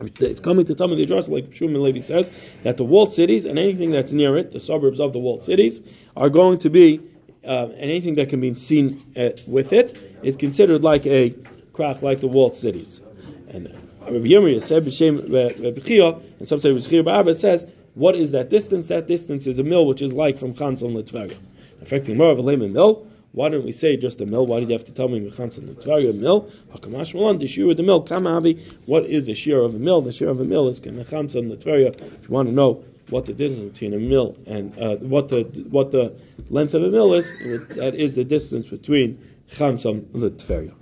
It's 0.00 0.40
coming 0.40 0.64
to 0.66 0.74
the 0.74 1.02
address, 1.02 1.28
like 1.28 1.50
Shuman 1.50 1.82
Levi 1.82 2.00
says, 2.00 2.30
that 2.62 2.76
the 2.76 2.84
walled 2.84 3.12
cities 3.12 3.44
and 3.44 3.58
anything 3.58 3.90
that's 3.90 4.12
near 4.12 4.36
it, 4.38 4.52
the 4.52 4.60
suburbs 4.60 5.00
of 5.00 5.12
the 5.12 5.18
walled 5.18 5.42
cities, 5.42 5.82
are 6.16 6.30
going 6.30 6.58
to 6.58 6.70
be, 6.70 7.00
uh, 7.44 7.66
and 7.68 7.74
anything 7.78 8.14
that 8.14 8.28
can 8.28 8.40
be 8.40 8.54
seen 8.54 9.02
uh, 9.16 9.30
with 9.46 9.72
it 9.72 9.98
is 10.22 10.36
considered 10.36 10.82
like 10.82 11.06
a 11.06 11.34
craft, 11.72 12.02
like 12.02 12.20
the 12.20 12.28
walled 12.28 12.56
cities. 12.56 13.02
And 13.48 13.68
Rabbi 14.00 14.26
Yirmiyah 14.26 14.62
said, 14.62 14.84
and 14.84 16.48
some 16.48 16.60
say 16.60 16.70
B'Chia 16.70 17.04
Ba'ab, 17.04 17.28
it 17.28 17.40
says, 17.40 17.66
what 17.94 18.14
is 18.14 18.30
that 18.30 18.48
distance? 18.48 18.88
That 18.88 19.06
distance 19.06 19.46
is 19.46 19.58
a 19.58 19.62
mill 19.62 19.86
which 19.86 20.00
is 20.00 20.12
like 20.12 20.38
from 20.38 20.54
Chansel 20.54 20.92
Litvaria. 20.92 21.36
Affecting 21.82 22.16
more 22.16 22.30
of 22.30 22.38
a 22.38 22.42
layman 22.42 22.72
mill, 22.72 23.06
why 23.32 23.48
don't 23.48 23.64
we 23.64 23.72
say 23.72 23.96
just 23.96 24.20
a 24.20 24.26
mill? 24.26 24.46
Why 24.46 24.60
did 24.60 24.68
you 24.68 24.74
have 24.74 24.84
to 24.86 24.92
tell 24.92 25.08
me 25.08 25.20
Mechansan 25.20 25.72
Litvaria 25.72 26.14
mill? 26.14 26.50
Hakamash 26.72 27.14
Malan, 27.14 27.38
the 27.38 27.46
shear 27.46 27.70
of 27.70 27.76
the 27.76 27.82
mill, 27.82 28.04
Kamavi, 28.04 28.60
what 28.86 29.06
is 29.06 29.26
the 29.26 29.34
shear 29.34 29.60
of 29.60 29.74
a 29.74 29.78
mill? 29.78 30.02
The 30.02 30.12
shear 30.12 30.28
of 30.28 30.40
a 30.40 30.44
mill 30.44 30.68
is 30.68 30.80
Mechansan 30.80 31.50
Litvaria. 31.50 31.94
If 32.00 32.28
you 32.28 32.34
want 32.34 32.48
to 32.48 32.54
know 32.54 32.84
what 33.08 33.26
the 33.26 33.32
distance 33.32 33.72
between 33.72 33.94
a 33.94 33.98
mill 33.98 34.36
and 34.46 34.76
uh, 34.78 34.96
what 34.96 35.28
the 35.28 35.42
what 35.70 35.90
the 35.90 36.14
length 36.48 36.74
of 36.74 36.82
a 36.82 36.90
mill 36.90 37.14
is, 37.14 37.30
that 37.76 37.94
is 37.94 38.14
the 38.14 38.24
distance 38.24 38.68
between 38.68 39.18
Chamsam 39.52 40.02
Litvaria 40.12 40.74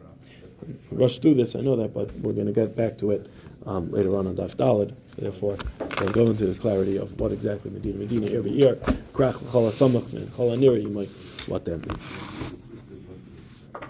rush 0.90 1.18
through 1.18 1.34
this, 1.34 1.54
I 1.54 1.60
know 1.60 1.76
that, 1.76 1.94
but 1.94 2.12
we're 2.16 2.32
going 2.32 2.46
to 2.46 2.52
get 2.52 2.76
back 2.76 2.98
to 2.98 3.10
it 3.12 3.28
um, 3.66 3.90
later 3.90 4.16
on 4.16 4.26
on 4.26 4.36
Daf 4.36 4.56
Dalid. 4.56 4.94
So 5.06 5.22
therefore, 5.22 5.56
we'll 6.00 6.12
go 6.12 6.26
into 6.28 6.46
the 6.46 6.58
clarity 6.58 6.96
of 6.96 7.18
what 7.20 7.32
exactly 7.32 7.70
Medina 7.70 7.98
Medina 7.98 8.26
every 8.30 8.52
year. 8.52 8.74
Krach 9.12 9.34
Samach 9.34 10.12
and 10.12 10.28
Chala 10.32 10.82
you 10.82 10.88
might 10.88 11.10
what 11.48 11.64
that 11.64 11.86
means. 11.86 12.67